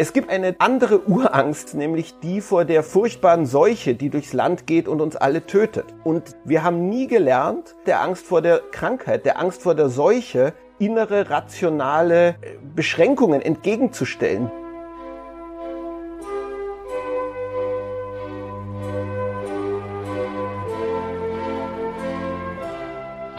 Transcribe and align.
Es 0.00 0.12
gibt 0.12 0.30
eine 0.30 0.54
andere 0.60 1.08
Urangst, 1.08 1.74
nämlich 1.74 2.20
die 2.20 2.40
vor 2.40 2.64
der 2.64 2.84
furchtbaren 2.84 3.46
Seuche, 3.46 3.96
die 3.96 4.10
durchs 4.10 4.32
Land 4.32 4.64
geht 4.64 4.86
und 4.86 5.00
uns 5.00 5.16
alle 5.16 5.44
tötet. 5.44 5.86
Und 6.04 6.36
wir 6.44 6.62
haben 6.62 6.88
nie 6.88 7.08
gelernt, 7.08 7.74
der 7.84 8.00
Angst 8.00 8.24
vor 8.24 8.40
der 8.40 8.60
Krankheit, 8.70 9.26
der 9.26 9.40
Angst 9.40 9.60
vor 9.60 9.74
der 9.74 9.88
Seuche, 9.88 10.52
innere 10.78 11.30
rationale 11.30 12.28
äh, 12.28 12.34
Beschränkungen 12.76 13.42
entgegenzustellen. 13.42 14.52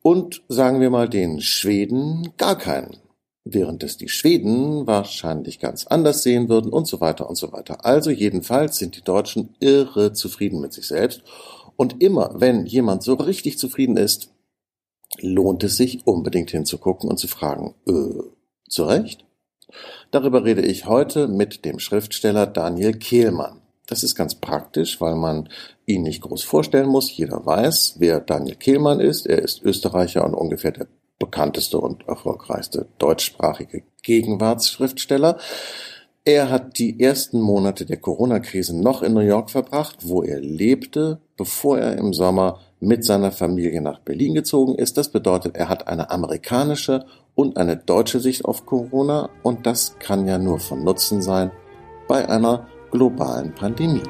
Und 0.03 0.43
sagen 0.49 0.81
wir 0.81 0.91
mal 0.91 1.09
den 1.09 1.41
Schweden 1.41 2.33
gar 2.37 2.59
keinen 2.59 2.97
während 3.45 3.83
es 3.83 3.97
die 3.99 4.09
Schweden 4.09 4.87
wahrscheinlich 4.87 5.61
ganz 5.61 5.87
anders 5.87 6.23
sehen 6.23 6.49
würden 6.49 6.73
und 6.73 6.87
so 6.87 7.01
weiter 7.01 7.29
und 7.29 7.37
so 7.37 7.53
weiter. 7.53 7.85
Also 7.85 8.11
jedenfalls 8.11 8.79
sind 8.79 8.97
die 8.97 9.03
Deutschen 9.03 9.55
irre 9.61 10.13
zufrieden 10.13 10.61
mit 10.61 10.73
sich 10.73 10.89
selbst 10.89 11.23
und 11.77 12.03
immer, 12.03 12.33
wenn 12.35 12.67
jemand 12.67 13.03
so 13.03 13.15
richtig 13.15 13.59
zufrieden 13.59 13.97
ist, 13.97 14.31
lohnt 15.21 15.63
es 15.63 15.77
sich 15.77 16.07
unbedingt 16.07 16.51
hinzugucken 16.51 17.09
und 17.09 17.19
zu 17.19 17.29
fragen, 17.29 17.75
äh, 17.87 18.23
zu 18.69 18.85
Recht? 18.85 19.25
Darüber 20.11 20.45
rede 20.45 20.63
ich 20.63 20.87
heute 20.87 21.29
mit 21.29 21.65
dem 21.65 21.79
Schriftsteller 21.79 22.47
Daniel 22.47 22.95
Kehlmann. 22.95 23.61
Das 23.87 24.03
ist 24.03 24.15
ganz 24.15 24.35
praktisch, 24.37 25.01
weil 25.01 25.15
man 25.15 25.49
ihn 25.85 26.03
nicht 26.03 26.23
groß 26.23 26.43
vorstellen 26.43 26.89
muss. 26.89 27.15
Jeder 27.15 27.45
weiß, 27.45 27.97
wer 27.99 28.21
Daniel 28.21 28.57
Kehlmann 28.57 29.01
ist. 29.01 29.27
Er 29.27 29.43
ist 29.43 29.63
Österreicher 29.63 30.25
und 30.25 30.35
ungefähr 30.35 30.73
der 30.73 30.87
bekannteste 31.19 31.79
und 31.79 32.07
erfolgreichste 32.09 32.89
deutschsprachige 32.99 33.83
Gegenwartsschriftsteller. 34.03 35.39
Er 36.27 36.51
hat 36.51 36.79
die 36.79 37.01
ersten 37.01 37.41
Monate 37.41 37.85
der 37.85 37.99
Corona-Krise 37.99 38.79
noch 38.81 39.03
in 39.03 39.13
New 39.13 39.21
York 39.21 39.51
verbracht, 39.51 39.99
wo 40.03 40.23
er 40.23 40.41
lebte, 40.41 41.21
bevor 41.37 41.79
er 41.79 41.99
im 41.99 42.15
Sommer 42.15 42.61
mit 42.81 43.05
seiner 43.05 43.31
Familie 43.31 43.81
nach 43.83 44.01
Berlin 44.01 44.35
gezogen 44.35 44.75
ist. 44.75 44.97
Das 44.97 45.11
bedeutet, 45.11 45.57
er 45.57 45.69
hat 45.69 45.87
eine 45.87 46.11
amerikanische 46.11 47.05
und 47.35 47.57
eine 47.57 47.77
deutsche 47.77 48.21
Sicht 48.21 48.45
auf 48.45 48.65
Corona 48.65 49.29
und 49.43 49.67
das 49.67 49.99
kann 49.99 50.27
ja 50.27 50.39
nur 50.39 50.61
von 50.61 50.83
Nutzen 50.83 51.21
sein 51.21 51.51
bei 52.09 52.29
einer 52.29 52.69
globalen 52.91 53.55
Pandemie. 53.55 54.03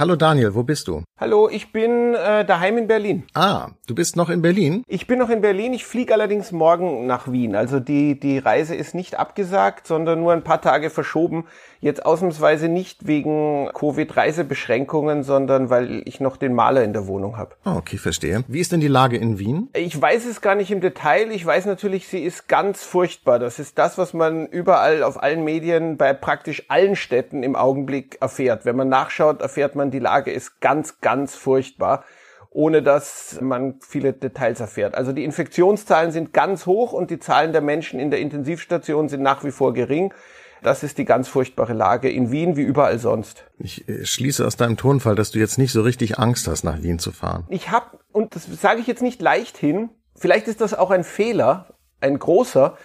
Hallo 0.00 0.16
Daniel, 0.16 0.54
wo 0.54 0.62
bist 0.62 0.88
du? 0.88 1.04
Hallo, 1.18 1.50
ich 1.50 1.72
bin 1.72 2.14
äh, 2.14 2.42
daheim 2.46 2.78
in 2.78 2.86
Berlin. 2.86 3.24
Ah, 3.34 3.72
du 3.86 3.94
bist 3.94 4.16
noch 4.16 4.30
in 4.30 4.40
Berlin? 4.40 4.82
Ich 4.86 5.06
bin 5.06 5.18
noch 5.18 5.28
in 5.28 5.42
Berlin. 5.42 5.74
Ich 5.74 5.84
fliege 5.84 6.14
allerdings 6.14 6.52
morgen 6.52 7.06
nach 7.06 7.30
Wien. 7.30 7.54
Also 7.54 7.80
die, 7.80 8.18
die 8.18 8.38
Reise 8.38 8.74
ist 8.74 8.94
nicht 8.94 9.18
abgesagt, 9.18 9.86
sondern 9.86 10.20
nur 10.20 10.32
ein 10.32 10.42
paar 10.42 10.62
Tage 10.62 10.88
verschoben. 10.88 11.44
Jetzt 11.82 12.04
ausnahmsweise 12.04 12.68
nicht 12.68 13.06
wegen 13.06 13.70
Covid-Reisebeschränkungen, 13.72 15.22
sondern 15.22 15.70
weil 15.70 16.02
ich 16.04 16.20
noch 16.20 16.36
den 16.36 16.52
Maler 16.52 16.84
in 16.84 16.92
der 16.92 17.06
Wohnung 17.06 17.38
habe. 17.38 17.54
Oh, 17.64 17.76
okay, 17.76 17.96
verstehe. 17.96 18.44
Wie 18.48 18.60
ist 18.60 18.72
denn 18.72 18.80
die 18.80 18.88
Lage 18.88 19.16
in 19.16 19.38
Wien? 19.38 19.70
Ich 19.72 19.98
weiß 19.98 20.26
es 20.26 20.42
gar 20.42 20.54
nicht 20.54 20.70
im 20.70 20.82
Detail. 20.82 21.30
Ich 21.30 21.44
weiß 21.44 21.64
natürlich, 21.64 22.06
sie 22.06 22.22
ist 22.22 22.48
ganz 22.48 22.84
furchtbar. 22.84 23.38
Das 23.38 23.58
ist 23.58 23.78
das, 23.78 23.96
was 23.96 24.12
man 24.12 24.46
überall 24.46 25.02
auf 25.02 25.22
allen 25.22 25.42
Medien 25.42 25.96
bei 25.96 26.12
praktisch 26.12 26.64
allen 26.68 26.96
Städten 26.96 27.42
im 27.42 27.56
Augenblick 27.56 28.18
erfährt. 28.20 28.66
Wenn 28.66 28.76
man 28.76 28.90
nachschaut, 28.90 29.40
erfährt 29.40 29.74
man, 29.74 29.90
die 29.90 30.00
Lage 30.00 30.30
ist 30.32 30.60
ganz, 30.60 31.00
ganz 31.00 31.34
furchtbar 31.34 32.04
ohne 32.52 32.82
dass 32.82 33.38
man 33.40 33.76
viele 33.80 34.12
Details 34.12 34.58
erfährt. 34.58 34.96
Also 34.96 35.12
die 35.12 35.22
Infektionszahlen 35.22 36.10
sind 36.10 36.32
ganz 36.32 36.66
hoch 36.66 36.92
und 36.92 37.10
die 37.10 37.20
Zahlen 37.20 37.52
der 37.52 37.60
Menschen 37.60 38.00
in 38.00 38.10
der 38.10 38.18
Intensivstation 38.18 39.08
sind 39.08 39.22
nach 39.22 39.44
wie 39.44 39.52
vor 39.52 39.72
gering. 39.72 40.12
Das 40.62 40.82
ist 40.82 40.98
die 40.98 41.04
ganz 41.04 41.28
furchtbare 41.28 41.72
Lage 41.72 42.10
in 42.10 42.30
Wien 42.30 42.56
wie 42.56 42.62
überall 42.62 42.98
sonst. 42.98 43.44
Ich 43.58 43.88
äh, 43.88 44.04
schließe 44.04 44.46
aus 44.46 44.56
deinem 44.56 44.76
Tonfall, 44.76 45.14
dass 45.14 45.30
du 45.30 45.38
jetzt 45.38 45.58
nicht 45.58 45.72
so 45.72 45.82
richtig 45.82 46.18
Angst 46.18 46.48
hast, 46.48 46.64
nach 46.64 46.82
Wien 46.82 46.98
zu 46.98 47.12
fahren. 47.12 47.44
Ich 47.48 47.70
habe, 47.70 47.98
und 48.12 48.34
das 48.34 48.46
sage 48.60 48.80
ich 48.80 48.86
jetzt 48.86 49.02
nicht 49.02 49.22
leicht 49.22 49.56
hin, 49.56 49.90
vielleicht 50.14 50.48
ist 50.48 50.60
das 50.60 50.74
auch 50.74 50.90
ein 50.90 51.04
Fehler, 51.04 51.74
ein 52.00 52.18
großer, 52.18 52.76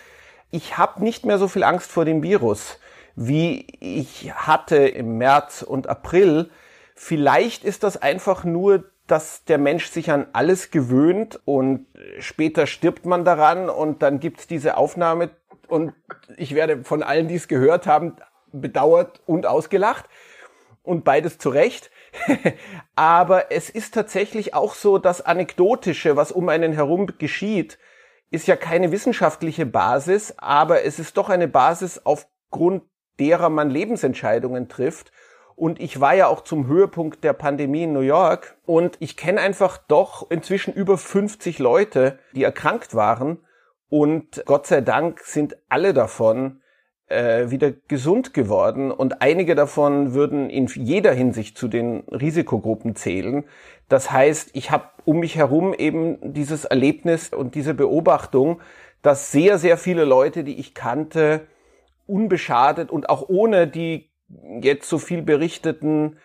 ich 0.52 0.78
habe 0.78 1.04
nicht 1.04 1.26
mehr 1.26 1.38
so 1.38 1.48
viel 1.48 1.64
Angst 1.64 1.92
vor 1.92 2.06
dem 2.06 2.24
Virus, 2.24 2.80
wie 3.16 3.68
ich 3.80 4.32
hatte 4.34 4.78
im 4.78 5.18
März 5.18 5.62
und 5.62 5.88
April. 5.88 6.50
Vielleicht 6.96 7.66
ist 7.66 7.84
das 7.84 7.98
einfach 7.98 8.44
nur 8.44 8.86
dass 9.08 9.44
der 9.46 9.58
Mensch 9.58 9.88
sich 9.88 10.10
an 10.12 10.26
alles 10.34 10.72
gewöhnt 10.72 11.40
und 11.46 11.86
später 12.20 12.66
stirbt 12.66 13.06
man 13.06 13.24
daran 13.24 13.70
und 13.70 14.02
dann 14.02 14.20
gibt's 14.20 14.48
diese 14.48 14.78
Aufnahme 14.78 15.30
und 15.76 15.94
ich 16.38 16.56
werde 16.56 16.84
von 16.84 17.04
allen, 17.04 17.28
die 17.28 17.36
es 17.36 17.48
gehört 17.48 17.86
haben, 17.86 18.16
bedauert 18.52 19.22
und 19.26 19.46
ausgelacht 19.46 20.06
und 20.84 21.04
beides 21.04 21.38
zu 21.38 21.50
Recht. 21.50 21.92
Aber 22.96 23.52
es 23.52 23.70
ist 23.70 23.94
tatsächlich 23.94 24.54
auch 24.54 24.74
so, 24.74 24.98
das 24.98 25.22
Anekdotische, 25.22 26.16
was 26.16 26.32
um 26.32 26.48
einen 26.48 26.72
herum 26.72 27.08
geschieht, 27.18 27.78
ist 28.32 28.48
ja 28.48 28.56
keine 28.56 28.92
wissenschaftliche 28.92 29.66
Basis, 29.66 30.34
aber 30.38 30.84
es 30.84 30.98
ist 30.98 31.16
doch 31.16 31.30
eine 31.30 31.48
Basis, 31.48 32.02
aufgrund 32.04 32.84
derer 33.20 33.50
man 33.50 33.70
Lebensentscheidungen 33.70 34.68
trifft. 34.68 35.12
Und 35.56 35.80
ich 35.80 36.02
war 36.02 36.16
ja 36.16 36.28
auch 36.28 36.42
zum 36.42 36.68
Höhepunkt 36.68 37.24
der 37.24 37.34
Pandemie 37.34 37.84
in 37.84 37.94
New 37.94 38.02
York 38.02 38.58
und 38.66 38.98
ich 39.00 39.16
kenne 39.16 39.40
einfach 39.40 39.78
doch 39.78 40.30
inzwischen 40.32 40.74
über 40.74 40.98
50 40.98 41.60
Leute, 41.60 42.20
die 42.34 42.44
erkrankt 42.44 42.96
waren 42.96 43.40
und 43.90 44.44
Gott 44.46 44.68
sei 44.68 44.82
Dank 44.82 45.20
sind 45.22 45.58
alle 45.70 45.94
davon 45.94 46.62
äh, 47.08 47.50
wieder 47.52 47.72
gesund 47.72 48.34
geworden 48.34 48.92
und 48.92 49.22
einige 49.22 49.56
davon 49.56 50.14
würden 50.14 50.50
in 50.50 50.68
jeder 50.68 51.14
Hinsicht 51.14 51.58
zu 51.58 51.68
den 51.68 52.00
Risikogruppen 52.10 52.96
zählen. 52.96 53.44
Das 53.90 54.12
heißt, 54.12 54.52
ich 54.54 54.72
habe 54.72 54.90
um 55.06 55.20
mich 55.20 55.36
herum 55.36 55.74
eben 55.74 56.34
dieses 56.34 56.66
Erlebnis 56.66 57.30
und 57.30 57.54
diese 57.56 57.74
Beobachtung, 57.74 58.62
dass 59.02 59.32
sehr, 59.32 59.60
sehr 59.60 59.78
viele 59.78 60.04
Leute, 60.04 60.44
die 60.44 60.60
ich 60.60 60.74
kannte, 60.74 61.42
unbeschadet 62.08 62.90
und 62.92 63.10
auch 63.10 63.30
ohne 63.30 63.68
die 63.68 64.10
jetzt 64.62 64.90
so 64.90 64.98
viel 64.98 65.22
berichteten 65.22 66.18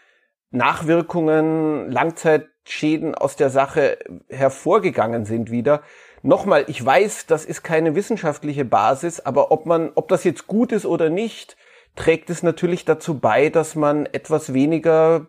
Nachwirkungen, 0.51 1.91
Langzeitschäden 1.91 3.15
aus 3.15 3.37
der 3.37 3.51
Sache 3.51 3.99
hervorgegangen 4.29 5.25
sind 5.25 5.51
wieder. 5.51 5.83
Nochmal, 6.23 6.65
ich 6.69 6.85
weiß, 6.85 7.27
das 7.27 7.45
ist 7.45 7.63
keine 7.63 7.95
wissenschaftliche 7.95 8.65
Basis, 8.65 9.21
aber 9.21 9.51
ob 9.51 9.67
man, 9.67 9.91
ob 9.95 10.09
das 10.09 10.25
jetzt 10.25 10.47
gut 10.47 10.73
ist 10.73 10.85
oder 10.85 11.09
nicht, 11.09 11.57
trägt 11.97 12.31
es 12.31 12.43
natürlich 12.43 12.85
dazu 12.85 13.19
bei, 13.19 13.49
dass 13.49 13.75
man 13.75 14.07
etwas 14.07 14.53
weniger 14.53 15.27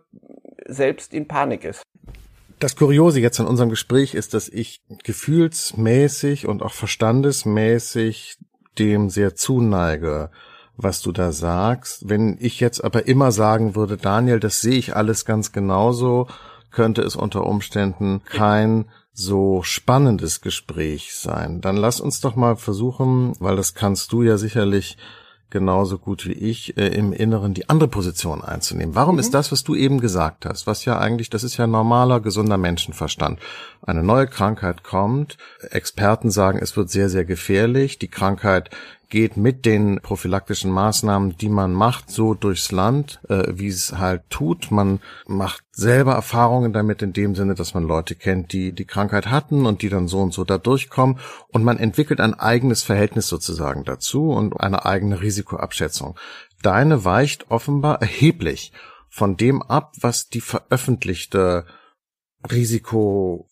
selbst 0.65 1.13
in 1.13 1.27
Panik 1.27 1.63
ist. 1.63 1.83
Das 2.59 2.75
Kuriose 2.75 3.19
jetzt 3.19 3.39
an 3.39 3.47
unserem 3.47 3.69
Gespräch 3.69 4.13
ist, 4.13 4.33
dass 4.33 4.47
ich 4.47 4.81
gefühlsmäßig 5.03 6.45
und 6.45 6.61
auch 6.61 6.73
verstandesmäßig 6.73 8.37
dem 8.77 9.09
sehr 9.09 9.35
zuneige 9.35 10.29
was 10.83 11.01
du 11.01 11.11
da 11.11 11.31
sagst. 11.31 12.09
Wenn 12.09 12.37
ich 12.39 12.59
jetzt 12.59 12.83
aber 12.83 13.07
immer 13.07 13.31
sagen 13.31 13.75
würde, 13.75 13.97
Daniel, 13.97 14.39
das 14.39 14.61
sehe 14.61 14.77
ich 14.77 14.95
alles 14.95 15.25
ganz 15.25 15.51
genauso, 15.51 16.27
könnte 16.71 17.01
es 17.01 17.15
unter 17.15 17.45
Umständen 17.45 18.21
kein 18.25 18.85
so 19.13 19.61
spannendes 19.63 20.41
Gespräch 20.41 21.15
sein. 21.15 21.61
Dann 21.61 21.77
lass 21.77 21.99
uns 21.99 22.21
doch 22.21 22.35
mal 22.35 22.55
versuchen, 22.55 23.33
weil 23.39 23.55
das 23.55 23.73
kannst 23.73 24.11
du 24.11 24.23
ja 24.23 24.37
sicherlich 24.37 24.97
genauso 25.51 25.99
gut 25.99 26.25
wie 26.25 26.31
ich 26.31 26.77
äh, 26.77 26.87
im 26.87 27.13
Inneren 27.13 27.53
die 27.53 27.69
andere 27.69 27.89
Position 27.89 28.41
einzunehmen. 28.41 28.95
Warum 28.95 29.15
mhm. 29.15 29.19
ist 29.19 29.33
das, 29.33 29.51
was 29.51 29.63
du 29.63 29.75
eben 29.75 29.99
gesagt 29.99 30.45
hast, 30.45 30.65
was 30.65 30.85
ja 30.85 30.97
eigentlich, 30.97 31.29
das 31.29 31.43
ist 31.43 31.57
ja 31.57 31.67
normaler, 31.67 32.21
gesunder 32.21 32.57
Menschenverstand. 32.57 33.39
Eine 33.81 34.01
neue 34.01 34.27
Krankheit 34.27 34.83
kommt, 34.83 35.37
Experten 35.69 36.31
sagen, 36.31 36.59
es 36.59 36.75
wird 36.75 36.89
sehr, 36.89 37.09
sehr 37.09 37.25
gefährlich, 37.25 37.99
die 37.99 38.07
Krankheit 38.07 38.71
geht 39.11 39.37
mit 39.37 39.65
den 39.65 39.99
prophylaktischen 40.01 40.71
Maßnahmen, 40.71 41.37
die 41.37 41.49
man 41.49 41.73
macht, 41.73 42.09
so 42.09 42.33
durchs 42.33 42.71
Land, 42.71 43.19
äh, 43.29 43.43
wie 43.49 43.67
es 43.67 43.97
halt 43.97 44.23
tut. 44.29 44.71
Man 44.71 45.01
macht 45.27 45.63
selber 45.71 46.13
Erfahrungen 46.13 46.73
damit 46.73 47.01
in 47.03 47.13
dem 47.13 47.35
Sinne, 47.35 47.53
dass 47.53 47.75
man 47.75 47.83
Leute 47.83 48.15
kennt, 48.15 48.53
die 48.53 48.71
die 48.71 48.85
Krankheit 48.85 49.27
hatten 49.27 49.67
und 49.67 49.83
die 49.83 49.89
dann 49.89 50.07
so 50.07 50.21
und 50.21 50.33
so 50.33 50.45
da 50.45 50.57
durchkommen. 50.57 51.19
Und 51.49 51.63
man 51.63 51.77
entwickelt 51.77 52.19
ein 52.21 52.33
eigenes 52.33 52.81
Verhältnis 52.81 53.27
sozusagen 53.27 53.83
dazu 53.83 54.31
und 54.31 54.59
eine 54.59 54.85
eigene 54.85 55.21
Risikoabschätzung. 55.21 56.17
Deine 56.63 57.05
weicht 57.05 57.51
offenbar 57.51 58.01
erheblich 58.01 58.71
von 59.09 59.35
dem 59.35 59.61
ab, 59.61 59.93
was 59.99 60.29
die 60.29 60.41
veröffentlichte 60.41 61.65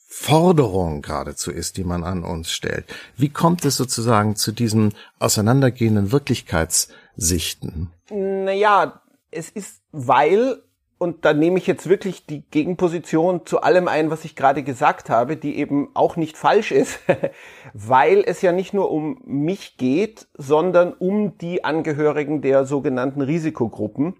Risikoforderung 0.09 1.01
geradezu 1.01 1.51
ist, 1.51 1.77
die 1.77 1.83
man 1.83 2.03
an 2.03 2.23
uns 2.23 2.51
stellt. 2.51 2.85
Wie 3.15 3.29
kommt 3.29 3.63
es 3.65 3.77
sozusagen 3.77 4.35
zu 4.35 4.51
diesen 4.51 4.93
auseinandergehenden 5.19 6.11
Wirklichkeitssichten? 6.11 7.91
Naja, 8.09 9.01
es 9.31 9.49
ist, 9.49 9.81
weil, 9.91 10.63
und 10.97 11.25
da 11.25 11.33
nehme 11.33 11.59
ich 11.59 11.67
jetzt 11.67 11.87
wirklich 11.87 12.25
die 12.25 12.41
Gegenposition 12.49 13.45
zu 13.45 13.61
allem 13.61 13.87
ein, 13.87 14.09
was 14.09 14.25
ich 14.25 14.35
gerade 14.35 14.63
gesagt 14.63 15.09
habe, 15.09 15.37
die 15.37 15.57
eben 15.57 15.89
auch 15.93 16.15
nicht 16.15 16.37
falsch 16.37 16.71
ist, 16.71 16.99
weil 17.73 18.23
es 18.25 18.41
ja 18.41 18.51
nicht 18.51 18.73
nur 18.73 18.91
um 18.91 19.21
mich 19.25 19.77
geht, 19.77 20.27
sondern 20.33 20.93
um 20.93 21.37
die 21.37 21.63
Angehörigen 21.63 22.41
der 22.41 22.65
sogenannten 22.65 23.21
Risikogruppen. 23.21 24.15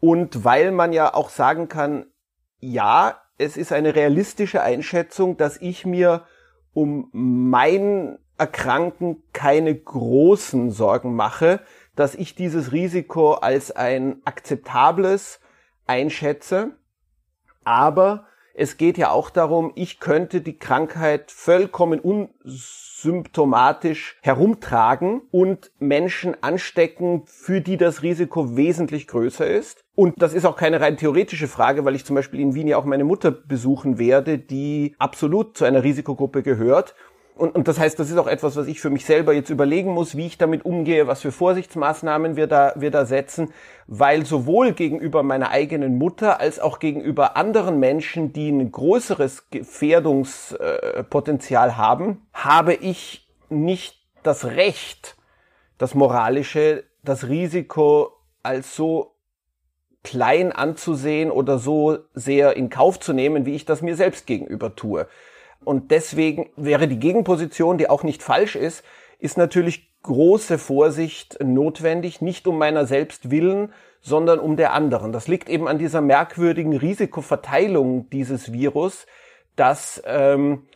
Und 0.00 0.44
weil 0.44 0.72
man 0.72 0.92
ja 0.92 1.14
auch 1.14 1.28
sagen 1.28 1.68
kann, 1.68 2.06
ja, 2.58 3.20
es 3.40 3.56
ist 3.56 3.72
eine 3.72 3.94
realistische 3.94 4.62
Einschätzung, 4.62 5.38
dass 5.38 5.56
ich 5.56 5.86
mir 5.86 6.24
um 6.74 7.08
mein 7.12 8.18
Erkranken 8.36 9.22
keine 9.32 9.74
großen 9.74 10.70
Sorgen 10.70 11.14
mache, 11.14 11.60
dass 11.96 12.14
ich 12.14 12.34
dieses 12.34 12.72
Risiko 12.72 13.32
als 13.32 13.70
ein 13.70 14.20
akzeptables 14.24 15.40
einschätze. 15.86 16.76
Aber 17.64 18.26
es 18.54 18.76
geht 18.76 18.98
ja 18.98 19.10
auch 19.10 19.30
darum, 19.30 19.72
ich 19.74 20.00
könnte 20.00 20.42
die 20.42 20.58
Krankheit 20.58 21.30
vollkommen 21.30 21.98
unsymptomatisch 23.04 24.16
herumtragen 24.22 25.22
und 25.30 25.70
Menschen 25.78 26.36
anstecken, 26.42 27.22
für 27.26 27.60
die 27.60 27.76
das 27.76 28.02
Risiko 28.02 28.56
wesentlich 28.56 29.06
größer 29.06 29.46
ist. 29.46 29.84
Und 29.94 30.14
das 30.22 30.32
ist 30.32 30.44
auch 30.44 30.56
keine 30.56 30.80
rein 30.80 30.96
theoretische 30.96 31.48
Frage, 31.48 31.84
weil 31.84 31.94
ich 31.94 32.04
zum 32.04 32.16
Beispiel 32.16 32.40
in 32.40 32.54
Wien 32.54 32.68
ja 32.68 32.76
auch 32.78 32.84
meine 32.84 33.04
Mutter 33.04 33.30
besuchen 33.30 33.98
werde, 33.98 34.38
die 34.38 34.94
absolut 34.98 35.56
zu 35.56 35.64
einer 35.64 35.82
Risikogruppe 35.82 36.42
gehört. 36.42 36.94
Und, 37.40 37.54
und 37.54 37.68
das 37.68 37.78
heißt, 37.78 37.98
das 37.98 38.10
ist 38.10 38.18
auch 38.18 38.26
etwas, 38.26 38.56
was 38.56 38.66
ich 38.66 38.82
für 38.82 38.90
mich 38.90 39.06
selber 39.06 39.32
jetzt 39.32 39.48
überlegen 39.48 39.92
muss, 39.92 40.14
wie 40.14 40.26
ich 40.26 40.36
damit 40.36 40.66
umgehe, 40.66 41.06
was 41.06 41.22
für 41.22 41.32
Vorsichtsmaßnahmen 41.32 42.36
wir 42.36 42.46
da, 42.46 42.74
wir 42.76 42.90
da 42.90 43.06
setzen, 43.06 43.54
weil 43.86 44.26
sowohl 44.26 44.72
gegenüber 44.72 45.22
meiner 45.22 45.50
eigenen 45.50 45.96
Mutter 45.96 46.38
als 46.38 46.60
auch 46.60 46.80
gegenüber 46.80 47.38
anderen 47.38 47.80
Menschen, 47.80 48.34
die 48.34 48.50
ein 48.50 48.70
größeres 48.70 49.48
Gefährdungspotenzial 49.48 51.78
haben, 51.78 52.26
habe 52.34 52.74
ich 52.74 53.26
nicht 53.48 53.96
das 54.22 54.44
Recht, 54.44 55.16
das 55.78 55.94
moralische, 55.94 56.84
das 57.02 57.26
Risiko 57.26 58.18
als 58.42 58.76
so 58.76 59.14
klein 60.02 60.52
anzusehen 60.52 61.30
oder 61.30 61.58
so 61.58 62.00
sehr 62.12 62.54
in 62.56 62.68
Kauf 62.68 63.00
zu 63.00 63.14
nehmen, 63.14 63.46
wie 63.46 63.54
ich 63.54 63.64
das 63.64 63.80
mir 63.80 63.96
selbst 63.96 64.26
gegenüber 64.26 64.76
tue. 64.76 65.08
Und 65.64 65.90
deswegen 65.90 66.50
wäre 66.56 66.88
die 66.88 66.98
Gegenposition, 66.98 67.78
die 67.78 67.88
auch 67.88 68.02
nicht 68.02 68.22
falsch 68.22 68.56
ist, 68.56 68.84
ist 69.18 69.36
natürlich 69.36 69.90
große 70.02 70.58
Vorsicht 70.58 71.38
notwendig, 71.42 72.22
nicht 72.22 72.46
um 72.46 72.58
meiner 72.58 72.86
selbst 72.86 73.30
willen, 73.30 73.72
sondern 74.00 74.38
um 74.38 74.56
der 74.56 74.72
anderen. 74.72 75.12
Das 75.12 75.28
liegt 75.28 75.48
eben 75.50 75.68
an 75.68 75.78
dieser 75.78 76.00
merkwürdigen 76.00 76.74
Risikoverteilung 76.74 78.08
dieses 78.08 78.52
Virus, 78.52 79.06
dass 79.56 80.02
ähm, 80.06 80.66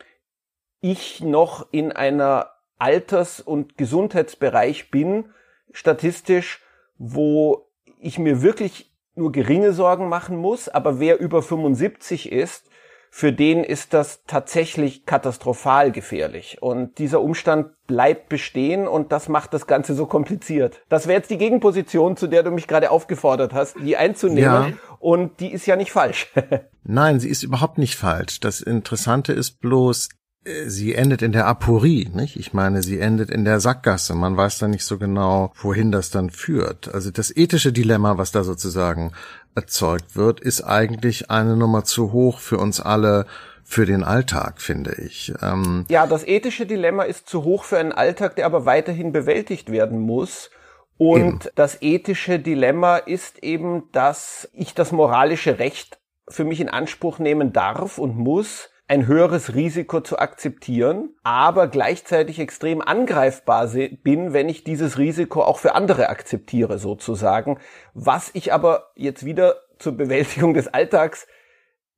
ich 0.80 1.22
noch 1.22 1.66
in 1.70 1.92
einer 1.92 2.50
Alters- 2.78 3.40
und 3.40 3.78
Gesundheitsbereich 3.78 4.90
bin, 4.90 5.30
statistisch, 5.72 6.62
wo 6.98 7.70
ich 7.98 8.18
mir 8.18 8.42
wirklich 8.42 8.92
nur 9.14 9.32
geringe 9.32 9.72
Sorgen 9.72 10.08
machen 10.08 10.36
muss, 10.36 10.68
aber 10.68 11.00
wer 11.00 11.18
über 11.18 11.40
75 11.40 12.30
ist, 12.30 12.68
für 13.16 13.32
den 13.32 13.62
ist 13.62 13.94
das 13.94 14.24
tatsächlich 14.26 15.06
katastrophal 15.06 15.92
gefährlich. 15.92 16.58
Und 16.60 16.98
dieser 16.98 17.20
Umstand 17.20 17.68
bleibt 17.86 18.28
bestehen 18.28 18.88
und 18.88 19.12
das 19.12 19.28
macht 19.28 19.54
das 19.54 19.68
Ganze 19.68 19.94
so 19.94 20.06
kompliziert. 20.06 20.80
Das 20.88 21.06
wäre 21.06 21.18
jetzt 21.18 21.30
die 21.30 21.38
Gegenposition, 21.38 22.16
zu 22.16 22.26
der 22.26 22.42
du 22.42 22.50
mich 22.50 22.66
gerade 22.66 22.90
aufgefordert 22.90 23.52
hast, 23.52 23.76
die 23.78 23.96
einzunehmen. 23.96 24.42
Ja. 24.42 24.72
Und 24.98 25.38
die 25.38 25.52
ist 25.52 25.64
ja 25.64 25.76
nicht 25.76 25.92
falsch. 25.92 26.32
Nein, 26.82 27.20
sie 27.20 27.28
ist 27.28 27.44
überhaupt 27.44 27.78
nicht 27.78 27.94
falsch. 27.94 28.40
Das 28.40 28.60
Interessante 28.60 29.32
ist 29.32 29.60
bloß, 29.60 30.08
äh, 30.44 30.68
sie 30.68 30.96
endet 30.96 31.22
in 31.22 31.30
der 31.30 31.46
Aporie, 31.46 32.10
nicht? 32.12 32.34
Ich 32.34 32.52
meine, 32.52 32.82
sie 32.82 32.98
endet 32.98 33.30
in 33.30 33.44
der 33.44 33.60
Sackgasse. 33.60 34.14
Man 34.16 34.36
weiß 34.36 34.58
da 34.58 34.66
nicht 34.66 34.84
so 34.84 34.98
genau, 34.98 35.52
wohin 35.54 35.92
das 35.92 36.10
dann 36.10 36.30
führt. 36.30 36.92
Also 36.92 37.12
das 37.12 37.30
ethische 37.34 37.72
Dilemma, 37.72 38.18
was 38.18 38.32
da 38.32 38.42
sozusagen 38.42 39.12
erzeugt 39.54 40.16
wird, 40.16 40.40
ist 40.40 40.62
eigentlich 40.62 41.30
eine 41.30 41.56
Nummer 41.56 41.84
zu 41.84 42.12
hoch 42.12 42.38
für 42.38 42.58
uns 42.58 42.80
alle, 42.80 43.26
für 43.64 43.86
den 43.86 44.04
Alltag, 44.04 44.60
finde 44.60 44.94
ich. 44.94 45.32
Ähm 45.42 45.86
ja, 45.88 46.06
das 46.06 46.26
ethische 46.26 46.66
Dilemma 46.66 47.04
ist 47.04 47.28
zu 47.28 47.44
hoch 47.44 47.64
für 47.64 47.78
einen 47.78 47.92
Alltag, 47.92 48.36
der 48.36 48.46
aber 48.46 48.66
weiterhin 48.66 49.12
bewältigt 49.12 49.72
werden 49.72 50.00
muss. 50.00 50.50
Und 50.96 51.46
eben. 51.46 51.54
das 51.54 51.82
ethische 51.82 52.38
Dilemma 52.38 52.98
ist 52.98 53.42
eben, 53.42 53.90
dass 53.92 54.48
ich 54.52 54.74
das 54.74 54.92
moralische 54.92 55.58
Recht 55.58 55.98
für 56.28 56.44
mich 56.44 56.60
in 56.60 56.68
Anspruch 56.68 57.18
nehmen 57.18 57.52
darf 57.52 57.98
und 57.98 58.16
muss, 58.16 58.70
ein 58.86 59.06
höheres 59.06 59.54
Risiko 59.54 60.00
zu 60.00 60.18
akzeptieren, 60.18 61.10
aber 61.22 61.68
gleichzeitig 61.68 62.38
extrem 62.38 62.82
angreifbar 62.82 63.68
bin, 64.02 64.32
wenn 64.32 64.48
ich 64.48 64.62
dieses 64.62 64.98
Risiko 64.98 65.42
auch 65.42 65.58
für 65.58 65.74
andere 65.74 66.10
akzeptiere 66.10 66.78
sozusagen, 66.78 67.58
was 67.94 68.30
ich 68.34 68.52
aber 68.52 68.90
jetzt 68.94 69.24
wieder 69.24 69.56
zur 69.78 69.96
Bewältigung 69.96 70.52
des 70.54 70.68
Alltags 70.68 71.26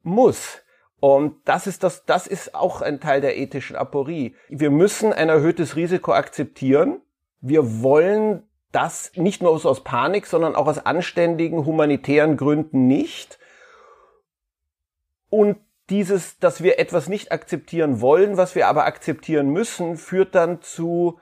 muss. 0.02 0.62
Und 1.00 1.36
das 1.44 1.66
ist 1.66 1.82
das, 1.82 2.04
das 2.04 2.26
ist 2.26 2.54
auch 2.54 2.80
ein 2.82 3.00
Teil 3.00 3.20
der 3.20 3.36
ethischen 3.36 3.76
Aporie. 3.76 4.36
Wir 4.48 4.70
müssen 4.70 5.12
ein 5.12 5.28
erhöhtes 5.28 5.76
Risiko 5.76 6.12
akzeptieren. 6.12 7.00
Wir 7.40 7.82
wollen 7.82 8.44
das 8.72 9.12
nicht 9.14 9.42
nur 9.42 9.52
aus 9.52 9.84
Panik, 9.84 10.26
sondern 10.26 10.54
auch 10.54 10.66
aus 10.66 10.84
anständigen 10.84 11.66
humanitären 11.66 12.36
Gründen 12.36 12.86
nicht. 12.86 13.38
Und 15.28 15.58
dieses, 15.90 16.38
dass 16.38 16.62
wir 16.62 16.78
etwas 16.78 17.08
nicht 17.08 17.32
akzeptieren 17.32 18.00
wollen, 18.00 18.36
was 18.36 18.54
wir 18.54 18.66
aber 18.66 18.86
akzeptieren 18.86 19.50
müssen, 19.50 19.96
führt 19.96 20.34
dann 20.34 20.60
zu 20.60 21.18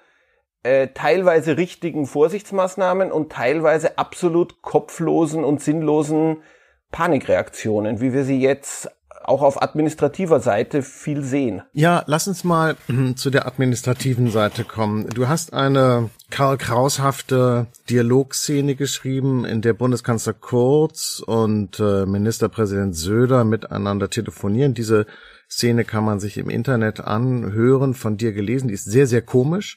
äh, 0.62 0.88
teilweise 0.88 1.56
richtigen 1.56 2.06
Vorsichtsmaßnahmen 2.06 3.12
und 3.12 3.32
teilweise 3.32 3.98
absolut 3.98 4.62
kopflosen 4.62 5.44
und 5.44 5.60
sinnlosen 5.60 6.42
Panikreaktionen, 6.90 8.00
wie 8.00 8.12
wir 8.12 8.24
sie 8.24 8.40
jetzt 8.40 8.90
auch 9.24 9.42
auf 9.42 9.62
administrativer 9.62 10.40
Seite 10.40 10.82
viel 10.82 11.22
sehen. 11.22 11.62
Ja, 11.72 12.02
lass 12.06 12.28
uns 12.28 12.44
mal 12.44 12.76
zu 13.16 13.30
der 13.30 13.46
administrativen 13.46 14.30
Seite 14.30 14.64
kommen. 14.64 15.08
Du 15.08 15.28
hast 15.28 15.52
eine 15.52 16.10
Karl 16.30 16.58
Kraushafte 16.58 17.66
Dialogszene 17.90 18.74
geschrieben, 18.74 19.44
in 19.44 19.62
der 19.62 19.72
Bundeskanzler 19.72 20.34
Kurz 20.34 21.22
und 21.24 21.80
äh, 21.80 22.06
Ministerpräsident 22.06 22.96
Söder 22.96 23.44
miteinander 23.44 24.10
telefonieren. 24.10 24.74
Diese 24.74 25.06
Szene 25.48 25.84
kann 25.84 26.04
man 26.04 26.20
sich 26.20 26.36
im 26.38 26.50
Internet 26.50 27.00
anhören, 27.00 27.94
von 27.94 28.16
dir 28.16 28.32
gelesen. 28.32 28.68
Die 28.68 28.74
ist 28.74 28.84
sehr, 28.84 29.06
sehr 29.06 29.22
komisch 29.22 29.76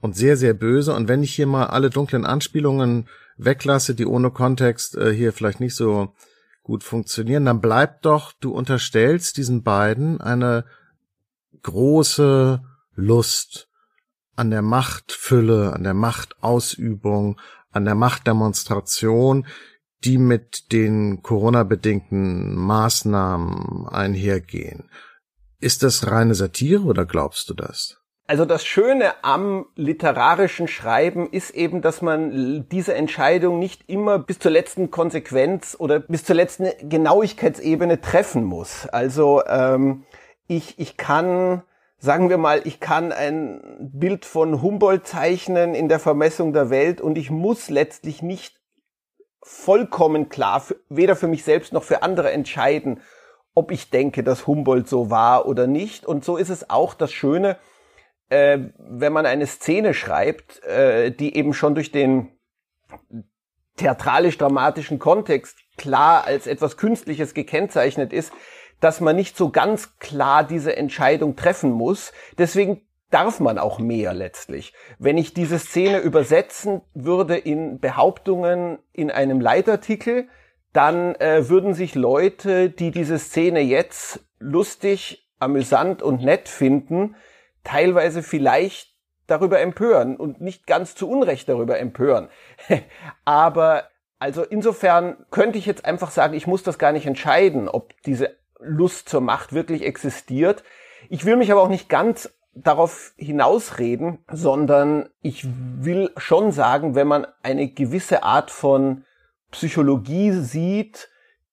und 0.00 0.16
sehr, 0.16 0.36
sehr 0.36 0.54
böse. 0.54 0.94
Und 0.94 1.08
wenn 1.08 1.22
ich 1.22 1.34
hier 1.34 1.46
mal 1.46 1.66
alle 1.66 1.90
dunklen 1.90 2.26
Anspielungen 2.26 3.06
weglasse, 3.36 3.94
die 3.94 4.06
ohne 4.06 4.30
Kontext 4.30 4.96
äh, 4.96 5.12
hier 5.12 5.32
vielleicht 5.32 5.60
nicht 5.60 5.74
so 5.74 6.12
gut 6.62 6.84
funktionieren, 6.84 7.44
dann 7.44 7.60
bleibt 7.60 8.04
doch, 8.04 8.32
du 8.32 8.52
unterstellst 8.52 9.36
diesen 9.36 9.62
beiden 9.62 10.20
eine 10.20 10.64
große 11.62 12.62
Lust 12.94 13.68
an 14.36 14.50
der 14.50 14.62
Machtfülle, 14.62 15.72
an 15.72 15.84
der 15.84 15.94
Machtausübung, 15.94 17.40
an 17.70 17.84
der 17.84 17.94
Machtdemonstration, 17.94 19.46
die 20.04 20.18
mit 20.18 20.72
den 20.72 21.22
Corona-bedingten 21.22 22.54
Maßnahmen 22.56 23.88
einhergehen. 23.88 24.90
Ist 25.60 25.82
das 25.82 26.08
reine 26.08 26.34
Satire 26.34 26.82
oder 26.82 27.06
glaubst 27.06 27.48
du 27.50 27.54
das? 27.54 28.01
Also 28.26 28.44
das 28.44 28.64
Schöne 28.64 29.12
am 29.22 29.66
literarischen 29.74 30.68
Schreiben 30.68 31.28
ist 31.30 31.50
eben, 31.50 31.82
dass 31.82 32.02
man 32.02 32.68
diese 32.68 32.94
Entscheidung 32.94 33.58
nicht 33.58 33.88
immer 33.88 34.18
bis 34.18 34.38
zur 34.38 34.52
letzten 34.52 34.90
Konsequenz 34.90 35.76
oder 35.78 35.98
bis 35.98 36.24
zur 36.24 36.36
letzten 36.36 36.68
Genauigkeitsebene 36.88 38.00
treffen 38.00 38.44
muss. 38.44 38.86
Also 38.86 39.42
ähm, 39.46 40.04
ich, 40.46 40.78
ich 40.78 40.96
kann, 40.96 41.62
sagen 41.98 42.30
wir 42.30 42.38
mal, 42.38 42.62
ich 42.64 42.78
kann 42.78 43.10
ein 43.10 43.90
Bild 43.92 44.24
von 44.24 44.62
Humboldt 44.62 45.06
zeichnen 45.06 45.74
in 45.74 45.88
der 45.88 45.98
Vermessung 45.98 46.52
der 46.52 46.70
Welt 46.70 47.00
und 47.00 47.18
ich 47.18 47.30
muss 47.30 47.70
letztlich 47.70 48.22
nicht 48.22 48.60
vollkommen 49.42 50.28
klar, 50.28 50.62
weder 50.88 51.16
für 51.16 51.26
mich 51.26 51.42
selbst 51.42 51.72
noch 51.72 51.82
für 51.82 52.04
andere 52.04 52.30
entscheiden, 52.30 53.00
ob 53.54 53.72
ich 53.72 53.90
denke, 53.90 54.22
dass 54.22 54.46
Humboldt 54.46 54.88
so 54.88 55.10
war 55.10 55.46
oder 55.46 55.66
nicht. 55.66 56.06
Und 56.06 56.24
so 56.24 56.36
ist 56.36 56.48
es 56.48 56.70
auch 56.70 56.94
das 56.94 57.12
Schöne, 57.12 57.58
äh, 58.32 58.58
wenn 58.78 59.12
man 59.12 59.26
eine 59.26 59.46
Szene 59.46 59.92
schreibt, 59.92 60.64
äh, 60.64 61.10
die 61.10 61.36
eben 61.36 61.52
schon 61.52 61.74
durch 61.74 61.92
den 61.92 62.30
theatralisch-dramatischen 63.76 64.98
Kontext 64.98 65.58
klar 65.76 66.24
als 66.24 66.46
etwas 66.46 66.78
Künstliches 66.78 67.34
gekennzeichnet 67.34 68.12
ist, 68.12 68.32
dass 68.80 69.00
man 69.00 69.16
nicht 69.16 69.36
so 69.36 69.50
ganz 69.50 69.98
klar 69.98 70.44
diese 70.44 70.76
Entscheidung 70.76 71.36
treffen 71.36 71.70
muss. 71.70 72.12
Deswegen 72.38 72.80
darf 73.10 73.38
man 73.38 73.58
auch 73.58 73.78
mehr 73.78 74.14
letztlich. 74.14 74.72
Wenn 74.98 75.18
ich 75.18 75.34
diese 75.34 75.58
Szene 75.58 75.98
übersetzen 75.98 76.80
würde 76.94 77.36
in 77.36 77.80
Behauptungen 77.80 78.78
in 78.92 79.10
einem 79.10 79.40
Leitartikel, 79.42 80.28
dann 80.72 81.14
äh, 81.16 81.50
würden 81.50 81.74
sich 81.74 81.94
Leute, 81.94 82.70
die 82.70 82.92
diese 82.92 83.18
Szene 83.18 83.60
jetzt 83.60 84.24
lustig, 84.38 85.28
amüsant 85.38 86.02
und 86.02 86.24
nett 86.24 86.48
finden, 86.48 87.14
teilweise 87.64 88.22
vielleicht 88.22 88.92
darüber 89.26 89.60
empören 89.60 90.16
und 90.16 90.40
nicht 90.40 90.66
ganz 90.66 90.94
zu 90.94 91.08
Unrecht 91.08 91.48
darüber 91.48 91.78
empören. 91.78 92.28
Aber 93.24 93.84
also 94.18 94.44
insofern 94.44 95.16
könnte 95.30 95.58
ich 95.58 95.66
jetzt 95.66 95.84
einfach 95.84 96.12
sagen, 96.12 96.34
ich 96.34 96.46
muss 96.46 96.62
das 96.62 96.78
gar 96.78 96.92
nicht 96.92 97.06
entscheiden, 97.06 97.68
ob 97.68 97.92
diese 98.02 98.36
Lust 98.60 99.08
zur 99.08 99.20
Macht 99.20 99.52
wirklich 99.52 99.82
existiert. 99.82 100.62
Ich 101.08 101.24
will 101.24 101.36
mich 101.36 101.50
aber 101.50 101.62
auch 101.62 101.68
nicht 101.68 101.88
ganz 101.88 102.32
darauf 102.54 103.12
hinausreden, 103.16 104.18
sondern 104.30 105.08
ich 105.22 105.44
will 105.44 106.10
schon 106.16 106.52
sagen, 106.52 106.94
wenn 106.94 107.08
man 107.08 107.26
eine 107.42 107.68
gewisse 107.68 108.22
Art 108.22 108.52
von 108.52 109.04
Psychologie 109.50 110.30
sieht, 110.32 111.08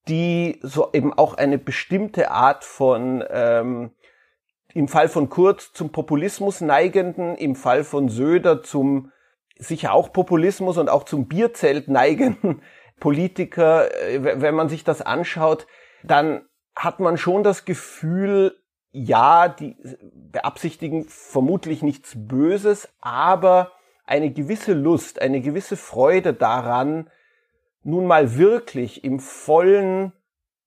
die 0.08 0.60
so 0.62 0.90
eben 0.94 1.12
auch 1.12 1.34
eine 1.36 1.58
bestimmte 1.58 2.30
Art 2.30 2.64
von 2.64 3.24
ähm, 3.32 3.92
im 4.74 4.88
Fall 4.88 5.10
von 5.10 5.30
Kurz 5.30 5.74
zum 5.74 5.92
Populismus 5.92 6.62
neigenden, 6.62 7.36
im 7.36 7.56
Fall 7.56 7.84
von 7.84 8.10
Söder 8.10 8.64
zum 8.64 9.12
sicher 9.58 9.94
auch 9.94 10.14
Populismus 10.14 10.78
und 10.78 10.90
auch 10.90 11.04
zum 11.04 11.28
Bierzelt 11.28 11.88
neigenden 11.88 12.62
Politiker, 13.00 13.94
äh, 14.02 14.42
wenn 14.42 14.56
man 14.56 14.70
sich 14.70 14.84
das 14.84 15.02
anschaut, 15.02 15.68
dann 16.04 16.46
hat 16.76 17.00
man 17.00 17.18
schon 17.18 17.44
das 17.44 17.66
Gefühl, 17.66 18.56
ja, 18.92 19.50
die 19.50 19.76
beabsichtigen 20.14 21.06
vermutlich 21.08 21.84
nichts 21.84 22.14
Böses, 22.16 22.90
aber 23.02 23.74
eine 24.06 24.32
gewisse 24.32 24.74
Lust, 24.74 25.22
eine 25.22 25.42
gewisse 25.42 25.78
Freude 25.78 26.34
daran, 26.34 27.10
nun 27.84 28.08
mal 28.08 28.38
wirklich 28.38 29.04
im 29.04 29.20
vollen 29.20 30.14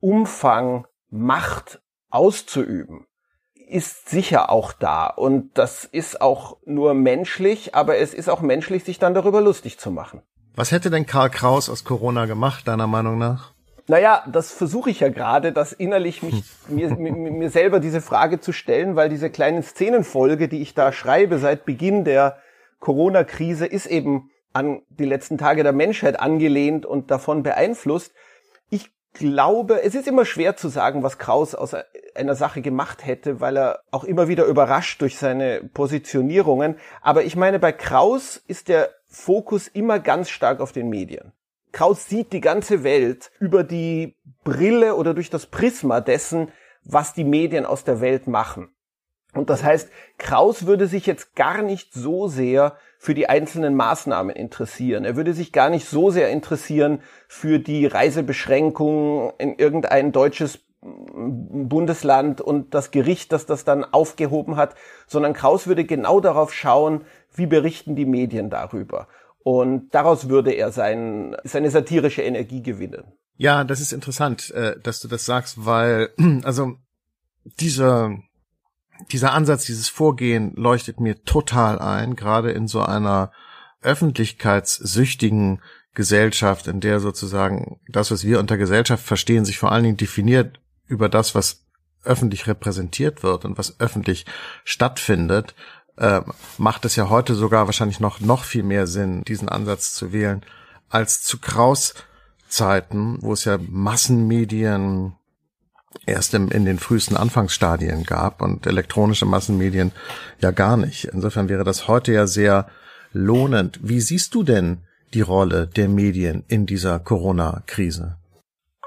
Umfang 0.01 0.87
Macht 1.09 1.83
auszuüben, 2.11 3.07
ist 3.73 4.09
sicher 4.09 4.51
auch 4.51 4.73
da. 4.73 5.07
Und 5.07 5.57
das 5.59 5.85
ist 5.85 6.21
auch 6.21 6.59
nur 6.65 6.95
menschlich, 6.95 7.75
aber 7.75 7.99
es 7.99 8.15
ist 8.15 8.29
auch 8.29 8.41
menschlich, 8.41 8.85
sich 8.85 8.99
dann 8.99 9.15
darüber 9.15 9.41
lustig 9.41 9.79
zu 9.79 9.91
machen. 9.91 10.23
Was 10.55 10.71
hätte 10.71 10.91
denn 10.91 11.07
Karl 11.07 11.31
Kraus 11.31 11.71
aus 11.71 11.85
Corona 11.85 12.27
gemacht, 12.27 12.69
deiner 12.69 12.87
Meinung 12.87 13.19
nach? 13.19 13.53
Naja, 13.89 14.25
das 14.31 14.53
versuche 14.53 14.91
ich 14.91 15.01
ja 15.01 15.09
gerade, 15.09 15.53
das 15.53 15.73
innerlich 15.73 16.23
mich, 16.23 16.45
mir, 16.69 16.95
mir, 16.97 17.13
mir 17.13 17.51
selber 17.51 17.81
diese 17.81 18.01
Frage 18.01 18.41
zu 18.41 18.53
stellen, 18.53 18.97
weil 18.97 19.09
diese 19.09 19.31
kleine 19.31 19.63
Szenenfolge, 19.63 20.49
die 20.49 20.63
ich 20.63 20.75
da 20.75 20.93
schreibe 20.93 21.39
seit 21.39 21.65
Beginn 21.65 22.05
der 22.05 22.39
Corona-Krise, 22.81 23.67
ist 23.67 23.87
eben 23.87 24.31
an 24.53 24.83
die 24.91 25.07
letzten 25.07 25.39
Tage 25.39 25.63
der 25.63 25.73
Menschheit 25.73 26.21
angelehnt 26.21 26.85
und 26.85 27.11
davon 27.11 27.43
beeinflusst. 27.43 28.13
Ich 28.69 28.91
glaube, 29.13 29.83
es 29.83 29.95
ist 29.95 30.09
immer 30.09 30.25
schwer 30.25 30.57
zu 30.57 30.69
sagen, 30.69 31.03
was 31.03 31.19
Kraus 31.19 31.55
aus 31.55 31.75
einer 32.15 32.35
Sache 32.35 32.63
gemacht 32.63 33.05
hätte, 33.07 33.41
weil 33.41 33.57
er 33.57 33.81
auch 33.91 34.05
immer 34.05 34.29
wieder 34.29 34.45
überrascht 34.45 35.01
durch 35.01 35.19
seine 35.19 35.63
Positionierungen. 35.75 36.77
Aber 37.01 37.25
ich 37.25 37.37
meine, 37.37 37.59
bei 37.59 37.73
Kraus 37.73 38.43
ist 38.47 38.69
der 38.69 38.91
Fokus 39.07 39.69
immer 39.69 39.99
ganz 39.99 40.31
stark 40.31 40.61
auf 40.61 40.73
den 40.73 40.89
Medien. 40.89 41.33
Kraus 41.73 42.07
sieht 42.07 42.33
die 42.33 42.41
ganze 42.41 42.85
Welt 42.85 43.31
über 43.39 43.65
die 43.65 44.17
Brille 44.45 44.95
oder 44.95 45.15
durch 45.15 45.31
das 45.31 45.47
Prisma 45.47 46.01
dessen, 46.01 46.53
was 46.85 47.15
die 47.15 47.25
Medien 47.25 47.65
aus 47.65 47.85
der 47.85 48.01
Welt 48.01 48.27
machen. 48.27 48.75
Und 49.35 49.49
das 49.49 49.65
heißt, 49.65 49.91
Kraus 50.19 50.67
würde 50.67 50.87
sich 50.87 51.07
jetzt 51.07 51.35
gar 51.35 51.63
nicht 51.63 51.95
so 51.95 52.29
sehr 52.29 52.77
für 53.03 53.15
die 53.15 53.29
einzelnen 53.29 53.75
Maßnahmen 53.75 54.37
interessieren. 54.37 55.05
Er 55.05 55.17
würde 55.17 55.35
sich 55.35 55.51
gar 55.51 55.71
nicht 55.71 55.89
so 55.89 56.13
sehr 56.13 56.31
interessieren 56.31 57.01
für 57.27 57.59
die 57.59 57.85
Reisebeschränkungen 57.85 59.33
in 59.39 59.57
irgendein 59.57 60.13
deutsches 60.13 60.61
Bundesland 60.81 62.41
und 62.41 62.75
das 62.75 62.93
Gericht, 62.93 63.33
das 63.33 63.45
das 63.45 63.65
dann 63.65 63.83
aufgehoben 63.83 64.55
hat, 64.55 64.77
sondern 65.09 65.33
Kraus 65.33 65.67
würde 65.67 65.85
genau 65.85 66.21
darauf 66.21 66.55
schauen, 66.55 67.01
wie 67.35 67.47
berichten 67.47 67.97
die 67.97 68.07
Medien 68.07 68.51
darüber. 68.51 69.09
Und 69.43 69.93
daraus 69.93 70.29
würde 70.29 70.53
er 70.53 70.71
sein, 70.71 71.35
seine 71.43 71.73
satirische 71.73 72.23
Energie 72.23 72.63
gewinnen. 72.63 73.03
Ja, 73.37 73.65
das 73.65 73.81
ist 73.81 73.93
interessant, 73.93 74.53
äh, 74.53 74.79
dass 74.81 75.01
du 75.01 75.09
das 75.09 75.27
sagst, 75.27 75.67
weil, 75.67 76.11
also, 76.45 76.77
dieser, 77.59 78.17
dieser 79.11 79.33
Ansatz, 79.33 79.67
dieses 79.67 79.89
Vorgehen 79.89 80.55
leuchtet 80.55 81.01
mir 81.01 81.25
total 81.25 81.79
ein, 81.79 82.17
gerade 82.17 82.51
in 82.53 82.69
so 82.69 82.81
einer 82.83 83.33
öffentlichkeitssüchtigen 83.83 85.61
Gesellschaft, 85.95 86.69
in 86.69 86.81
der 86.81 87.01
sozusagen 87.01 87.81
das, 87.89 88.11
was 88.11 88.25
wir 88.25 88.39
unter 88.39 88.57
Gesellschaft 88.57 89.05
verstehen, 89.05 89.45
sich 89.45 89.59
vor 89.59 89.73
allen 89.73 89.85
Dingen 89.85 89.97
definiert 89.97 90.61
über 90.87 91.09
das, 91.09 91.35
was 91.35 91.65
öffentlich 92.05 92.47
repräsentiert 92.47 93.23
wird 93.23 93.45
und 93.45 93.59
was 93.59 93.79
öffentlich 93.81 94.27
stattfindet 94.65 95.55
äh, 95.97 96.23
macht 96.59 96.85
es 96.85 96.97
ja 96.97 97.09
heute 97.09 97.35
sogar 97.35 97.67
wahrscheinlich 97.67 98.01
noch, 98.01 98.21
noch 98.21 98.45
viel 98.45 98.63
mehr 98.63 98.87
Sinn, 98.87 99.23
diesen 99.25 99.49
Ansatz 99.49 99.95
zu 99.95 100.13
wählen, 100.13 100.45
als 100.89 101.23
zu 101.23 101.39
Kraus 101.39 101.95
Zeiten, 102.49 103.19
wo 103.21 103.33
es 103.33 103.45
ja 103.45 103.59
Massenmedien 103.59 105.15
erst 106.07 106.35
im, 106.35 106.51
in 106.51 106.65
den 106.65 106.79
frühesten 106.79 107.17
Anfangsstadien 107.17 108.05
gab 108.05 108.43
und 108.43 108.67
elektronische 108.67 109.27
Massenmedien 109.27 109.93
ja 110.41 110.51
gar 110.51 110.77
nicht. 110.77 111.05
Insofern 111.05 111.49
wäre 111.49 111.65
das 111.65 111.89
heute 111.89 112.13
ja 112.13 112.27
sehr 112.27 112.67
lohnend. 113.13 113.81
Wie 113.83 114.01
siehst 114.01 114.35
du 114.35 114.43
denn 114.43 114.79
die 115.15 115.21
Rolle 115.21 115.67
der 115.67 115.89
Medien 115.89 116.45
in 116.49 116.67
dieser 116.67 116.99
Corona-Krise? 116.99 118.17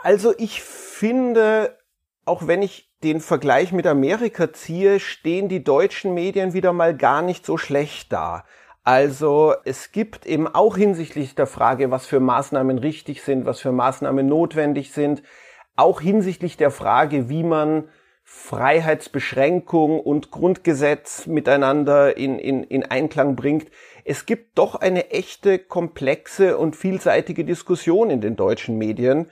Also 0.02 0.34
ich 0.38 0.62
finde, 0.62 1.78
auch 2.26 2.48
wenn 2.48 2.62
ich 2.62 2.92
den 3.04 3.22
Vergleich 3.22 3.72
mit 3.72 3.86
Amerika 3.88 4.52
ziehe, 4.52 5.00
stehen 5.00 5.50
die 5.50 5.64
deutschen 5.64 6.14
Medien 6.14 6.54
wieder 6.54 6.74
mal 6.74 6.96
gar 6.96 7.22
nicht 7.22 7.46
so 7.46 7.58
schlecht 7.58 8.12
da. 8.12 8.46
Also 8.84 9.56
es 9.66 9.92
gibt 9.92 10.26
eben 10.28 10.48
auch 10.48 10.78
hinsichtlich 10.78 11.34
der 11.34 11.48
Frage, 11.48 11.90
was 11.90 12.06
für 12.06 12.20
Maßnahmen 12.20 12.78
richtig 12.78 13.24
sind, 13.24 13.46
was 13.46 13.60
für 13.60 13.72
Maßnahmen 13.72 14.28
notwendig 14.28 14.92
sind, 14.92 15.24
auch 15.75 16.01
hinsichtlich 16.01 16.58
der 16.58 16.72
Frage, 16.72 17.29
wie 17.29 17.44
man 17.44 17.89
Freiheitsbeschränkung 18.24 20.00
und 20.00 20.32
Grundgesetz 20.32 21.27
miteinander 21.27 22.17
in, 22.17 22.39
in, 22.39 22.63
in 22.63 22.84
Einklang 22.84 23.36
bringt. 23.36 23.67
Es 24.03 24.25
gibt 24.25 24.58
doch 24.58 24.75
eine 24.75 25.12
echte, 25.12 25.60
komplexe 25.60 26.58
und 26.58 26.75
vielseitige 26.75 27.46
Diskussion 27.46 28.10
in 28.10 28.22
den 28.22 28.36
deutschen 28.36 28.77
Medien, 28.77 29.29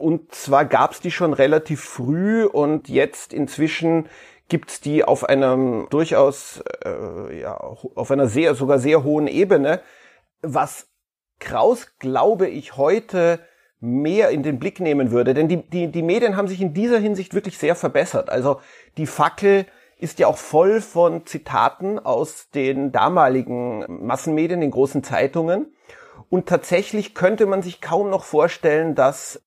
und 0.00 0.34
zwar 0.34 0.64
gab 0.64 0.92
es 0.92 1.00
die 1.00 1.10
schon 1.10 1.34
relativ 1.34 1.82
früh 1.82 2.46
und 2.46 2.88
jetzt 2.88 3.34
inzwischen 3.34 4.08
gibt's 4.48 4.80
die 4.80 5.04
auf 5.04 5.24
einem 5.24 5.88
durchaus, 5.90 6.62
äh, 6.82 7.40
ja, 7.40 7.54
auf 7.54 8.10
einer 8.10 8.26
sehr, 8.26 8.54
sogar 8.54 8.78
sehr 8.78 9.04
hohen 9.04 9.26
Ebene. 9.26 9.82
Was 10.40 10.88
Kraus, 11.38 11.98
glaube 11.98 12.48
ich, 12.48 12.78
heute 12.78 13.40
mehr 13.80 14.30
in 14.30 14.42
den 14.42 14.58
Blick 14.58 14.78
nehmen 14.80 15.10
würde. 15.10 15.34
Denn 15.34 15.48
die, 15.48 15.62
die, 15.68 15.88
die 15.88 16.02
Medien 16.02 16.36
haben 16.36 16.48
sich 16.48 16.60
in 16.60 16.74
dieser 16.74 16.98
Hinsicht 16.98 17.34
wirklich 17.34 17.58
sehr 17.58 17.74
verbessert. 17.74 18.30
Also 18.30 18.60
die 18.96 19.06
Fackel 19.06 19.66
ist 19.98 20.18
ja 20.18 20.26
auch 20.26 20.36
voll 20.36 20.80
von 20.80 21.26
Zitaten 21.26 21.98
aus 21.98 22.50
den 22.50 22.92
damaligen 22.92 23.84
Massenmedien, 24.06 24.60
den 24.60 24.70
großen 24.70 25.02
Zeitungen. 25.02 25.74
Und 26.28 26.46
tatsächlich 26.46 27.14
könnte 27.14 27.46
man 27.46 27.62
sich 27.62 27.80
kaum 27.80 28.10
noch 28.10 28.24
vorstellen, 28.24 28.94
dass 28.94 29.42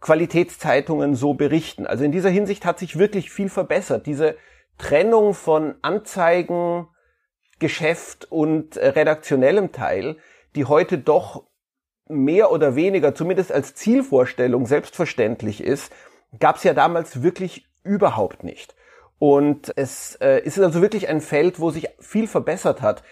Qualitätszeitungen 0.00 1.14
so 1.14 1.34
berichten. 1.34 1.86
Also 1.86 2.04
in 2.04 2.12
dieser 2.12 2.28
Hinsicht 2.28 2.66
hat 2.66 2.78
sich 2.78 2.98
wirklich 2.98 3.30
viel 3.30 3.48
verbessert. 3.48 4.06
Diese 4.06 4.36
Trennung 4.76 5.32
von 5.32 5.76
Anzeigen, 5.82 6.88
Geschäft 7.58 8.30
und 8.30 8.76
äh, 8.76 8.88
redaktionellem 8.88 9.72
Teil, 9.72 10.16
die 10.54 10.66
heute 10.66 10.98
doch 10.98 11.44
mehr 12.08 12.50
oder 12.50 12.76
weniger, 12.76 13.14
zumindest 13.14 13.52
als 13.52 13.74
Zielvorstellung, 13.74 14.66
selbstverständlich 14.66 15.62
ist, 15.62 15.92
gab 16.38 16.56
es 16.56 16.64
ja 16.64 16.74
damals 16.74 17.22
wirklich 17.22 17.66
überhaupt 17.82 18.44
nicht. 18.44 18.74
Und 19.18 19.72
es 19.76 20.16
äh, 20.16 20.40
ist 20.40 20.58
also 20.58 20.82
wirklich 20.82 21.08
ein 21.08 21.20
Feld, 21.20 21.60
wo 21.60 21.70
sich 21.70 21.88
viel 22.00 22.26
verbessert 22.26 22.82
hat. 22.82 23.02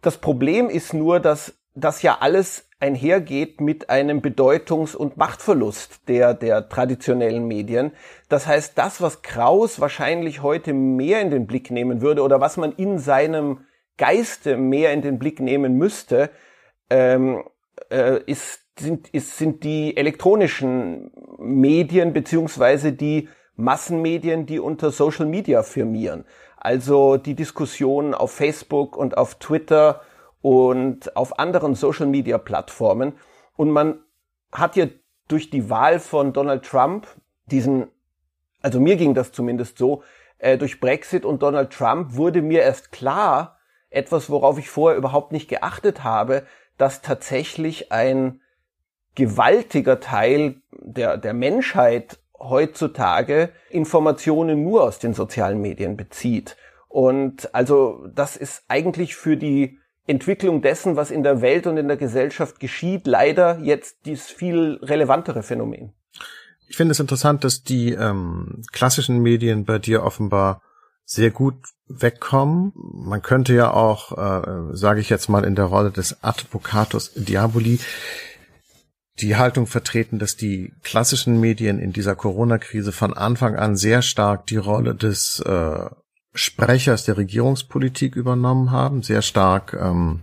Das 0.00 0.18
Problem 0.18 0.70
ist 0.70 0.94
nur, 0.94 1.20
dass 1.20 1.54
das 1.74 2.02
ja 2.02 2.18
alles 2.20 2.68
einhergeht 2.80 3.60
mit 3.60 3.88
einem 3.90 4.20
Bedeutungs- 4.20 4.96
und 4.96 5.16
Machtverlust 5.16 6.08
der, 6.08 6.34
der 6.34 6.68
traditionellen 6.68 7.46
Medien. 7.46 7.92
Das 8.28 8.46
heißt, 8.46 8.76
das, 8.76 9.00
was 9.00 9.22
Kraus 9.22 9.80
wahrscheinlich 9.80 10.42
heute 10.42 10.72
mehr 10.72 11.20
in 11.20 11.30
den 11.30 11.46
Blick 11.46 11.70
nehmen 11.70 12.00
würde 12.00 12.22
oder 12.22 12.40
was 12.40 12.56
man 12.56 12.72
in 12.72 12.98
seinem 12.98 13.64
Geiste 13.98 14.56
mehr 14.56 14.92
in 14.92 15.02
den 15.02 15.18
Blick 15.18 15.38
nehmen 15.38 15.78
müsste, 15.78 16.30
ähm, 16.90 17.44
äh, 17.90 18.20
ist, 18.26 18.60
sind, 18.78 19.08
ist, 19.08 19.38
sind 19.38 19.64
die 19.64 19.96
elektronischen 19.96 21.10
Medien 21.38 22.12
beziehungsweise 22.12 22.92
die 22.92 23.28
Massenmedien, 23.56 24.46
die 24.46 24.58
unter 24.58 24.90
Social 24.90 25.26
Media 25.26 25.62
firmieren. 25.62 26.24
Also 26.56 27.16
die 27.16 27.34
Diskussion 27.34 28.14
auf 28.14 28.32
Facebook 28.32 28.96
und 28.96 29.16
auf 29.16 29.34
Twitter 29.36 30.02
und 30.40 31.16
auf 31.16 31.38
anderen 31.38 31.74
Social 31.74 32.06
Media 32.06 32.38
Plattformen. 32.38 33.14
Und 33.56 33.70
man 33.70 34.00
hat 34.50 34.76
ja 34.76 34.86
durch 35.28 35.50
die 35.50 35.70
Wahl 35.70 35.98
von 35.98 36.32
Donald 36.32 36.64
Trump 36.64 37.06
diesen, 37.46 37.88
also 38.60 38.80
mir 38.80 38.96
ging 38.96 39.14
das 39.14 39.32
zumindest 39.32 39.78
so, 39.78 40.02
äh, 40.38 40.58
durch 40.58 40.80
Brexit 40.80 41.24
und 41.24 41.42
Donald 41.42 41.72
Trump 41.72 42.16
wurde 42.16 42.42
mir 42.42 42.62
erst 42.62 42.92
klar, 42.92 43.58
etwas, 43.90 44.30
worauf 44.30 44.58
ich 44.58 44.70
vorher 44.70 44.98
überhaupt 44.98 45.32
nicht 45.32 45.48
geachtet 45.48 46.02
habe, 46.02 46.44
dass 46.78 47.02
tatsächlich 47.02 47.92
ein 47.92 48.40
gewaltiger 49.14 50.00
Teil 50.00 50.56
der, 50.72 51.16
der 51.16 51.34
Menschheit 51.34 52.18
heutzutage 52.38 53.50
Informationen 53.70 54.62
nur 54.62 54.82
aus 54.82 54.98
den 54.98 55.14
sozialen 55.14 55.60
Medien 55.60 55.96
bezieht. 55.96 56.56
Und 56.88 57.54
also 57.54 58.06
das 58.14 58.36
ist 58.36 58.64
eigentlich 58.68 59.14
für 59.14 59.36
die 59.36 59.78
Entwicklung 60.06 60.62
dessen, 60.62 60.96
was 60.96 61.10
in 61.10 61.22
der 61.22 61.40
Welt 61.40 61.66
und 61.66 61.76
in 61.76 61.88
der 61.88 61.96
Gesellschaft 61.96 62.58
geschieht, 62.58 63.06
leider 63.06 63.58
jetzt 63.60 64.04
dieses 64.04 64.30
viel 64.30 64.78
relevantere 64.82 65.42
Phänomen. 65.42 65.92
Ich 66.68 66.76
finde 66.76 66.92
es 66.92 67.00
interessant, 67.00 67.44
dass 67.44 67.62
die 67.62 67.92
ähm, 67.92 68.62
klassischen 68.72 69.20
Medien 69.20 69.64
bei 69.64 69.78
dir 69.78 70.02
offenbar 70.02 70.62
sehr 71.12 71.30
gut 71.30 71.56
wegkommen. 71.88 72.72
Man 72.74 73.22
könnte 73.22 73.54
ja 73.54 73.72
auch, 73.72 74.12
äh, 74.16 74.76
sage 74.76 75.00
ich 75.00 75.10
jetzt 75.10 75.28
mal, 75.28 75.44
in 75.44 75.54
der 75.54 75.66
Rolle 75.66 75.90
des 75.90 76.22
Advocatus 76.22 77.12
Diaboli 77.14 77.78
die 79.20 79.36
Haltung 79.36 79.66
vertreten, 79.66 80.18
dass 80.18 80.36
die 80.36 80.72
klassischen 80.82 81.38
Medien 81.38 81.78
in 81.78 81.92
dieser 81.92 82.16
Corona-Krise 82.16 82.92
von 82.92 83.12
Anfang 83.12 83.56
an 83.56 83.76
sehr 83.76 84.00
stark 84.00 84.46
die 84.46 84.56
Rolle 84.56 84.94
des 84.94 85.40
äh, 85.40 85.90
Sprechers 86.34 87.04
der 87.04 87.18
Regierungspolitik 87.18 88.16
übernommen 88.16 88.70
haben, 88.70 89.02
sehr 89.02 89.20
stark. 89.20 89.76
Ähm, 89.78 90.20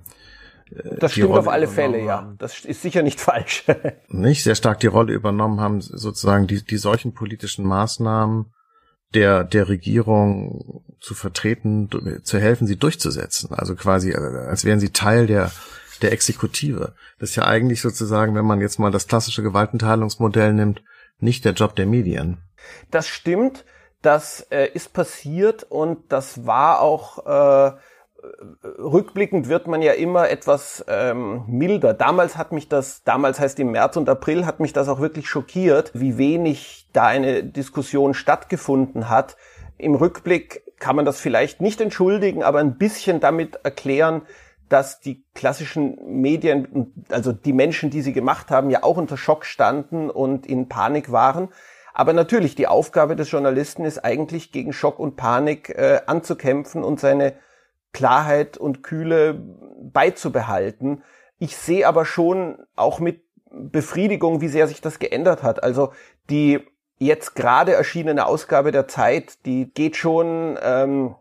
äh, 0.71 0.97
das 0.99 1.11
stimmt 1.11 1.29
Rolle 1.29 1.39
auf 1.41 1.47
alle 1.47 1.67
Fälle, 1.67 2.03
ja. 2.03 2.33
Das 2.39 2.65
ist 2.65 2.81
sicher 2.81 3.03
nicht 3.03 3.21
falsch. 3.21 3.63
nicht 4.07 4.43
sehr 4.43 4.55
stark 4.55 4.79
die 4.79 4.87
Rolle 4.87 5.13
übernommen 5.13 5.61
haben, 5.61 5.81
sozusagen 5.81 6.47
die, 6.47 6.65
die 6.65 6.77
solchen 6.77 7.13
politischen 7.13 7.65
Maßnahmen 7.65 8.51
der, 9.13 9.43
der 9.43 9.69
Regierung 9.69 10.83
zu 10.99 11.15
vertreten, 11.15 11.89
zu 12.23 12.39
helfen, 12.39 12.67
sie 12.67 12.77
durchzusetzen. 12.77 13.53
Also 13.53 13.75
quasi, 13.75 14.11
äh, 14.11 14.17
als 14.17 14.65
wären 14.65 14.79
sie 14.79 14.89
Teil 14.89 15.27
der, 15.27 15.51
der 16.01 16.11
Exekutive. 16.11 16.93
Das 17.19 17.31
ist 17.31 17.35
ja 17.35 17.45
eigentlich 17.45 17.81
sozusagen, 17.81 18.35
wenn 18.35 18.45
man 18.45 18.61
jetzt 18.61 18.79
mal 18.79 18.91
das 18.91 19.07
klassische 19.07 19.43
Gewaltenteilungsmodell 19.43 20.53
nimmt, 20.53 20.83
nicht 21.19 21.45
der 21.45 21.53
Job 21.53 21.75
der 21.75 21.85
Medien. 21.85 22.37
Das 22.91 23.07
stimmt. 23.07 23.65
Das 24.01 24.47
äh, 24.49 24.69
ist 24.73 24.93
passiert 24.93 25.63
und 25.63 25.99
das 26.09 26.45
war 26.45 26.79
auch 26.79 27.25
äh, 27.25 27.77
rückblickend 28.63 29.47
wird 29.47 29.67
man 29.67 29.81
ja 29.81 29.93
immer 29.93 30.29
etwas 30.29 30.83
ähm, 30.87 31.43
milder. 31.47 31.93
Damals 31.93 32.37
hat 32.37 32.51
mich 32.51 32.67
das, 32.67 33.03
damals 33.03 33.39
heißt 33.39 33.59
im 33.59 33.71
März 33.71 33.97
und 33.97 34.09
April, 34.09 34.45
hat 34.45 34.59
mich 34.59 34.73
das 34.73 34.89
auch 34.89 34.99
wirklich 34.99 35.29
schockiert, 35.29 35.91
wie 35.93 36.17
wenig 36.17 36.87
da 36.93 37.05
eine 37.05 37.43
Diskussion 37.43 38.13
stattgefunden 38.13 39.09
hat. 39.09 39.37
Im 39.77 39.95
Rückblick 39.95 40.63
kann 40.79 40.95
man 40.95 41.05
das 41.05 41.19
vielleicht 41.19 41.61
nicht 41.61 41.79
entschuldigen, 41.81 42.43
aber 42.43 42.59
ein 42.59 42.77
bisschen 42.77 43.19
damit 43.19 43.59
erklären, 43.63 44.23
dass 44.67 44.99
die 44.99 45.23
klassischen 45.33 45.97
Medien, 46.21 46.93
also 47.09 47.31
die 47.31 47.53
Menschen, 47.53 47.89
die 47.89 48.01
sie 48.01 48.13
gemacht 48.13 48.51
haben, 48.51 48.69
ja 48.69 48.83
auch 48.83 48.97
unter 48.97 49.17
Schock 49.17 49.45
standen 49.45 50.09
und 50.09 50.45
in 50.45 50.69
Panik 50.69 51.11
waren. 51.11 51.49
Aber 51.93 52.13
natürlich, 52.13 52.55
die 52.55 52.67
Aufgabe 52.67 53.15
des 53.15 53.31
Journalisten 53.31 53.83
ist 53.83 54.05
eigentlich 54.05 54.51
gegen 54.51 54.73
Schock 54.73 54.99
und 54.99 55.15
Panik 55.15 55.69
äh, 55.69 56.01
anzukämpfen 56.05 56.83
und 56.83 56.99
seine 56.99 57.33
Klarheit 57.93 58.57
und 58.57 58.83
Kühle 58.83 59.41
beizubehalten. 59.81 61.03
Ich 61.37 61.57
sehe 61.57 61.87
aber 61.87 62.05
schon 62.05 62.59
auch 62.75 62.99
mit 62.99 63.23
Befriedigung, 63.51 64.41
wie 64.41 64.47
sehr 64.47 64.67
sich 64.67 64.81
das 64.81 64.99
geändert 64.99 65.43
hat. 65.43 65.63
Also 65.63 65.91
die 66.29 66.59
jetzt 66.97 67.35
gerade 67.35 67.73
erschienene 67.73 68.25
Ausgabe 68.25 68.71
der 68.71 68.87
Zeit, 68.87 69.45
die 69.45 69.73
geht 69.73 69.95
schon 69.95 70.59
ähm, 70.61 71.15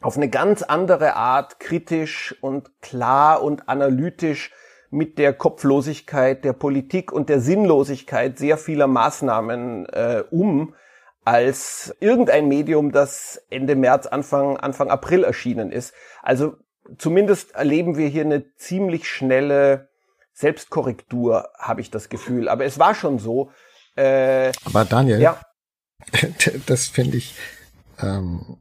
auf 0.00 0.16
eine 0.16 0.28
ganz 0.28 0.62
andere 0.62 1.16
Art 1.16 1.58
kritisch 1.58 2.36
und 2.40 2.80
klar 2.82 3.42
und 3.42 3.68
analytisch 3.68 4.52
mit 4.90 5.18
der 5.18 5.32
Kopflosigkeit 5.32 6.44
der 6.44 6.52
Politik 6.52 7.10
und 7.10 7.28
der 7.28 7.40
Sinnlosigkeit 7.40 8.38
sehr 8.38 8.58
vieler 8.58 8.86
Maßnahmen 8.86 9.86
äh, 9.86 10.22
um 10.30 10.74
als 11.24 11.94
irgendein 12.00 12.48
Medium, 12.48 12.92
das 12.92 13.42
Ende 13.50 13.76
März, 13.76 14.06
Anfang, 14.06 14.56
Anfang 14.56 14.90
April 14.90 15.24
erschienen 15.24 15.72
ist. 15.72 15.94
Also 16.22 16.56
zumindest 16.98 17.54
erleben 17.54 17.96
wir 17.96 18.08
hier 18.08 18.24
eine 18.24 18.54
ziemlich 18.56 19.08
schnelle 19.08 19.88
Selbstkorrektur, 20.32 21.48
habe 21.58 21.80
ich 21.80 21.90
das 21.90 22.08
Gefühl. 22.08 22.48
Aber 22.48 22.64
es 22.64 22.78
war 22.78 22.94
schon 22.94 23.18
so. 23.18 23.50
Äh, 23.96 24.52
Aber 24.64 24.84
Daniel, 24.84 25.20
ja. 25.20 25.40
das 26.66 26.88
finde 26.88 27.16
ich 27.16 27.36
ähm, 28.02 28.58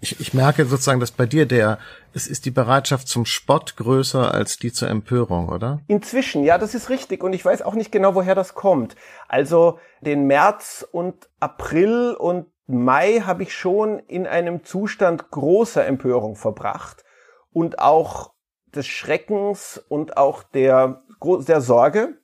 ich, 0.00 0.18
ich 0.18 0.32
merke 0.32 0.64
sozusagen, 0.64 1.00
dass 1.00 1.10
bei 1.10 1.26
dir 1.26 1.46
der, 1.46 1.78
es 2.14 2.26
ist 2.26 2.46
die 2.46 2.50
Bereitschaft 2.50 3.06
zum 3.06 3.26
Spott 3.26 3.76
größer 3.76 4.32
als 4.32 4.56
die 4.56 4.72
zur 4.72 4.88
Empörung, 4.88 5.48
oder? 5.48 5.80
Inzwischen, 5.88 6.42
ja, 6.42 6.56
das 6.56 6.74
ist 6.74 6.88
richtig. 6.88 7.22
Und 7.22 7.34
ich 7.34 7.44
weiß 7.44 7.62
auch 7.62 7.74
nicht 7.74 7.92
genau, 7.92 8.14
woher 8.14 8.34
das 8.34 8.54
kommt. 8.54 8.96
Also 9.28 9.78
den 10.00 10.26
März 10.26 10.86
und 10.90 11.28
April 11.38 12.16
und 12.18 12.46
Mai 12.66 13.20
habe 13.20 13.42
ich 13.42 13.54
schon 13.54 13.98
in 13.98 14.26
einem 14.26 14.64
Zustand 14.64 15.30
großer 15.30 15.84
Empörung 15.84 16.36
verbracht 16.36 17.04
und 17.52 17.80
auch 17.80 18.32
des 18.66 18.86
Schreckens 18.86 19.82
und 19.88 20.16
auch 20.16 20.42
der, 20.42 21.02
der 21.22 21.60
Sorge. 21.60 22.16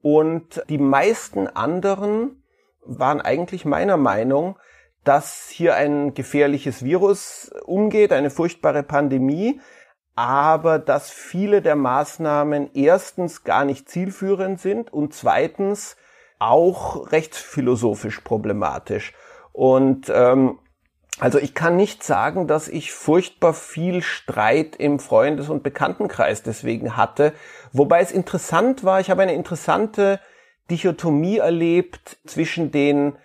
Und 0.00 0.62
die 0.70 0.78
meisten 0.78 1.46
anderen 1.46 2.42
waren 2.86 3.20
eigentlich 3.20 3.66
meiner 3.66 3.98
Meinung, 3.98 4.58
dass 5.04 5.48
hier 5.48 5.74
ein 5.74 6.14
gefährliches 6.14 6.84
Virus 6.84 7.50
umgeht, 7.64 8.12
eine 8.12 8.30
furchtbare 8.30 8.82
Pandemie, 8.82 9.60
aber 10.14 10.78
dass 10.78 11.10
viele 11.10 11.62
der 11.62 11.76
Maßnahmen 11.76 12.70
erstens 12.74 13.44
gar 13.44 13.64
nicht 13.64 13.88
zielführend 13.88 14.60
sind 14.60 14.92
und 14.92 15.14
zweitens 15.14 15.96
auch 16.38 17.10
rechtsphilosophisch 17.12 18.20
problematisch. 18.20 19.14
Und 19.52 20.10
ähm, 20.14 20.58
also 21.18 21.38
ich 21.38 21.54
kann 21.54 21.76
nicht 21.76 22.02
sagen, 22.02 22.46
dass 22.46 22.68
ich 22.68 22.92
furchtbar 22.92 23.52
viel 23.52 24.02
Streit 24.02 24.76
im 24.76 24.98
Freundes- 24.98 25.50
und 25.50 25.62
Bekanntenkreis 25.62 26.42
deswegen 26.42 26.96
hatte. 26.96 27.34
Wobei 27.72 28.00
es 28.00 28.10
interessant 28.10 28.84
war, 28.84 29.00
ich 29.00 29.10
habe 29.10 29.22
eine 29.22 29.34
interessante 29.34 30.20
Dichotomie 30.70 31.38
erlebt 31.38 32.18
zwischen 32.24 32.70
den 32.70 33.16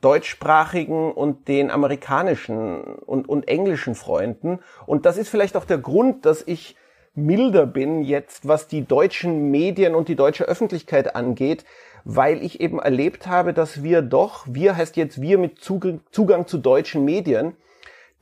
deutschsprachigen 0.00 1.12
und 1.12 1.48
den 1.48 1.70
amerikanischen 1.70 2.82
und, 2.82 3.28
und 3.28 3.48
englischen 3.48 3.94
Freunden. 3.94 4.60
Und 4.86 5.06
das 5.06 5.16
ist 5.16 5.28
vielleicht 5.28 5.56
auch 5.56 5.64
der 5.64 5.78
Grund, 5.78 6.24
dass 6.26 6.42
ich 6.46 6.76
milder 7.14 7.66
bin 7.66 8.02
jetzt, 8.02 8.46
was 8.46 8.68
die 8.68 8.84
deutschen 8.84 9.50
Medien 9.50 9.94
und 9.94 10.08
die 10.08 10.16
deutsche 10.16 10.44
Öffentlichkeit 10.44 11.14
angeht, 11.14 11.64
weil 12.04 12.42
ich 12.42 12.60
eben 12.60 12.78
erlebt 12.78 13.26
habe, 13.26 13.52
dass 13.52 13.82
wir 13.82 14.02
doch, 14.02 14.46
wir 14.48 14.76
heißt 14.76 14.96
jetzt 14.96 15.20
wir 15.20 15.38
mit 15.38 15.58
Zugang, 15.58 16.00
Zugang 16.10 16.46
zu 16.46 16.58
deutschen 16.58 17.04
Medien, 17.04 17.56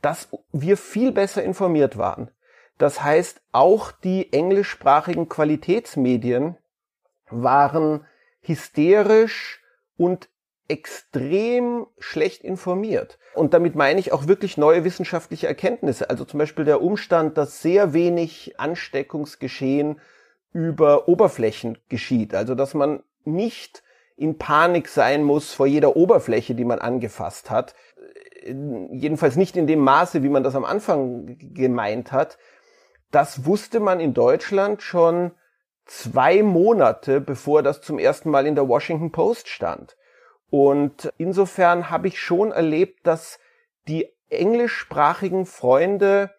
dass 0.01 0.29
wir 0.51 0.77
viel 0.77 1.11
besser 1.11 1.43
informiert 1.43 1.97
waren. 1.97 2.31
Das 2.77 3.03
heißt, 3.03 3.41
auch 3.51 3.91
die 3.91 4.31
englischsprachigen 4.31 5.27
Qualitätsmedien 5.27 6.55
waren 7.29 8.05
hysterisch 8.41 9.61
und 9.97 10.29
extrem 10.69 11.87
schlecht 11.97 12.43
informiert. 12.43 13.17
Und 13.33 13.53
damit 13.53 13.75
meine 13.75 13.99
ich 13.99 14.13
auch 14.13 14.27
wirklich 14.27 14.55
neue 14.55 14.83
wissenschaftliche 14.83 15.47
Erkenntnisse. 15.47 16.09
Also 16.09 16.25
zum 16.25 16.37
Beispiel 16.37 16.63
der 16.63 16.81
Umstand, 16.81 17.37
dass 17.37 17.61
sehr 17.61 17.93
wenig 17.93 18.59
Ansteckungsgeschehen 18.59 19.99
über 20.53 21.09
Oberflächen 21.09 21.77
geschieht. 21.89 22.33
Also 22.33 22.55
dass 22.55 22.73
man 22.73 23.03
nicht 23.25 23.83
in 24.15 24.37
Panik 24.37 24.87
sein 24.87 25.23
muss 25.23 25.53
vor 25.53 25.65
jeder 25.65 25.95
Oberfläche, 25.95 26.53
die 26.53 26.65
man 26.65 26.79
angefasst 26.79 27.49
hat. 27.49 27.73
Jedenfalls 28.43 29.35
nicht 29.37 29.57
in 29.57 29.65
dem 29.65 29.79
Maße, 29.79 30.23
wie 30.23 30.29
man 30.29 30.43
das 30.43 30.55
am 30.55 30.65
Anfang 30.65 31.37
gemeint 31.53 32.11
hat. 32.11 32.37
Das 33.11 33.45
wusste 33.45 33.79
man 33.79 33.99
in 33.99 34.13
Deutschland 34.13 34.83
schon 34.83 35.31
zwei 35.85 36.43
Monate, 36.43 37.21
bevor 37.21 37.63
das 37.63 37.81
zum 37.81 37.97
ersten 37.97 38.29
Mal 38.29 38.45
in 38.45 38.55
der 38.55 38.67
Washington 38.67 39.11
Post 39.11 39.47
stand. 39.47 39.97
Und 40.49 41.11
insofern 41.17 41.89
habe 41.89 42.07
ich 42.07 42.19
schon 42.19 42.51
erlebt, 42.51 43.05
dass 43.05 43.39
die 43.87 44.07
englischsprachigen 44.29 45.45
Freunde 45.45 46.31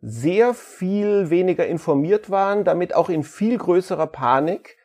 sehr 0.00 0.54
viel 0.54 1.30
weniger 1.30 1.66
informiert 1.66 2.30
waren, 2.30 2.64
damit 2.64 2.94
auch 2.94 3.08
in 3.08 3.24
viel 3.24 3.58
größerer 3.58 4.06
Panik 4.06 4.76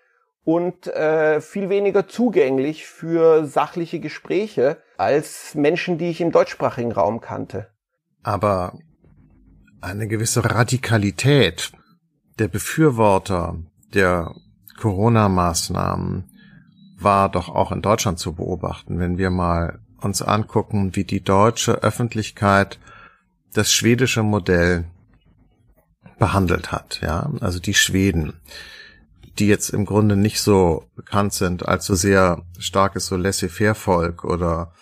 und 0.43 0.87
äh, 0.87 1.39
viel 1.39 1.69
weniger 1.69 2.07
zugänglich 2.07 2.85
für 2.85 3.45
sachliche 3.45 3.99
Gespräche 3.99 4.77
als 4.97 5.55
Menschen, 5.55 5.97
die 5.97 6.09
ich 6.09 6.19
im 6.19 6.31
deutschsprachigen 6.31 6.91
Raum 6.91 7.21
kannte. 7.21 7.69
Aber 8.23 8.77
eine 9.81 10.07
gewisse 10.07 10.43
Radikalität 10.43 11.71
der 12.39 12.47
Befürworter 12.47 13.57
der 13.93 14.33
Corona-Maßnahmen 14.79 16.32
war 17.03 17.29
doch 17.29 17.49
auch 17.49 17.71
in 17.71 17.81
Deutschland 17.81 18.19
zu 18.19 18.33
beobachten, 18.33 18.99
wenn 18.99 19.17
wir 19.17 19.29
mal 19.29 19.79
uns 20.01 20.21
angucken, 20.21 20.95
wie 20.95 21.03
die 21.03 21.23
deutsche 21.23 21.83
Öffentlichkeit 21.83 22.79
das 23.53 23.71
schwedische 23.71 24.23
Modell 24.23 24.85
behandelt 26.19 26.71
hat, 26.71 26.99
ja, 27.01 27.31
also 27.39 27.59
die 27.59 27.73
Schweden, 27.73 28.33
die 29.39 29.47
jetzt 29.47 29.69
im 29.69 29.85
Grunde 29.85 30.15
nicht 30.15 30.41
so 30.41 30.85
bekannt 30.95 31.33
sind 31.33 31.67
als 31.67 31.85
so 31.85 31.95
sehr 31.95 32.43
starkes 32.59 33.07
so 33.07 33.15
laissez-faire-Volk 33.15 34.23
oder 34.23 34.73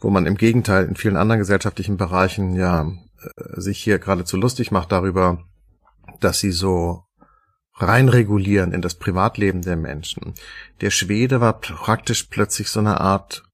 wo 0.00 0.10
man 0.10 0.26
im 0.26 0.36
Gegenteil 0.36 0.84
in 0.84 0.96
vielen 0.96 1.16
anderen 1.16 1.40
gesellschaftlichen 1.40 1.96
Bereichen 1.96 2.54
ja 2.54 2.82
äh, 2.82 3.60
sich 3.60 3.82
hier 3.82 3.98
geradezu 3.98 4.36
lustig 4.36 4.70
macht 4.70 4.92
darüber, 4.92 5.42
dass 6.20 6.38
sie 6.38 6.52
so 6.52 7.05
reinregulieren 7.78 8.72
in 8.72 8.82
das 8.82 8.94
Privatleben 8.94 9.62
der 9.62 9.76
Menschen. 9.76 10.34
Der 10.80 10.90
Schwede 10.90 11.40
war 11.40 11.60
praktisch 11.60 12.24
plötzlich 12.24 12.70
so 12.70 12.80
eine 12.80 13.00
Art 13.00 13.44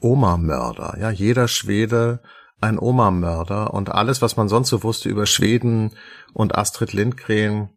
Oma-Mörder. 0.00 0.96
Ja, 1.00 1.10
jeder 1.10 1.48
Schwede 1.48 2.20
ein 2.60 2.78
Oma-Mörder 2.78 3.74
und 3.74 3.90
alles, 3.90 4.22
was 4.22 4.36
man 4.36 4.48
sonst 4.48 4.68
so 4.68 4.82
wusste 4.84 5.08
über 5.08 5.26
Schweden 5.26 5.92
und 6.32 6.56
Astrid 6.56 6.92
Lindgren 6.92 7.70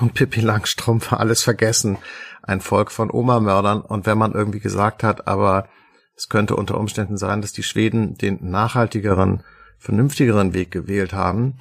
und 0.00 0.14
Pippi 0.14 0.40
Langstrumpf 0.40 1.10
war 1.10 1.20
alles 1.20 1.42
vergessen. 1.42 1.98
Ein 2.42 2.60
Volk 2.60 2.92
von 2.92 3.10
Oma-Mördern 3.10 3.80
und 3.80 4.06
wenn 4.06 4.18
man 4.18 4.32
irgendwie 4.32 4.60
gesagt 4.60 5.02
hat, 5.02 5.26
aber 5.26 5.68
es 6.16 6.28
könnte 6.28 6.54
unter 6.54 6.78
Umständen 6.78 7.16
sein, 7.16 7.40
dass 7.40 7.52
die 7.52 7.64
Schweden 7.64 8.14
den 8.14 8.38
nachhaltigeren, 8.48 9.42
vernünftigeren 9.78 10.54
Weg 10.54 10.70
gewählt 10.70 11.12
haben, 11.12 11.58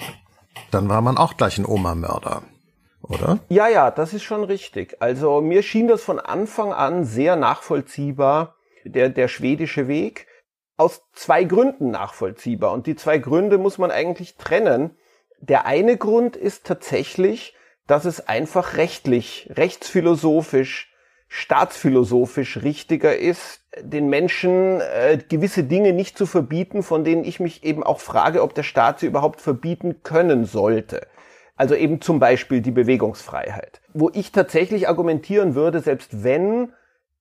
dann 0.70 0.88
war 0.88 1.02
man 1.02 1.18
auch 1.18 1.38
gleich 1.38 1.58
ein 1.58 1.66
Oma-Mörder 1.66 2.44
oder? 3.12 3.40
Ja, 3.50 3.68
ja, 3.68 3.92
das 3.92 4.14
ist 4.14 4.24
schon 4.24 4.44
richtig. 4.44 4.98
Also 5.00 5.42
mir 5.42 5.64
schien 5.64 5.88
das 5.88 6.04
von 6.04 6.20
Anfang 6.20 6.74
an 6.74 7.06
sehr 7.06 7.36
nachvollziehbar, 7.36 8.56
der, 8.84 9.10
der 9.10 9.28
schwedische 9.28 9.88
Weg. 9.88 10.28
Aus 10.78 11.04
zwei 11.14 11.44
Gründen 11.44 11.92
nachvollziehbar. 11.92 12.72
Und 12.72 12.88
die 12.88 12.96
zwei 12.96 13.18
Gründe 13.18 13.58
muss 13.58 13.78
man 13.78 13.92
eigentlich 13.92 14.38
trennen. 14.38 14.98
Der 15.40 15.66
eine 15.66 15.98
Grund 15.98 16.36
ist 16.36 16.66
tatsächlich, 16.66 17.56
dass 17.88 18.06
es 18.06 18.28
einfach 18.28 18.78
rechtlich, 18.78 19.50
rechtsphilosophisch, 19.56 20.92
staatsphilosophisch 21.28 22.62
richtiger 22.62 23.18
ist, 23.18 23.62
den 23.80 24.10
Menschen 24.10 24.82
äh, 24.82 25.18
gewisse 25.30 25.64
Dinge 25.64 25.94
nicht 25.94 26.18
zu 26.18 26.26
verbieten, 26.26 26.84
von 26.84 27.04
denen 27.04 27.24
ich 27.24 27.40
mich 27.40 27.64
eben 27.64 27.84
auch 27.84 28.00
frage, 28.00 28.44
ob 28.44 28.54
der 28.54 28.64
Staat 28.64 29.00
sie 29.00 29.06
überhaupt 29.06 29.40
verbieten 29.40 30.04
können 30.04 30.46
sollte. 30.46 31.08
Also 31.56 31.76
eben 31.76 32.02
zum 32.02 32.20
Beispiel 32.20 32.62
die 32.62 32.72
Bewegungsfreiheit. 32.72 33.82
Wo 33.94 34.10
ich 34.14 34.32
tatsächlich 34.32 34.88
argumentieren 34.88 35.56
würde, 35.56 35.80
selbst 35.80 36.24
wenn 36.24 36.74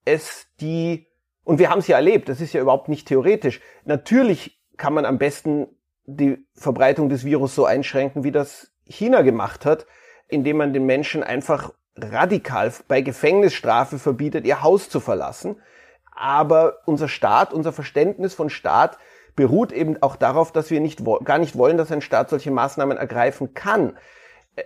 es 0.05 0.47
die, 0.59 1.07
und 1.43 1.59
wir 1.59 1.69
haben 1.69 1.79
es 1.79 1.87
ja 1.87 1.97
erlebt, 1.97 2.29
das 2.29 2.41
ist 2.41 2.53
ja 2.53 2.61
überhaupt 2.61 2.89
nicht 2.89 3.07
theoretisch, 3.07 3.61
natürlich 3.85 4.59
kann 4.77 4.93
man 4.93 5.05
am 5.05 5.17
besten 5.17 5.67
die 6.05 6.45
Verbreitung 6.55 7.09
des 7.09 7.23
Virus 7.23 7.53
so 7.55 7.65
einschränken, 7.65 8.23
wie 8.23 8.31
das 8.31 8.71
China 8.85 9.21
gemacht 9.21 9.65
hat, 9.65 9.85
indem 10.27 10.57
man 10.57 10.73
den 10.73 10.85
Menschen 10.85 11.23
einfach 11.23 11.71
radikal 11.95 12.71
bei 12.87 13.01
Gefängnisstrafe 13.01 13.99
verbietet, 13.99 14.45
ihr 14.45 14.63
Haus 14.63 14.89
zu 14.89 14.99
verlassen. 14.99 15.57
Aber 16.13 16.79
unser 16.85 17.07
Staat, 17.07 17.53
unser 17.53 17.73
Verständnis 17.73 18.33
von 18.33 18.49
Staat 18.49 18.97
beruht 19.35 19.71
eben 19.71 20.01
auch 20.01 20.15
darauf, 20.15 20.51
dass 20.51 20.69
wir 20.69 20.81
nicht, 20.81 21.01
gar 21.23 21.37
nicht 21.37 21.57
wollen, 21.57 21.77
dass 21.77 21.91
ein 21.91 22.01
Staat 22.01 22.29
solche 22.29 22.51
Maßnahmen 22.51 22.97
ergreifen 22.97 23.53
kann. 23.53 23.97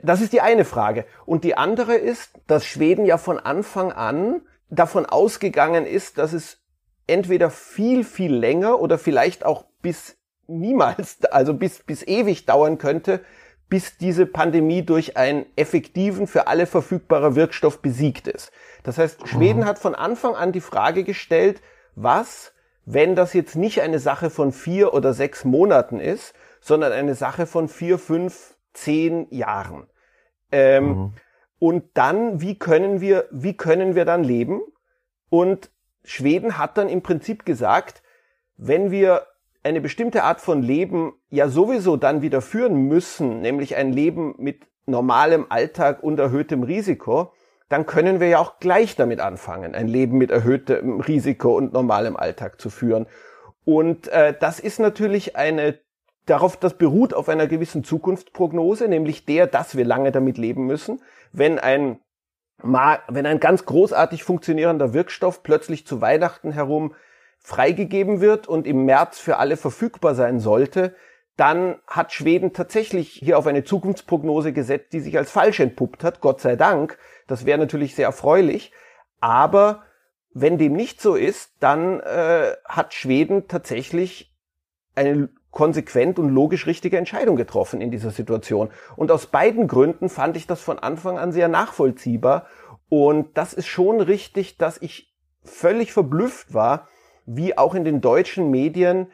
Das 0.03 0.21
ist 0.21 0.33
die 0.33 0.41
eine 0.41 0.65
Frage. 0.65 1.05
Und 1.25 1.43
die 1.43 1.57
andere 1.57 1.95
ist, 1.95 2.31
dass 2.47 2.65
Schweden 2.65 3.05
ja 3.05 3.17
von 3.17 3.39
Anfang 3.39 3.91
an 3.91 4.41
davon 4.69 5.05
ausgegangen 5.05 5.85
ist, 5.85 6.17
dass 6.17 6.33
es 6.33 6.59
entweder 7.07 7.49
viel, 7.49 8.03
viel 8.03 8.33
länger 8.33 8.79
oder 8.79 8.97
vielleicht 8.97 9.45
auch 9.45 9.65
bis 9.81 10.17
niemals, 10.47 11.23
also 11.25 11.53
bis, 11.53 11.83
bis 11.83 12.03
ewig 12.03 12.45
dauern 12.45 12.77
könnte, 12.77 13.21
bis 13.69 13.97
diese 13.97 14.25
Pandemie 14.25 14.83
durch 14.83 15.17
einen 15.17 15.45
effektiven, 15.55 16.27
für 16.27 16.47
alle 16.47 16.65
verfügbarer 16.65 17.35
Wirkstoff 17.35 17.81
besiegt 17.81 18.27
ist. 18.27 18.51
Das 18.83 18.97
heißt, 18.97 19.27
Schweden 19.27 19.61
mhm. 19.61 19.65
hat 19.65 19.79
von 19.79 19.95
Anfang 19.95 20.35
an 20.35 20.51
die 20.51 20.61
Frage 20.61 21.03
gestellt, 21.03 21.61
was, 21.95 22.53
wenn 22.85 23.15
das 23.15 23.33
jetzt 23.33 23.55
nicht 23.55 23.81
eine 23.81 23.99
Sache 23.99 24.29
von 24.29 24.51
vier 24.51 24.93
oder 24.93 25.13
sechs 25.13 25.45
Monaten 25.45 25.99
ist, 25.99 26.33
sondern 26.61 26.91
eine 26.91 27.15
Sache 27.15 27.47
von 27.47 27.67
vier, 27.67 27.97
fünf, 27.97 28.54
zehn 28.75 29.27
Jahren. 29.31 29.87
Ähm, 30.51 30.87
mhm. 30.87 31.13
Und 31.59 31.85
dann, 31.95 32.41
wie 32.41 32.59
können 32.59 33.01
wir, 33.01 33.27
wie 33.31 33.57
können 33.57 33.95
wir 33.95 34.05
dann 34.05 34.23
leben? 34.23 34.61
Und 35.29 35.71
Schweden 36.03 36.57
hat 36.57 36.77
dann 36.77 36.89
im 36.89 37.01
Prinzip 37.01 37.45
gesagt, 37.45 38.03
wenn 38.57 38.91
wir 38.91 39.25
eine 39.63 39.81
bestimmte 39.81 40.23
Art 40.23 40.41
von 40.41 40.61
Leben 40.61 41.13
ja 41.29 41.49
sowieso 41.49 41.97
dann 41.97 42.21
wieder 42.21 42.41
führen 42.41 42.87
müssen, 42.87 43.41
nämlich 43.41 43.75
ein 43.75 43.91
Leben 43.91 44.35
mit 44.37 44.67
normalem 44.85 45.47
Alltag 45.49 46.03
und 46.03 46.19
erhöhtem 46.19 46.61
Risiko, 46.61 47.33
dann 47.67 47.87
können 47.87 48.19
wir 48.19 48.27
ja 48.27 48.39
auch 48.39 48.59
gleich 48.59 48.95
damit 48.95 49.19
anfangen, 49.19 49.73
ein 49.73 49.87
Leben 49.87 50.19
mit 50.19 50.29
erhöhtem 50.29 50.99
Risiko 50.99 51.57
und 51.57 51.73
normalem 51.73 52.15
Alltag 52.15 52.61
zu 52.61 52.69
führen. 52.69 53.07
Und 53.63 54.07
äh, 54.09 54.35
das 54.39 54.59
ist 54.59 54.79
natürlich 54.79 55.35
eine 55.35 55.79
darauf, 56.25 56.57
das 56.57 56.77
beruht 56.77 57.13
auf 57.13 57.29
einer 57.29 57.47
gewissen 57.47 57.83
Zukunftsprognose, 57.83 58.87
nämlich 58.87 59.25
der, 59.25 59.47
dass 59.47 59.75
wir 59.75 59.85
lange 59.85 60.11
damit 60.11 60.37
leben 60.37 60.65
müssen. 60.65 61.01
Wenn 61.31 61.59
ein 61.59 61.99
wenn 62.57 63.25
ein 63.25 63.41
ganz 63.41 63.65
großartig 63.65 64.23
funktionierender 64.23 64.93
Wirkstoff 64.93 65.43
plötzlich 65.43 65.85
zu 65.85 65.99
Weihnachten 65.99 66.53
herum 66.53 66.95
freigegeben 67.37 68.21
wird 68.21 68.47
und 68.47 68.65
im 68.65 68.85
März 68.85 69.19
für 69.19 69.37
alle 69.37 69.57
verfügbar 69.57 70.15
sein 70.15 70.39
sollte, 70.39 70.95
dann 71.37 71.79
hat 71.85 72.13
Schweden 72.13 72.53
tatsächlich 72.53 73.09
hier 73.09 73.37
auf 73.37 73.45
eine 73.45 73.65
Zukunftsprognose 73.65 74.53
gesetzt, 74.53 74.93
die 74.93 75.01
sich 75.01 75.17
als 75.17 75.31
falsch 75.31 75.59
entpuppt 75.59 76.03
hat, 76.03 76.21
Gott 76.21 76.39
sei 76.39 76.55
Dank. 76.55 76.97
Das 77.27 77.45
wäre 77.45 77.57
natürlich 77.57 77.93
sehr 77.93 78.07
erfreulich. 78.07 78.71
Aber 79.19 79.83
wenn 80.33 80.57
dem 80.57 80.73
nicht 80.73 81.01
so 81.01 81.15
ist, 81.15 81.51
dann 81.59 81.99
äh, 81.99 82.55
hat 82.63 82.93
Schweden 82.93 83.47
tatsächlich 83.47 84.33
eine 84.95 85.29
konsequent 85.55 86.19
und 86.19 86.29
logisch 86.29 86.67
richtige 86.67 86.97
Entscheidung 86.97 87.37
getroffen 87.37 87.79
in 87.79 87.89
dieser 87.89 88.11
Situation. 88.11 88.69
Und 88.97 89.09
aus 89.09 89.27
beiden 89.27 89.67
Gründen 89.67 90.09
fand 90.09 90.35
ich 90.35 90.47
das 90.47 90.61
von 90.61 90.77
Anfang 90.77 91.17
an 91.17 91.31
sehr 91.31 91.47
nachvollziehbar. 91.47 92.45
Und 92.89 93.37
das 93.37 93.53
ist 93.53 93.67
schon 93.67 94.01
richtig, 94.01 94.57
dass 94.57 94.79
ich 94.79 95.15
völlig 95.43 95.93
verblüfft 95.93 96.53
war, 96.53 96.89
wie 97.25 97.57
auch 97.57 97.73
in 97.73 97.85
den 97.85 98.01
deutschen 98.01 98.51
Medien 98.51 99.07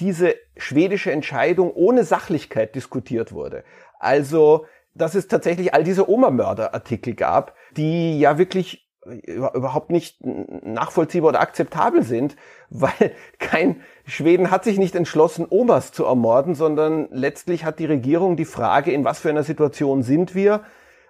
diese 0.00 0.34
schwedische 0.56 1.12
Entscheidung 1.12 1.70
ohne 1.70 2.04
Sachlichkeit 2.04 2.74
diskutiert 2.74 3.32
wurde. 3.32 3.62
Also, 3.98 4.64
dass 4.94 5.14
es 5.14 5.28
tatsächlich 5.28 5.74
all 5.74 5.84
diese 5.84 6.08
Oma-Mörder-Artikel 6.08 7.14
gab, 7.14 7.54
die 7.76 8.18
ja 8.18 8.38
wirklich 8.38 8.85
überhaupt 9.06 9.90
nicht 9.90 10.18
nachvollziehbar 10.24 11.30
oder 11.30 11.40
akzeptabel 11.40 12.02
sind, 12.02 12.36
weil 12.70 13.12
kein 13.38 13.80
Schweden 14.04 14.50
hat 14.50 14.64
sich 14.64 14.78
nicht 14.78 14.94
entschlossen, 14.94 15.46
Omas 15.48 15.92
zu 15.92 16.04
ermorden, 16.04 16.54
sondern 16.54 17.08
letztlich 17.10 17.64
hat 17.64 17.78
die 17.78 17.86
Regierung 17.86 18.36
die 18.36 18.44
Frage, 18.44 18.92
in 18.92 19.04
was 19.04 19.20
für 19.20 19.30
einer 19.30 19.44
Situation 19.44 20.02
sind 20.02 20.34
wir 20.34 20.62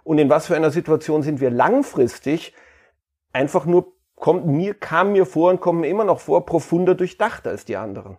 und 0.05 0.19
in 0.19 0.29
was 0.29 0.47
für 0.47 0.57
einer 0.57 0.71
Situation 0.71 1.23
sind 1.23 1.41
wir 1.41 1.51
langfristig, 1.51 2.55
einfach 3.33 3.67
nur 3.67 3.93
kommt 4.15 4.47
mir, 4.47 4.75
kam 4.75 5.13
mir 5.13 5.27
vor 5.27 5.51
und 5.51 5.61
kommt 5.61 5.81
mir 5.81 5.89
immer 5.89 6.05
noch 6.05 6.21
vor, 6.21 6.47
profunder 6.47 6.95
durchdacht 6.95 7.47
als 7.47 7.65
die 7.65 7.77
anderen. 7.77 8.17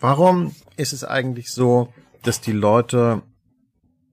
Warum 0.00 0.54
ist 0.76 0.92
es 0.92 1.04
eigentlich 1.04 1.52
so, 1.52 1.88
dass 2.22 2.40
die 2.40 2.52
Leute 2.52 3.22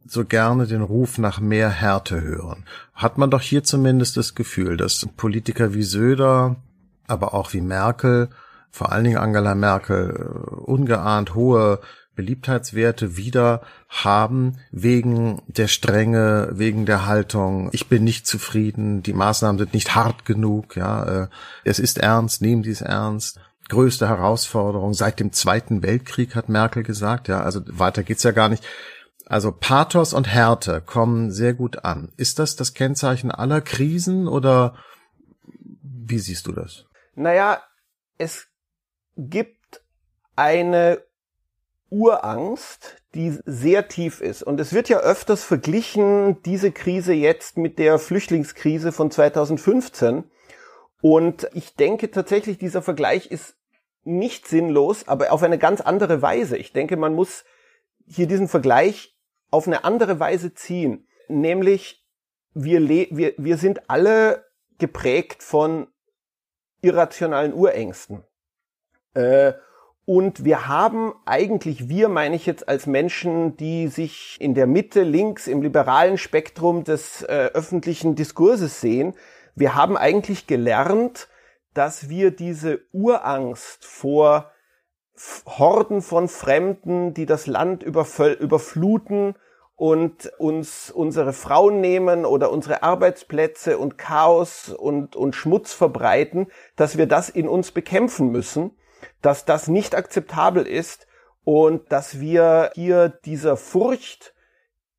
so 0.06 0.26
gerne 0.26 0.68
den 0.68 0.82
Ruf 0.82 1.18
nach 1.18 1.40
mehr 1.40 1.70
Härte 1.70 2.22
hören. 2.22 2.66
Hat 2.94 3.18
man 3.18 3.32
doch 3.32 3.42
hier 3.42 3.64
zumindest 3.64 4.18
das 4.18 4.36
Gefühl, 4.36 4.78
dass 4.78 5.08
Politiker 5.18 5.74
wie 5.74 5.84
Söder, 5.84 6.56
aber 7.08 7.34
auch 7.34 7.54
wie 7.54 7.62
Merkel, 7.62 8.30
vor 8.72 8.92
allen 8.92 9.04
Dingen 9.04 9.18
Angela 9.18 9.54
Merkel, 9.54 10.16
äh, 10.16 10.56
ungeahnt 10.56 11.36
hohe 11.36 11.80
Beliebtheitswerte 12.16 13.18
wieder 13.18 13.62
haben 13.90 14.58
wegen 14.72 15.42
der 15.48 15.68
Strenge, 15.68 16.50
wegen 16.54 16.86
der 16.86 17.06
Haltung. 17.06 17.70
Ich 17.72 17.88
bin 17.88 18.04
nicht 18.04 18.28
zufrieden, 18.28 19.02
die 19.02 19.14
Maßnahmen 19.14 19.60
sind 19.60 19.74
nicht 19.74 19.96
hart 19.96 20.26
genug, 20.26 20.76
ja, 20.76 21.24
äh, 21.24 21.28
es 21.64 21.80
ist 21.80 21.98
ernst, 21.98 22.42
nehmen 22.42 22.64
Sie 22.64 22.72
es 22.72 22.82
ernst. 22.82 23.40
Größte 23.70 24.10
Herausforderung 24.10 24.94
seit 24.94 25.20
dem 25.22 25.32
Zweiten 25.32 25.82
Weltkrieg, 25.84 26.36
hat 26.36 26.50
Merkel 26.50 26.84
gesagt, 26.84 27.30
ja, 27.30 27.42
also 27.42 27.62
weiter 27.68 28.04
geht's 28.04 28.24
ja 28.24 28.32
gar 28.32 28.50
nicht. 28.50 28.64
Also 29.32 29.54
Pathos 29.54 30.14
und 30.14 30.28
Härte 30.28 30.82
kommen 30.82 31.32
sehr 31.32 31.54
gut 31.54 31.86
an. 31.86 32.12
Ist 32.18 32.38
das 32.38 32.58
das 32.58 32.74
Kennzeichen 32.74 33.32
aller 33.32 33.62
Krisen 33.62 34.28
oder 34.28 34.76
wie 35.82 36.20
siehst 36.20 36.48
du 36.48 36.52
das? 36.52 36.84
Naja, 37.16 37.64
es 38.18 38.48
gibt 39.16 39.86
eine 40.36 41.02
Urangst, 41.90 42.98
die 43.16 43.40
sehr 43.46 43.88
tief 43.88 44.20
ist. 44.20 44.44
Und 44.44 44.60
es 44.60 44.74
wird 44.74 44.90
ja 44.90 44.98
öfters 44.98 45.46
verglichen, 45.46 46.44
diese 46.44 46.74
Krise 46.74 47.14
jetzt 47.14 47.56
mit 47.56 47.80
der 47.80 48.00
Flüchtlingskrise 48.00 48.92
von 48.92 49.12
2015. 49.12 50.26
Und 51.02 51.48
ich 51.54 51.78
denke 51.78 52.12
tatsächlich, 52.12 52.58
dieser 52.58 52.82
Vergleich 52.82 53.28
ist 53.28 53.56
nicht 54.04 54.46
sinnlos, 54.50 55.08
aber 55.08 55.32
auf 55.32 55.42
eine 55.42 55.58
ganz 55.58 55.80
andere 55.80 56.22
Weise. 56.22 56.58
Ich 56.58 56.74
denke, 56.74 56.98
man 56.98 57.14
muss 57.14 57.46
hier 58.06 58.28
diesen 58.28 58.50
Vergleich 58.50 59.11
auf 59.52 59.68
eine 59.68 59.84
andere 59.84 60.20
Weise 60.20 60.54
ziehen. 60.54 61.08
Nämlich, 61.28 62.04
wir, 62.54 62.88
wir, 62.90 63.34
wir 63.38 63.58
sind 63.58 63.90
alle 63.90 64.46
geprägt 64.78 65.44
von 65.44 65.88
irrationalen 66.82 67.54
Urängsten. 67.54 68.24
Äh, 69.14 69.54
und 70.06 70.44
wir 70.44 70.68
haben 70.68 71.14
eigentlich, 71.26 71.88
wir 71.88 72.10
meine 72.10 72.36
ich 72.36 72.46
jetzt 72.46 72.68
als 72.68 72.88
Menschen, 72.88 73.56
die 73.56 73.88
sich 73.88 74.38
in 74.42 74.56
der 74.56 74.68
Mitte, 74.68 75.04
links, 75.04 75.48
im 75.48 75.62
liberalen 75.62 76.18
Spektrum 76.18 76.84
des 76.84 77.22
äh, 77.22 77.52
öffentlichen 77.54 78.16
Diskurses 78.16 78.82
sehen, 78.82 79.14
wir 79.56 79.76
haben 79.76 79.98
eigentlich 79.98 80.48
gelernt, 80.48 81.28
dass 81.74 82.10
wir 82.10 82.32
diese 82.32 82.82
Urangst 82.92 83.86
vor 83.86 84.51
Horden 85.46 86.02
von 86.02 86.28
Fremden, 86.28 87.14
die 87.14 87.26
das 87.26 87.48
Land 87.48 87.84
überfluten 87.84 89.36
und 89.76 90.32
uns 90.38 90.92
unsere 90.92 91.34
Frauen 91.34 91.82
nehmen 91.82 92.26
oder 92.26 92.52
unsere 92.52 92.84
Arbeitsplätze 92.84 93.78
und 93.78 93.98
Chaos 93.98 94.70
und, 94.70 95.16
und 95.16 95.36
Schmutz 95.36 95.74
verbreiten, 95.74 96.48
dass 96.76 96.98
wir 96.98 97.08
das 97.08 97.30
in 97.30 97.48
uns 97.48 97.72
bekämpfen 97.72 98.32
müssen, 98.32 98.78
dass 99.22 99.46
das 99.46 99.68
nicht 99.68 99.96
akzeptabel 99.96 100.68
ist 100.68 101.08
und 101.44 101.92
dass 101.92 102.20
wir 102.20 102.72
hier 102.76 103.10
dieser 103.10 103.58
Furcht 103.58 104.36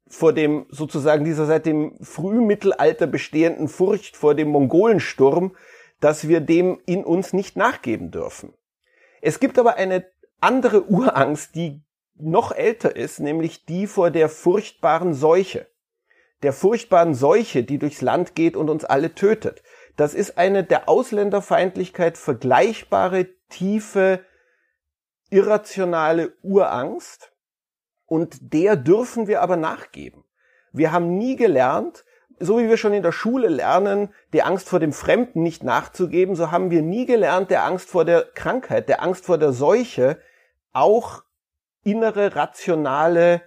vor 0.08 0.32
dem 0.32 0.66
sozusagen 0.68 1.24
dieser 1.24 1.46
seit 1.46 1.64
dem 1.64 1.96
Frühmittelalter 2.02 3.06
bestehenden 3.06 3.68
Furcht 3.68 4.16
vor 4.16 4.35
dem 4.35 4.48
Mongolensturm, 4.48 5.56
dass 6.00 6.28
wir 6.28 6.40
dem 6.40 6.80
in 6.87 7.04
uns 7.04 7.32
nicht 7.32 7.56
nachgeben 7.56 8.11
dürfen. 8.11 8.52
Es 9.20 9.38
gibt 9.38 9.58
aber 9.58 9.76
eine 9.76 10.04
andere 10.42 10.85
Urangst, 10.88 11.55
die 11.55 11.83
noch 12.14 12.52
älter 12.52 12.96
ist, 12.96 13.20
nämlich 13.20 13.64
die 13.64 13.87
vor 13.87 14.11
der 14.11 14.28
furchtbaren 14.28 15.14
Seuche. 15.14 15.66
Der 16.42 16.52
furchtbaren 16.52 17.14
Seuche, 17.14 17.62
die 17.62 17.78
durchs 17.78 18.00
Land 18.00 18.35
geht 18.35 18.57
und 18.57 18.68
uns 18.68 18.85
alle 18.85 19.14
tötet. 19.14 19.62
Das 19.96 20.14
ist 20.14 20.38
eine 20.38 20.64
der 20.64 20.88
Ausländerfeindlichkeit 20.88 22.18
vergleichbare, 22.18 23.28
tiefe, 23.48 24.24
irrationale 25.31 26.33
Urangst. 26.42 27.33
Und 28.07 28.52
der 28.52 28.76
dürfen 28.76 29.26
wir 29.26 29.42
aber 29.42 29.57
nachgeben. 29.57 30.24
Wir 30.72 30.92
haben 30.92 31.16
nie 31.16 31.37
gelernt, 31.37 32.05
so 32.40 32.59
wie 32.59 32.68
wir 32.68 32.76
schon 32.76 32.92
in 32.92 33.02
der 33.02 33.12
Schule 33.12 33.48
lernen, 33.48 34.12
die 34.33 34.42
Angst 34.42 34.68
vor 34.68 34.81
dem 34.81 34.92
Fremden 34.92 35.42
nicht 35.42 35.62
nachzugeben, 35.62 36.35
so 36.35 36.50
haben 36.50 36.70
wir 36.70 36.83
nie 36.83 37.07
gelernt, 37.07 37.50
der 37.50 37.64
Angst 37.64 37.88
vor 37.88 38.05
der 38.05 38.22
Krankheit, 38.35 38.88
der 38.88 39.02
Angst 39.02 39.24
vor 39.24 39.38
der 39.38 39.52
Seuche 39.52 40.18
auch 40.72 41.22
innere 41.85 42.37
rationale 42.37 43.42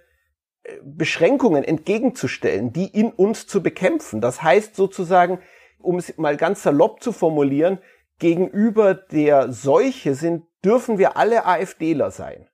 äh, 0.62 0.78
Beschränkungen 0.82 1.64
entgegenzustellen, 1.64 2.72
die 2.72 2.86
in 2.86 3.10
uns 3.12 3.46
zu 3.46 3.62
bekämpfen. 3.62 4.20
Das 4.20 4.42
heißt 4.42 4.76
sozusagen, 4.76 5.40
um 5.78 5.98
es 5.98 6.16
mal 6.18 6.36
ganz 6.36 6.62
salopp 6.62 7.02
zu 7.02 7.12
formulieren, 7.12 7.78
gegenüber 8.18 8.94
der 8.94 9.52
Seuche 9.52 10.14
sind, 10.14 10.44
dürfen 10.64 10.98
wir 10.98 11.16
alle 11.16 11.44
AfDler 11.44 12.10
sein. 12.10 12.48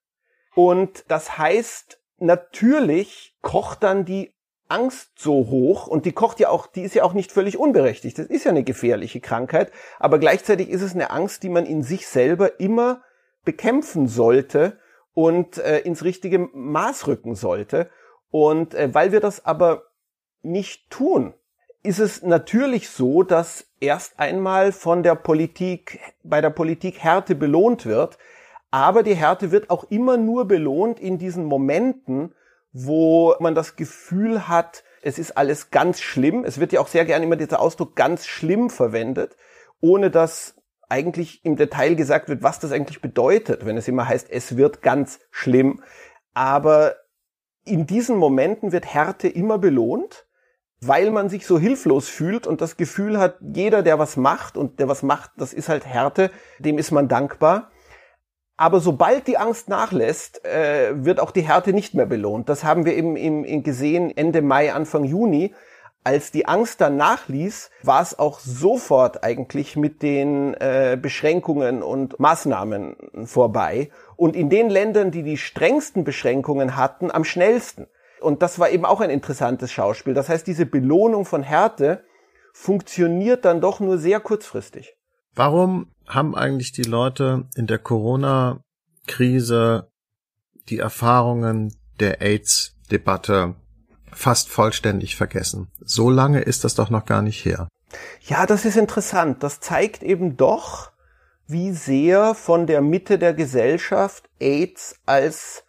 Und 0.55 1.05
das 1.09 1.39
heißt, 1.39 2.01
natürlich 2.19 3.37
kocht 3.43 3.83
dann 3.83 4.05
die 4.05 4.35
Angst 4.69 5.19
so 5.19 5.49
hoch 5.49 5.87
und 5.87 6.07
die 6.07 6.13
kocht 6.13 6.41
ja 6.41 6.49
auch, 6.49 6.67
die 6.67 6.83
ist 6.83 6.95
ja 6.95 7.05
auch 7.05 7.13
nicht 7.13 7.31
völlig 7.31 7.59
unberechtigt. 7.59 8.19
Das 8.19 8.27
ist 8.27 8.45
ja 8.45 8.51
eine 8.51 8.65
gefährliche 8.65 9.21
Krankheit, 9.21 9.71
aber 9.99 10.19
gleichzeitig 10.19 10.69
ist 10.69 10.83
es 10.83 10.95
eine 10.95 11.11
Angst, 11.11 11.43
die 11.43 11.49
man 11.49 11.67
in 11.67 11.83
sich 11.83 12.07
selber 12.07 12.59
immer 12.59 13.03
bekämpfen 13.45 14.09
sollte 14.09 14.79
und 15.15 15.59
äh, 15.59 15.81
ins 15.81 16.05
richtige 16.05 16.39
Maß 16.39 17.07
rücken 17.07 17.35
sollte. 17.35 17.91
Und 18.31 18.75
äh, 18.75 18.93
weil 18.95 19.13
wir 19.13 19.21
das 19.21 19.45
aber 19.45 19.85
nicht 20.43 20.91
tun, 20.91 21.35
ist 21.83 21.99
es 21.99 22.23
natürlich 22.23 22.89
so, 22.89 23.23
dass 23.23 23.67
erst 23.81 24.19
einmal 24.19 24.73
von 24.73 25.03
der 25.03 25.17
Politik, 25.17 26.01
bei 26.23 26.41
der 26.41 26.51
Politik 26.51 26.99
Härte 27.03 27.35
belohnt 27.35 27.87
wird. 27.87 28.19
Aber 28.71 29.03
die 29.03 29.17
Härte 29.17 29.51
wird 29.51 29.69
auch 29.69 29.85
immer 29.91 30.17
nur 30.17 30.47
belohnt 30.47 31.01
in 31.01 31.19
diesen 31.19 31.45
Momenten, 31.45 32.35
wo 32.73 33.35
man 33.39 33.55
das 33.55 33.77
Gefühl 33.77 34.49
hat, 34.49 34.85
es 35.03 35.19
ist 35.19 35.37
alles 35.37 35.71
ganz 35.71 36.01
schlimm. 36.01 36.45
Es 36.45 36.61
wird 36.61 36.73
ja 36.73 36.81
auch 36.81 36.87
sehr 36.87 37.05
gerne 37.05 37.25
immer 37.25 37.37
dieser 37.37 37.61
Ausdruck 37.61 37.97
ganz 37.97 38.27
schlimm 38.27 38.71
verwendet, 38.71 39.37
ohne 39.81 40.11
dass 40.11 40.55
eigentlich 40.93 41.45
im 41.45 41.57
Detail 41.57 41.95
gesagt 41.97 42.29
wird, 42.29 42.43
was 42.43 42.61
das 42.61 42.71
eigentlich 42.71 43.01
bedeutet, 43.01 43.65
wenn 43.67 43.77
es 43.77 43.89
immer 43.89 44.07
heißt, 44.07 44.31
es 44.31 44.57
wird 44.57 44.83
ganz 44.83 45.19
schlimm. 45.31 45.83
Aber 46.35 46.95
in 47.65 47.87
diesen 47.87 48.17
Momenten 48.17 48.73
wird 48.73 48.87
Härte 48.87 49.29
immer 49.29 49.59
belohnt. 49.59 50.27
weil 50.85 51.13
man 51.13 51.29
sich 51.29 51.47
so 51.47 51.59
hilflos 51.61 52.09
fühlt 52.09 52.47
und 52.47 52.61
das 52.61 52.77
Gefühl 52.77 53.19
hat, 53.19 53.37
jeder, 53.41 53.83
der 53.83 54.01
was 54.01 54.17
macht 54.17 54.57
und 54.57 54.81
der 54.81 54.89
was 54.89 55.05
macht, 55.05 55.31
das 55.37 55.53
ist 55.53 55.69
halt 55.69 55.87
Härte, 55.87 56.31
dem 56.59 56.77
ist 56.77 56.91
man 56.91 57.07
dankbar. 57.07 57.71
Aber 58.57 58.81
sobald 58.81 59.29
die 59.29 59.39
Angst 59.39 59.69
nachlässt, 59.69 60.45
äh, 60.45 61.05
wird 61.05 61.21
auch 61.21 61.31
die 61.31 61.43
Härte 61.43 61.73
nicht 61.73 61.95
mehr 61.95 62.07
belohnt. 62.07 62.49
Das 62.49 62.65
haben 62.65 62.85
wir 62.85 62.95
eben 62.95 63.63
gesehen 63.63 64.15
Ende 64.17 64.43
Mai, 64.43 64.73
Anfang 64.73 65.05
Juni. 65.05 65.55
Als 66.05 66.33
die 66.33 66.47
Angst 66.47 66.81
dann 66.81 66.97
nachließ, 66.97 67.71
war 67.83 68.03
es 68.03 68.19
auch 68.19 68.41
sofort 68.41 69.23
eigentlich 69.23 69.77
mit 69.77 70.03
den 70.03 70.55
äh, 70.55 70.99
Beschränkungen 71.01 71.83
und 71.83 72.19
Maßnahmen 72.19 72.97
vorbei. 73.25 73.91
Und 74.17 74.35
in 74.35 74.51
den 74.51 74.69
Ländern, 74.69 75.13
die 75.13 75.23
die 75.23 75.37
strengsten 75.37 76.03
Beschränkungen 76.03 76.77
hatten, 76.77 77.13
am 77.13 77.25
schnellsten. 77.25 77.87
Und 78.21 78.43
das 78.43 78.59
war 78.59 78.71
eben 78.71 78.85
auch 78.85 79.01
ein 79.01 79.11
interessantes 79.11 79.71
Schauspiel. 79.71 80.15
Das 80.15 80.29
heißt, 80.29 80.47
diese 80.47 80.67
Belohnung 80.67 81.25
von 81.25 81.45
Härte 81.45 82.03
funktioniert 82.53 83.45
dann 83.45 83.61
doch 83.61 83.79
nur 83.79 83.99
sehr 83.99 84.21
kurzfristig. 84.21 84.97
Warum 85.35 85.93
haben 86.07 86.35
eigentlich 86.35 86.73
die 86.73 86.83
Leute 86.83 87.49
in 87.55 87.67
der 87.67 87.79
Corona-Krise 87.79 89.89
die 90.69 90.79
Erfahrungen 90.79 91.75
der 92.01 92.21
AIDS-Debatte 92.21 93.55
fast 94.13 94.49
vollständig 94.49 95.17
vergessen. 95.17 95.69
So 95.81 96.11
lange 96.11 96.41
ist 96.41 96.65
das 96.65 96.75
doch 96.75 96.91
noch 96.91 97.05
gar 97.05 97.23
nicht 97.23 97.45
her. 97.45 97.69
Ja, 98.23 98.47
das 98.47 98.65
ist 98.65 98.77
interessant. 98.77 99.43
Das 99.43 99.61
zeigt 99.61 100.03
eben 100.03 100.37
doch, 100.37 100.93
wie 101.47 101.73
sehr 101.73 102.35
von 102.35 102.67
der 102.67 102.81
Mitte 102.81 103.19
der 103.19 103.35
Gesellschaft 103.35 104.29
AIDS 104.41 104.97
als 105.07 105.65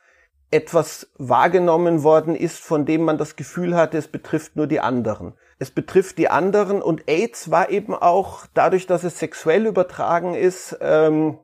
etwas 0.51 1.07
wahrgenommen 1.17 2.03
worden 2.03 2.35
ist, 2.35 2.59
von 2.59 2.85
dem 2.85 3.03
man 3.03 3.17
das 3.17 3.35
Gefühl 3.35 3.75
hatte, 3.75 3.97
es 3.97 4.07
betrifft 4.07 4.55
nur 4.55 4.67
die 4.67 4.79
anderen. 4.79 5.33
Es 5.57 5.71
betrifft 5.71 6.17
die 6.17 6.29
anderen 6.29 6.81
und 6.81 7.09
AIDS 7.09 7.49
war 7.49 7.69
eben 7.69 7.95
auch 7.95 8.45
dadurch, 8.53 8.85
dass 8.85 9.03
es 9.03 9.17
sexuell 9.17 9.65
übertragen 9.65 10.35
ist, 10.35 10.77
ähm, 10.81 11.39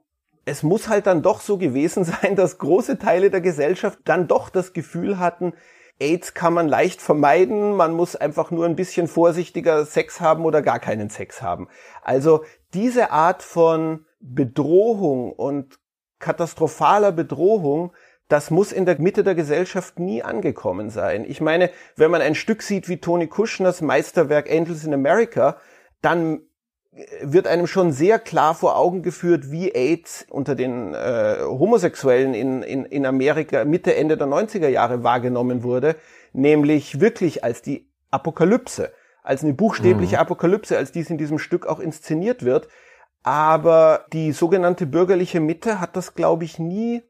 es 0.46 0.64
muss 0.64 0.90
halt 0.90 1.08
dann 1.08 1.22
doch 1.22 1.42
so 1.42 1.58
gewesen 1.58 2.04
sein, 2.22 2.36
dass 2.36 2.58
große 2.58 3.00
Teile 3.00 3.30
der 3.30 3.42
Gesellschaft 3.42 4.00
dann 4.06 4.28
doch 4.28 4.50
das 4.50 4.74
Gefühl 4.74 5.20
hatten, 5.20 5.54
AIDS 6.00 6.34
kann 6.34 6.54
man 6.54 6.68
leicht 6.68 7.02
vermeiden, 7.02 7.76
man 7.76 7.94
muss 7.94 8.16
einfach 8.16 8.52
nur 8.52 8.66
ein 8.66 8.76
bisschen 8.76 9.08
vorsichtiger 9.08 9.86
Sex 9.86 10.22
haben 10.22 10.46
oder 10.46 10.62
gar 10.62 10.80
keinen 10.80 11.10
Sex 11.10 11.42
haben. 11.42 11.68
Also 12.02 12.44
diese 12.74 13.12
Art 13.12 13.44
von 13.44 14.06
Bedrohung 14.20 15.34
und 15.34 15.80
katastrophaler 16.20 17.12
Bedrohung, 17.12 17.94
das 18.28 18.52
muss 18.52 18.72
in 18.72 18.86
der 18.86 19.00
Mitte 19.02 19.24
der 19.24 19.36
Gesellschaft 19.36 20.00
nie 20.00 20.24
angekommen 20.24 20.90
sein. 20.90 21.26
Ich 21.28 21.42
meine, 21.42 21.72
wenn 21.96 22.12
man 22.12 22.22
ein 22.22 22.36
Stück 22.36 22.62
sieht 22.62 22.88
wie 22.88 22.98
Tony 22.98 23.28
Kushner's 23.28 23.82
Meisterwerk 23.82 24.50
Angels 24.50 24.84
in 24.84 24.94
America, 24.94 25.58
dann 26.02 26.42
wird 27.22 27.48
einem 27.48 27.68
schon 27.68 27.92
sehr 27.92 28.20
klar 28.20 28.56
vor 28.56 28.78
Augen 28.78 29.02
geführt, 29.04 29.52
wie 29.52 29.74
AIDS 29.74 30.26
unter 30.30 30.56
den 30.56 30.94
äh, 30.94 31.38
Homosexuellen 31.42 32.34
in, 32.34 32.64
in, 32.64 32.86
in 32.86 33.06
Amerika 33.06 33.66
Mitte, 33.66 33.96
Ende 33.96 34.18
der 34.18 34.28
90er 34.28 34.68
Jahre 34.68 35.04
wahrgenommen 35.04 35.64
wurde, 35.64 35.96
nämlich 36.34 37.00
wirklich 37.00 37.44
als 37.44 37.62
die 37.62 37.90
Apokalypse, 38.12 38.92
als 39.24 39.44
eine 39.44 39.54
buchstäbliche 39.54 40.16
mhm. 40.16 40.22
Apokalypse, 40.22 40.78
als 40.78 40.92
dies 40.92 41.10
in 41.10 41.18
diesem 41.18 41.40
Stück 41.40 41.68
auch 41.68 41.80
inszeniert 41.80 42.44
wird. 42.44 42.68
Aber 43.24 44.06
die 44.14 44.32
sogenannte 44.32 44.86
bürgerliche 44.86 45.40
Mitte 45.40 45.80
hat 45.80 45.96
das, 45.96 46.16
glaube 46.16 46.46
ich, 46.46 46.58
nie, 46.58 47.04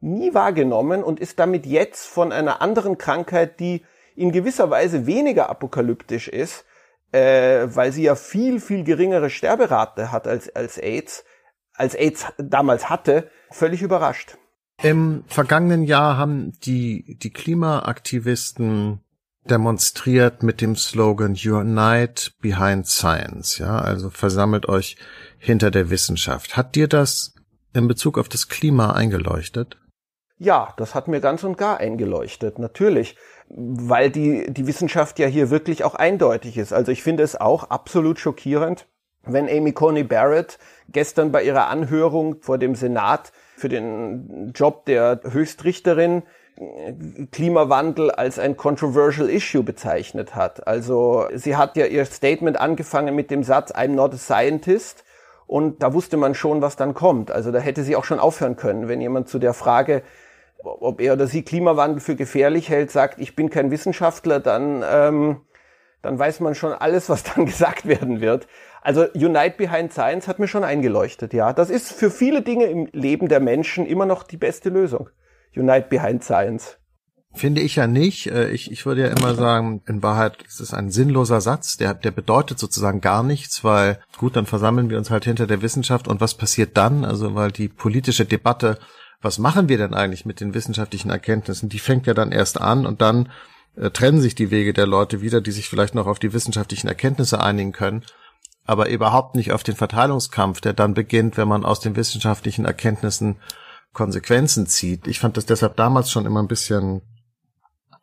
nie 0.00 0.32
wahrgenommen 0.32 1.02
und 1.02 1.20
ist 1.20 1.38
damit 1.38 1.66
jetzt 1.66 2.06
von 2.06 2.32
einer 2.32 2.62
anderen 2.62 2.98
Krankheit, 2.98 3.60
die 3.60 3.82
in 4.14 4.32
gewisser 4.32 4.70
Weise 4.70 5.06
weniger 5.06 5.50
apokalyptisch 5.50 6.28
ist, 6.28 6.64
äh, 7.12 7.66
weil 7.74 7.92
sie 7.92 8.02
ja 8.02 8.14
viel, 8.14 8.60
viel 8.60 8.84
geringere 8.84 9.30
Sterberate 9.30 10.12
hat 10.12 10.26
als, 10.26 10.54
als 10.54 10.78
AIDS, 10.78 11.24
als 11.74 11.94
AIDS 11.94 12.26
damals 12.38 12.88
hatte, 12.88 13.30
völlig 13.50 13.82
überrascht. 13.82 14.36
Im 14.82 15.24
vergangenen 15.26 15.82
Jahr 15.82 16.16
haben 16.16 16.52
die, 16.60 17.18
die 17.18 17.30
Klimaaktivisten 17.30 19.00
demonstriert 19.44 20.42
mit 20.42 20.60
dem 20.60 20.76
Slogan 20.76 21.32
Unite 21.32 22.30
Behind 22.40 22.86
Science, 22.86 23.58
ja, 23.58 23.78
also 23.78 24.10
versammelt 24.10 24.68
euch 24.68 24.96
hinter 25.38 25.70
der 25.70 25.90
Wissenschaft. 25.90 26.56
Hat 26.56 26.74
dir 26.76 26.88
das 26.88 27.34
in 27.72 27.88
Bezug 27.88 28.18
auf 28.18 28.28
das 28.28 28.48
Klima 28.48 28.92
eingeleuchtet? 28.92 29.78
Ja, 30.38 30.72
das 30.76 30.94
hat 30.94 31.08
mir 31.08 31.20
ganz 31.20 31.44
und 31.44 31.58
gar 31.58 31.78
eingeleuchtet, 31.78 32.58
natürlich 32.58 33.16
weil 33.50 34.10
die, 34.10 34.52
die 34.52 34.66
Wissenschaft 34.66 35.18
ja 35.18 35.26
hier 35.26 35.50
wirklich 35.50 35.84
auch 35.84 35.94
eindeutig 35.94 36.56
ist. 36.56 36.72
Also 36.72 36.92
ich 36.92 37.02
finde 37.02 37.22
es 37.22 37.40
auch 37.40 37.64
absolut 37.64 38.18
schockierend, 38.18 38.86
wenn 39.24 39.48
Amy 39.48 39.72
Coney 39.72 40.04
Barrett 40.04 40.58
gestern 40.88 41.32
bei 41.32 41.42
ihrer 41.42 41.66
Anhörung 41.68 42.36
vor 42.40 42.58
dem 42.58 42.74
Senat 42.74 43.32
für 43.56 43.68
den 43.68 44.52
Job 44.54 44.86
der 44.86 45.20
Höchstrichterin 45.28 46.22
äh, 46.56 47.26
Klimawandel 47.32 48.10
als 48.10 48.38
ein 48.38 48.56
controversial 48.56 49.28
issue 49.28 49.62
bezeichnet 49.62 50.36
hat. 50.36 50.66
Also 50.66 51.26
sie 51.34 51.56
hat 51.56 51.76
ja 51.76 51.86
ihr 51.86 52.04
Statement 52.04 52.58
angefangen 52.58 53.14
mit 53.14 53.30
dem 53.30 53.42
Satz 53.42 53.72
I'm 53.72 53.88
not 53.88 54.14
a 54.14 54.16
scientist 54.16 55.04
und 55.46 55.82
da 55.82 55.92
wusste 55.92 56.16
man 56.16 56.34
schon, 56.36 56.62
was 56.62 56.76
dann 56.76 56.94
kommt. 56.94 57.32
Also 57.32 57.50
da 57.50 57.58
hätte 57.58 57.82
sie 57.82 57.96
auch 57.96 58.04
schon 58.04 58.20
aufhören 58.20 58.54
können, 58.54 58.86
wenn 58.86 59.00
jemand 59.00 59.28
zu 59.28 59.40
der 59.40 59.54
Frage 59.54 60.02
ob 60.62 61.00
er 61.00 61.14
oder 61.14 61.26
sie 61.26 61.42
Klimawandel 61.42 62.00
für 62.00 62.16
gefährlich 62.16 62.68
hält, 62.68 62.90
sagt, 62.90 63.20
ich 63.20 63.36
bin 63.36 63.50
kein 63.50 63.70
Wissenschaftler, 63.70 64.40
dann, 64.40 64.84
ähm, 64.88 65.40
dann 66.02 66.18
weiß 66.18 66.40
man 66.40 66.54
schon 66.54 66.72
alles, 66.72 67.08
was 67.08 67.22
dann 67.34 67.46
gesagt 67.46 67.86
werden 67.86 68.20
wird. 68.20 68.46
Also 68.82 69.06
Unite 69.14 69.54
Behind 69.56 69.92
Science 69.92 70.26
hat 70.26 70.38
mir 70.38 70.48
schon 70.48 70.64
eingeleuchtet, 70.64 71.32
ja. 71.34 71.52
Das 71.52 71.70
ist 71.70 71.92
für 71.92 72.10
viele 72.10 72.42
Dinge 72.42 72.66
im 72.66 72.88
Leben 72.92 73.28
der 73.28 73.40
Menschen 73.40 73.86
immer 73.86 74.06
noch 74.06 74.22
die 74.22 74.38
beste 74.38 74.70
Lösung. 74.70 75.10
Unite 75.54 75.86
Behind 75.88 76.24
Science. 76.24 76.78
Finde 77.32 77.60
ich 77.60 77.76
ja 77.76 77.86
nicht. 77.86 78.26
Äh, 78.26 78.50
ich, 78.50 78.72
ich 78.72 78.86
würde 78.86 79.02
ja 79.02 79.08
immer 79.08 79.34
sagen, 79.34 79.82
in 79.86 80.02
Wahrheit 80.02 80.42
ist 80.42 80.60
es 80.60 80.74
ein 80.74 80.90
sinnloser 80.90 81.40
Satz, 81.40 81.76
der, 81.76 81.94
der 81.94 82.10
bedeutet 82.10 82.58
sozusagen 82.58 83.00
gar 83.00 83.22
nichts, 83.22 83.62
weil 83.62 84.00
gut, 84.18 84.34
dann 84.34 84.46
versammeln 84.46 84.90
wir 84.90 84.98
uns 84.98 85.10
halt 85.10 85.24
hinter 85.24 85.46
der 85.46 85.62
Wissenschaft 85.62 86.08
und 86.08 86.20
was 86.20 86.34
passiert 86.34 86.76
dann? 86.76 87.04
Also 87.04 87.34
weil 87.34 87.52
die 87.52 87.68
politische 87.68 88.24
Debatte 88.24 88.78
was 89.20 89.38
machen 89.38 89.68
wir 89.68 89.78
denn 89.78 89.94
eigentlich 89.94 90.24
mit 90.24 90.40
den 90.40 90.54
wissenschaftlichen 90.54 91.10
Erkenntnissen? 91.10 91.68
Die 91.68 91.78
fängt 91.78 92.06
ja 92.06 92.14
dann 92.14 92.32
erst 92.32 92.60
an 92.60 92.86
und 92.86 93.02
dann 93.02 93.30
äh, 93.76 93.90
trennen 93.90 94.20
sich 94.20 94.34
die 94.34 94.50
Wege 94.50 94.72
der 94.72 94.86
Leute 94.86 95.20
wieder, 95.20 95.40
die 95.40 95.52
sich 95.52 95.68
vielleicht 95.68 95.94
noch 95.94 96.06
auf 96.06 96.18
die 96.18 96.32
wissenschaftlichen 96.32 96.88
Erkenntnisse 96.88 97.40
einigen 97.40 97.72
können, 97.72 98.04
aber 98.64 98.88
überhaupt 98.88 99.34
nicht 99.34 99.52
auf 99.52 99.62
den 99.62 99.76
Verteilungskampf, 99.76 100.60
der 100.60 100.72
dann 100.72 100.94
beginnt, 100.94 101.36
wenn 101.36 101.48
man 101.48 101.64
aus 101.64 101.80
den 101.80 101.96
wissenschaftlichen 101.96 102.64
Erkenntnissen 102.64 103.36
Konsequenzen 103.92 104.66
zieht. 104.66 105.06
Ich 105.06 105.18
fand 105.18 105.36
das 105.36 105.46
deshalb 105.46 105.76
damals 105.76 106.10
schon 106.10 106.26
immer 106.26 106.40
ein 106.42 106.48
bisschen 106.48 107.02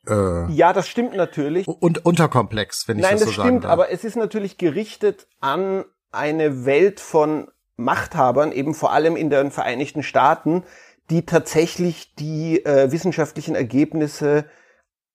äh, 0.05 0.51
ja, 0.51 0.71
das 0.71 0.87
stimmt 0.87 1.15
natürlich. 1.15 1.67
Und 1.67 2.05
unterkomplex, 2.05 2.87
wenn 2.87 2.97
ich 2.97 3.03
Nein, 3.03 3.13
das 3.19 3.23
so 3.23 3.31
sagen 3.31 3.37
Nein, 3.37 3.55
das 3.55 3.61
stimmt, 3.61 3.65
aber 3.65 3.91
es 3.91 4.03
ist 4.03 4.15
natürlich 4.15 4.57
gerichtet 4.57 5.27
an 5.41 5.83
eine 6.11 6.65
Welt 6.65 6.99
von 6.99 7.49
Machthabern, 7.75 8.51
eben 8.51 8.73
vor 8.73 8.91
allem 8.91 9.15
in 9.15 9.29
den 9.29 9.51
Vereinigten 9.51 10.03
Staaten, 10.03 10.63
die 11.09 11.25
tatsächlich 11.25 12.15
die 12.15 12.65
äh, 12.65 12.91
wissenschaftlichen 12.91 13.55
Ergebnisse 13.55 14.45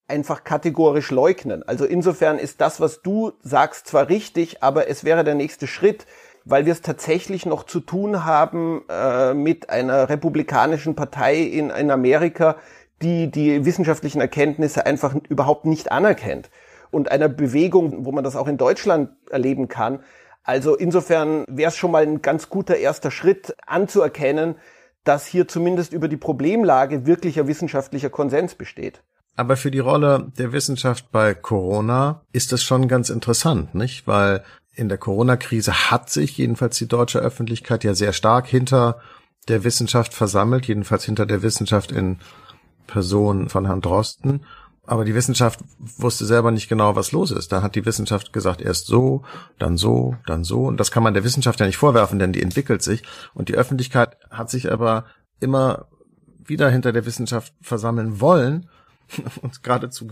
einfach 0.09 0.45
kategorisch 0.45 1.11
leugnen. 1.11 1.63
Also 1.63 1.85
insofern 1.85 2.39
ist 2.39 2.61
das, 2.61 2.81
was 2.81 3.03
du 3.03 3.33
sagst, 3.43 3.87
zwar 3.87 4.09
richtig, 4.09 4.63
aber 4.63 4.89
es 4.89 5.05
wäre 5.05 5.25
der 5.25 5.35
nächste 5.35 5.67
Schritt, 5.67 6.07
weil 6.45 6.67
wir 6.67 6.73
es 6.73 6.83
tatsächlich 6.83 7.47
noch 7.47 7.65
zu 7.65 7.81
tun 7.81 8.25
haben 8.25 8.83
äh, 8.89 9.33
mit 9.33 9.71
einer 9.71 10.09
republikanischen 10.09 10.95
Partei 10.95 11.37
in, 11.37 11.71
in 11.71 11.91
Amerika, 11.91 12.57
die 13.01 13.31
die 13.31 13.65
wissenschaftlichen 13.65 14.21
Erkenntnisse 14.21 14.87
einfach 14.87 15.15
überhaupt 15.29 15.65
nicht 15.67 15.93
anerkennt. 15.93 16.51
Und 16.91 17.11
einer 17.11 17.29
Bewegung, 17.29 18.05
wo 18.05 18.13
man 18.13 18.25
das 18.25 18.37
auch 18.37 18.49
in 18.49 18.59
Deutschland 18.59 19.11
erleben 19.31 19.69
kann. 19.69 20.01
Also 20.45 20.77
insofern 20.77 21.47
wäre 21.49 21.69
es 21.69 21.77
schon 21.77 21.91
mal 21.91 22.03
ein 22.03 22.21
ganz 22.21 22.49
guter 22.51 22.77
erster 22.77 23.11
Schritt 23.11 23.57
anzuerkennen, 23.67 24.57
dass 25.05 25.27
hier 25.27 25.49
zumindest 25.49 25.93
über 25.93 26.09
die 26.09 26.17
Problemlage 26.17 27.07
wirklicher 27.07 27.47
wissenschaftlicher 27.47 28.11
Konsens 28.11 28.55
besteht. 28.55 29.03
Aber 29.35 29.57
für 29.57 29.71
die 29.71 29.79
Rolle 29.79 30.31
der 30.39 30.53
Wissenschaft 30.53 31.11
bei 31.11 31.35
Corona 31.35 32.23
ist 32.33 32.53
das 32.53 32.63
schon 32.63 32.87
ganz 32.87 33.09
interessant, 33.09 33.75
nicht? 33.75 34.07
Weil 34.07 34.45
in 34.75 34.89
der 34.89 34.99
Corona-Krise 34.99 35.91
hat 35.91 36.11
sich 36.11 36.37
jedenfalls 36.37 36.79
die 36.79 36.89
deutsche 36.89 37.19
Öffentlichkeit 37.19 37.85
ja 37.85 37.95
sehr 37.95 38.13
stark 38.13 38.47
hinter 38.47 39.01
der 39.49 39.65
Wissenschaft 39.65 40.15
versammelt, 40.15 40.67
jedenfalls 40.67 41.05
hinter 41.05 41.27
der 41.27 41.43
Wissenschaft 41.43 41.93
in 41.93 42.19
Person 42.87 43.49
von 43.49 43.67
Herrn 43.67 43.81
Drosten. 43.81 44.45
Aber 44.85 45.05
die 45.05 45.15
Wissenschaft 45.15 45.61
wusste 45.79 46.27
selber 46.27 46.51
nicht 46.51 46.69
genau, 46.69 46.97
was 46.97 47.13
los 47.13 47.31
ist. 47.31 47.53
Da 47.53 47.63
hat 47.63 47.77
die 47.77 47.87
Wissenschaft 47.87 48.33
gesagt, 48.33 48.61
erst 48.61 48.87
so, 48.87 49.23
dann 49.59 49.77
so, 49.77 50.17
dann 50.27 50.43
so. 50.43 50.65
Und 50.65 50.79
das 50.79 50.91
kann 50.91 51.05
man 51.05 51.15
der 51.15 51.23
Wissenschaft 51.23 51.61
ja 51.61 51.67
nicht 51.67 51.77
vorwerfen, 51.77 52.19
denn 52.19 52.33
die 52.33 52.43
entwickelt 52.43 52.83
sich. 52.83 53.05
Und 53.33 53.49
die 53.49 53.55
Öffentlichkeit 53.55 54.17
hat 54.31 54.51
sich 54.51 54.73
aber 54.73 55.05
immer 55.39 55.87
wieder 56.45 56.69
hinter 56.69 56.93
der 56.93 57.07
Wissenschaft 57.07 57.53
versammeln 57.61 58.21
wollen 58.21 58.69
und 59.43 59.63
geradezu 59.63 60.09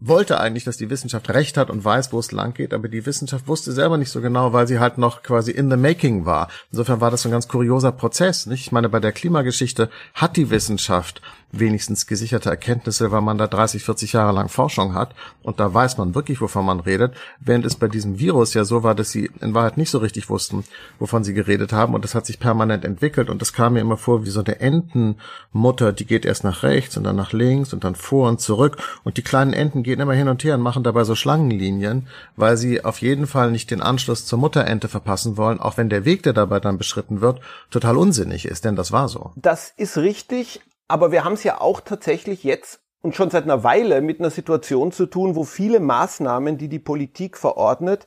wollte 0.00 0.40
eigentlich, 0.40 0.64
dass 0.64 0.78
die 0.78 0.88
Wissenschaft 0.88 1.28
recht 1.28 1.58
hat 1.58 1.68
und 1.68 1.84
weiß, 1.84 2.12
wo 2.12 2.18
es 2.18 2.32
lang 2.32 2.54
geht, 2.54 2.72
aber 2.72 2.88
die 2.88 3.04
Wissenschaft 3.04 3.46
wusste 3.46 3.72
selber 3.72 3.98
nicht 3.98 4.10
so 4.10 4.22
genau, 4.22 4.52
weil 4.54 4.66
sie 4.66 4.78
halt 4.78 4.96
noch 4.96 5.22
quasi 5.22 5.50
in 5.50 5.70
the 5.70 5.76
making 5.76 6.24
war. 6.24 6.48
Insofern 6.72 7.02
war 7.02 7.10
das 7.10 7.26
ein 7.26 7.32
ganz 7.32 7.48
kurioser 7.48 7.92
Prozess. 7.92 8.46
Nicht? 8.46 8.62
Ich 8.62 8.72
meine, 8.72 8.88
bei 8.88 8.98
der 8.98 9.12
Klimageschichte 9.12 9.90
hat 10.14 10.36
die 10.36 10.48
Wissenschaft 10.48 11.20
wenigstens 11.52 12.06
gesicherte 12.06 12.50
Erkenntnisse, 12.50 13.10
weil 13.10 13.20
man 13.20 13.38
da 13.38 13.46
30, 13.46 13.82
40 13.82 14.12
Jahre 14.12 14.32
lang 14.32 14.48
Forschung 14.48 14.94
hat 14.94 15.14
und 15.42 15.60
da 15.60 15.72
weiß 15.72 15.98
man 15.98 16.14
wirklich, 16.14 16.40
wovon 16.40 16.64
man 16.64 16.80
redet, 16.80 17.14
während 17.40 17.64
es 17.64 17.76
bei 17.76 17.88
diesem 17.88 18.18
Virus 18.18 18.54
ja 18.54 18.64
so 18.64 18.82
war, 18.82 18.94
dass 18.94 19.10
sie 19.10 19.30
in 19.40 19.54
Wahrheit 19.54 19.76
nicht 19.76 19.90
so 19.90 19.98
richtig 19.98 20.30
wussten, 20.30 20.64
wovon 20.98 21.24
sie 21.24 21.34
geredet 21.34 21.72
haben 21.72 21.94
und 21.94 22.04
das 22.04 22.14
hat 22.14 22.26
sich 22.26 22.38
permanent 22.38 22.84
entwickelt 22.84 23.30
und 23.30 23.40
das 23.40 23.52
kam 23.52 23.74
mir 23.74 23.80
immer 23.80 23.96
vor 23.96 24.24
wie 24.24 24.30
so 24.30 24.40
eine 24.40 24.60
Entenmutter, 24.60 25.92
die 25.92 26.06
geht 26.06 26.24
erst 26.24 26.44
nach 26.44 26.62
rechts 26.62 26.96
und 26.96 27.04
dann 27.04 27.16
nach 27.16 27.32
links 27.32 27.72
und 27.72 27.84
dann 27.84 27.94
vor 27.94 28.28
und 28.28 28.40
zurück 28.40 28.78
und 29.04 29.16
die 29.16 29.22
kleinen 29.22 29.52
Enten 29.52 29.82
gehen 29.82 30.00
immer 30.00 30.14
hin 30.14 30.28
und 30.28 30.44
her 30.44 30.54
und 30.54 30.62
machen 30.62 30.84
dabei 30.84 31.04
so 31.04 31.14
Schlangenlinien, 31.14 32.06
weil 32.36 32.56
sie 32.56 32.84
auf 32.84 33.00
jeden 33.00 33.26
Fall 33.26 33.50
nicht 33.50 33.70
den 33.70 33.82
Anschluss 33.82 34.26
zur 34.26 34.38
Mutterente 34.38 34.88
verpassen 34.88 35.36
wollen, 35.36 35.60
auch 35.60 35.76
wenn 35.76 35.88
der 35.88 36.04
Weg, 36.04 36.22
der 36.22 36.32
dabei 36.32 36.60
dann 36.60 36.78
beschritten 36.78 37.20
wird, 37.20 37.40
total 37.70 37.96
unsinnig 37.96 38.46
ist, 38.46 38.64
denn 38.64 38.76
das 38.76 38.92
war 38.92 39.08
so. 39.08 39.32
Das 39.36 39.72
ist 39.76 39.96
richtig, 39.98 40.60
aber 40.90 41.12
wir 41.12 41.24
haben 41.24 41.34
es 41.34 41.44
ja 41.44 41.60
auch 41.60 41.80
tatsächlich 41.80 42.44
jetzt 42.44 42.80
und 43.00 43.14
schon 43.14 43.30
seit 43.30 43.44
einer 43.44 43.64
Weile 43.64 44.00
mit 44.02 44.20
einer 44.20 44.30
Situation 44.30 44.92
zu 44.92 45.06
tun, 45.06 45.36
wo 45.36 45.44
viele 45.44 45.80
Maßnahmen, 45.80 46.58
die 46.58 46.68
die 46.68 46.78
Politik 46.78 47.38
verordnet, 47.38 48.06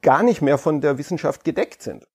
gar 0.00 0.22
nicht 0.22 0.40
mehr 0.40 0.56
von 0.56 0.80
der 0.80 0.98
Wissenschaft 0.98 1.44
gedeckt 1.44 1.82
sind. 1.82 2.06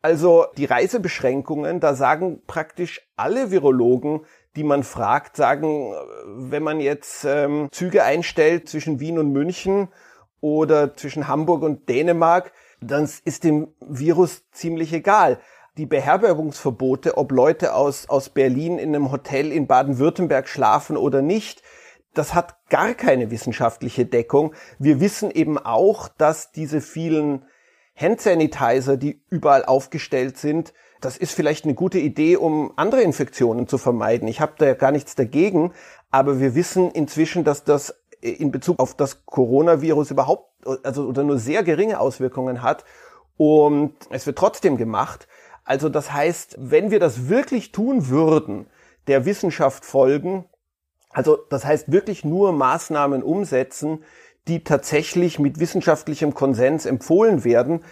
Also 0.00 0.46
die 0.56 0.64
Reisebeschränkungen, 0.64 1.80
da 1.80 1.94
sagen 1.94 2.42
praktisch 2.46 3.06
alle 3.16 3.50
Virologen, 3.50 4.24
die 4.56 4.64
man 4.64 4.82
fragt, 4.82 5.36
sagen, 5.36 5.94
wenn 6.26 6.62
man 6.62 6.80
jetzt 6.80 7.24
ähm, 7.24 7.68
Züge 7.70 8.04
einstellt 8.04 8.68
zwischen 8.68 9.00
Wien 9.00 9.18
und 9.18 9.32
München 9.32 9.88
oder 10.40 10.94
zwischen 10.96 11.28
Hamburg 11.28 11.62
und 11.62 11.88
Dänemark, 11.88 12.52
dann 12.80 13.08
ist 13.24 13.44
dem 13.44 13.68
Virus 13.80 14.44
ziemlich 14.50 14.92
egal. 14.92 15.38
Die 15.78 15.86
Beherbergungsverbote, 15.86 17.16
ob 17.16 17.32
Leute 17.32 17.74
aus, 17.74 18.08
aus 18.08 18.28
Berlin 18.28 18.78
in 18.78 18.94
einem 18.94 19.10
Hotel 19.10 19.50
in 19.50 19.66
Baden-Württemberg 19.66 20.46
schlafen 20.46 20.98
oder 20.98 21.22
nicht, 21.22 21.62
das 22.12 22.34
hat 22.34 22.68
gar 22.68 22.92
keine 22.92 23.30
wissenschaftliche 23.30 24.04
Deckung. 24.04 24.54
Wir 24.78 25.00
wissen 25.00 25.30
eben 25.30 25.56
auch, 25.56 26.08
dass 26.08 26.52
diese 26.52 26.82
vielen 26.82 27.46
Handsanitizer, 27.96 28.98
die 28.98 29.22
überall 29.30 29.64
aufgestellt 29.64 30.36
sind, 30.36 30.74
das 31.00 31.16
ist 31.16 31.34
vielleicht 31.34 31.64
eine 31.64 31.74
gute 31.74 31.98
Idee, 31.98 32.36
um 32.36 32.72
andere 32.76 33.02
Infektionen 33.02 33.66
zu 33.66 33.78
vermeiden. 33.78 34.28
Ich 34.28 34.40
habe 34.40 34.52
da 34.58 34.74
gar 34.74 34.92
nichts 34.92 35.14
dagegen, 35.14 35.72
aber 36.10 36.38
wir 36.38 36.54
wissen 36.54 36.90
inzwischen, 36.90 37.44
dass 37.44 37.64
das 37.64 37.94
in 38.20 38.52
Bezug 38.52 38.78
auf 38.78 38.94
das 38.94 39.24
Coronavirus 39.24 40.12
überhaupt, 40.12 40.52
also 40.84 41.06
oder 41.06 41.24
nur 41.24 41.38
sehr 41.38 41.62
geringe 41.62 41.98
Auswirkungen 41.98 42.62
hat 42.62 42.84
und 43.36 43.94
es 44.10 44.26
wird 44.26 44.38
trotzdem 44.38 44.76
gemacht. 44.76 45.26
Also 45.64 45.88
das 45.88 46.12
heißt, 46.12 46.56
wenn 46.58 46.90
wir 46.90 47.00
das 47.00 47.28
wirklich 47.28 47.72
tun 47.72 48.08
würden, 48.08 48.66
der 49.06 49.24
Wissenschaft 49.24 49.84
folgen, 49.84 50.44
also 51.10 51.36
das 51.50 51.64
heißt 51.64 51.92
wirklich 51.92 52.24
nur 52.24 52.52
Maßnahmen 52.52 53.22
umsetzen, 53.22 54.04
die 54.48 54.64
tatsächlich 54.64 55.38
mit 55.38 55.60
wissenschaftlichem 55.60 56.34
Konsens 56.34 56.86
empfohlen 56.86 57.44
werden, 57.44 57.84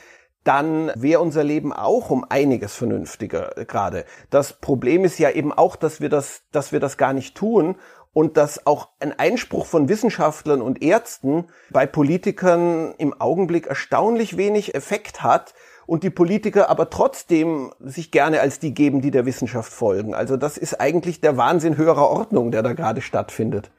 dann 0.42 0.90
wäre 0.96 1.20
unser 1.20 1.44
Leben 1.44 1.72
auch 1.72 2.10
um 2.10 2.24
einiges 2.28 2.74
vernünftiger 2.74 3.52
gerade. 3.66 4.04
Das 4.30 4.54
Problem 4.54 5.04
ist 5.04 5.18
ja 5.18 5.30
eben 5.30 5.52
auch, 5.52 5.76
dass 5.76 6.00
wir 6.00 6.08
das, 6.08 6.42
dass 6.50 6.72
wir 6.72 6.80
das 6.80 6.96
gar 6.96 7.12
nicht 7.12 7.36
tun 7.36 7.76
und 8.12 8.36
dass 8.36 8.66
auch 8.66 8.88
ein 8.98 9.16
Einspruch 9.16 9.66
von 9.66 9.88
Wissenschaftlern 9.88 10.62
und 10.62 10.82
Ärzten 10.82 11.46
bei 11.70 11.86
Politikern 11.86 12.94
im 12.96 13.20
Augenblick 13.20 13.66
erstaunlich 13.66 14.36
wenig 14.36 14.74
Effekt 14.74 15.22
hat 15.22 15.54
und 15.90 16.04
die 16.04 16.10
Politiker 16.10 16.70
aber 16.70 16.88
trotzdem 16.88 17.72
sich 17.80 18.12
gerne 18.12 18.40
als 18.40 18.60
die 18.60 18.74
geben, 18.74 19.00
die 19.00 19.10
der 19.10 19.26
Wissenschaft 19.26 19.72
folgen. 19.72 20.14
Also 20.14 20.36
das 20.36 20.56
ist 20.56 20.80
eigentlich 20.80 21.20
der 21.20 21.36
Wahnsinn 21.36 21.76
höherer 21.76 22.08
Ordnung, 22.08 22.52
der 22.52 22.62
da 22.62 22.74
gerade 22.74 23.02
stattfindet. 23.02 23.72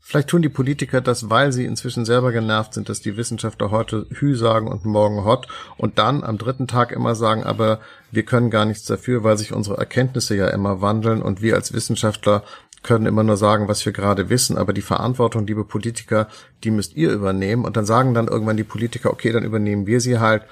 Vielleicht 0.00 0.28
tun 0.28 0.40
die 0.40 0.48
Politiker 0.48 1.02
das, 1.02 1.28
weil 1.28 1.52
sie 1.52 1.66
inzwischen 1.66 2.06
selber 2.06 2.32
genervt 2.32 2.72
sind, 2.72 2.88
dass 2.88 3.02
die 3.02 3.18
Wissenschaftler 3.18 3.70
heute 3.70 4.06
Hü 4.08 4.34
sagen 4.34 4.66
und 4.66 4.86
morgen 4.86 5.26
Hot 5.26 5.46
und 5.76 5.98
dann 5.98 6.24
am 6.24 6.38
dritten 6.38 6.68
Tag 6.68 6.90
immer 6.90 7.14
sagen, 7.14 7.44
aber 7.44 7.80
wir 8.10 8.22
können 8.22 8.48
gar 8.48 8.64
nichts 8.64 8.86
dafür, 8.86 9.22
weil 9.22 9.36
sich 9.36 9.52
unsere 9.52 9.76
Erkenntnisse 9.76 10.34
ja 10.34 10.48
immer 10.48 10.80
wandeln 10.80 11.20
und 11.20 11.42
wir 11.42 11.54
als 11.54 11.74
Wissenschaftler 11.74 12.44
können 12.82 13.04
immer 13.04 13.24
nur 13.24 13.36
sagen, 13.36 13.68
was 13.68 13.84
wir 13.84 13.92
gerade 13.92 14.30
wissen, 14.30 14.56
aber 14.56 14.72
die 14.72 14.80
Verantwortung, 14.80 15.46
liebe 15.46 15.66
Politiker, 15.66 16.28
die 16.64 16.70
müsst 16.70 16.96
ihr 16.96 17.12
übernehmen 17.12 17.66
und 17.66 17.76
dann 17.76 17.84
sagen 17.84 18.14
dann 18.14 18.28
irgendwann 18.28 18.56
die 18.56 18.64
Politiker, 18.64 19.10
okay, 19.10 19.32
dann 19.32 19.44
übernehmen 19.44 19.86
wir 19.86 20.00
sie 20.00 20.18
halt 20.18 20.44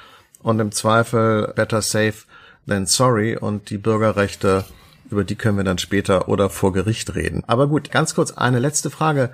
und 0.42 0.58
im 0.60 0.72
Zweifel 0.72 1.52
better 1.54 1.82
safe 1.82 2.24
than 2.66 2.86
sorry 2.86 3.36
und 3.36 3.70
die 3.70 3.78
Bürgerrechte 3.78 4.64
über 5.10 5.24
die 5.24 5.34
können 5.34 5.56
wir 5.56 5.64
dann 5.64 5.78
später 5.78 6.28
oder 6.28 6.50
vor 6.50 6.72
Gericht 6.72 7.14
reden. 7.14 7.42
Aber 7.46 7.66
gut, 7.66 7.90
ganz 7.90 8.14
kurz 8.14 8.32
eine 8.32 8.60
letzte 8.60 8.90
Frage. 8.90 9.32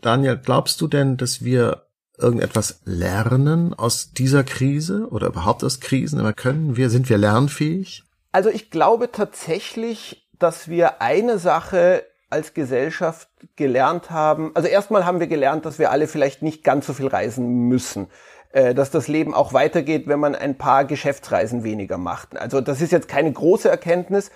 Daniel, 0.00 0.36
glaubst 0.36 0.80
du 0.80 0.88
denn, 0.88 1.16
dass 1.16 1.44
wir 1.44 1.86
irgendetwas 2.18 2.80
lernen 2.84 3.74
aus 3.74 4.12
dieser 4.12 4.44
Krise 4.44 5.08
oder 5.10 5.28
überhaupt 5.28 5.64
aus 5.64 5.80
Krisen? 5.80 6.20
Aber 6.20 6.32
können 6.32 6.76
wir, 6.76 6.90
sind 6.90 7.08
wir 7.08 7.18
lernfähig? 7.18 8.04
Also 8.32 8.50
ich 8.50 8.70
glaube 8.70 9.10
tatsächlich, 9.12 10.28
dass 10.38 10.68
wir 10.68 11.00
eine 11.00 11.38
Sache 11.38 12.04
als 12.28 12.52
Gesellschaft 12.52 13.28
gelernt 13.54 14.10
haben. 14.10 14.50
Also 14.54 14.68
erstmal 14.68 15.06
haben 15.06 15.20
wir 15.20 15.28
gelernt, 15.28 15.64
dass 15.64 15.78
wir 15.78 15.92
alle 15.92 16.08
vielleicht 16.08 16.42
nicht 16.42 16.64
ganz 16.64 16.86
so 16.86 16.92
viel 16.92 17.06
reisen 17.06 17.68
müssen 17.68 18.08
dass 18.74 18.90
das 18.90 19.08
Leben 19.08 19.34
auch 19.34 19.52
weitergeht, 19.52 20.06
wenn 20.06 20.20
man 20.20 20.34
ein 20.34 20.56
paar 20.56 20.84
Geschäftsreisen 20.84 21.64
weniger 21.64 21.98
macht. 21.98 22.36
Also 22.36 22.60
das 22.60 22.80
ist 22.80 22.92
jetzt 22.92 23.08
keine 23.08 23.32
große 23.32 23.68
Erkenntnis, 23.68 24.30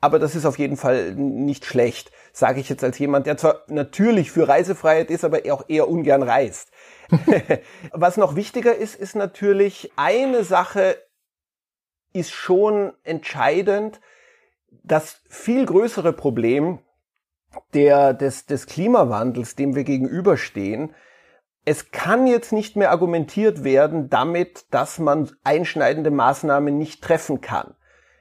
aber 0.00 0.18
das 0.18 0.34
ist 0.34 0.46
auf 0.46 0.58
jeden 0.58 0.76
Fall 0.76 1.14
nicht 1.14 1.64
schlecht, 1.64 2.12
sage 2.32 2.60
ich 2.60 2.68
jetzt 2.68 2.84
als 2.84 2.98
jemand, 2.98 3.26
der 3.26 3.36
zwar 3.36 3.62
natürlich 3.66 4.30
für 4.30 4.46
Reisefreiheit 4.46 5.10
ist, 5.10 5.24
aber 5.24 5.40
auch 5.50 5.64
eher 5.68 5.88
ungern 5.88 6.22
reist. 6.22 6.70
Was 7.92 8.16
noch 8.16 8.36
wichtiger 8.36 8.74
ist, 8.74 8.94
ist 8.94 9.16
natürlich, 9.16 9.90
eine 9.96 10.44
Sache 10.44 10.96
ist 12.12 12.32
schon 12.32 12.92
entscheidend, 13.04 14.00
das 14.82 15.20
viel 15.28 15.66
größere 15.66 16.12
Problem 16.12 16.78
der, 17.74 18.14
des, 18.14 18.46
des 18.46 18.66
Klimawandels, 18.66 19.56
dem 19.56 19.74
wir 19.74 19.84
gegenüberstehen, 19.84 20.94
es 21.66 21.90
kann 21.90 22.26
jetzt 22.26 22.52
nicht 22.52 22.76
mehr 22.76 22.90
argumentiert 22.90 23.62
werden 23.62 24.08
damit, 24.08 24.64
dass 24.70 24.98
man 24.98 25.30
einschneidende 25.44 26.10
Maßnahmen 26.10 26.78
nicht 26.78 27.02
treffen 27.02 27.42
kann 27.42 27.74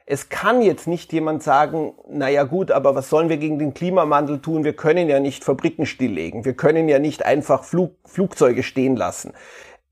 es 0.06 0.30
kann 0.30 0.62
jetzt 0.62 0.88
nicht 0.88 1.12
jemand 1.14 1.42
sagen, 1.42 1.94
naja 2.08 2.44
gut, 2.44 2.70
aber 2.70 2.94
was 2.94 3.10
sollen 3.10 3.30
wir 3.30 3.38
gegen 3.38 3.58
den 3.58 3.74
Klimawandel 3.74 4.40
tun? 4.40 4.64
Wir 4.64 4.76
können 4.76 5.10
ja 5.10 5.20
nicht 5.20 5.44
Fabriken 5.44 5.88
stilllegen. 5.88 6.46
Wir 6.46 6.54
können 6.54 6.88
ja 6.88 7.00
nicht 7.00 7.26
einfach 7.26 7.64
Flug, 7.64 7.96
Flugzeuge 8.06 8.62
stehen 8.62 8.96
lassen 8.96 9.34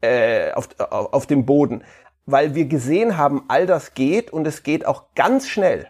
äh, 0.01 0.51
auf, 0.51 0.70
auf 0.80 1.26
dem 1.26 1.45
Boden. 1.45 1.84
Weil 2.28 2.54
wir 2.54 2.66
gesehen 2.66 3.18
haben, 3.18 3.45
all 3.47 3.66
das 3.66 3.95
geht 3.95 4.32
und 4.32 4.45
es 4.45 4.62
geht 4.62 4.86
auch 4.86 5.06
ganz 5.16 5.49
schnell. 5.49 5.88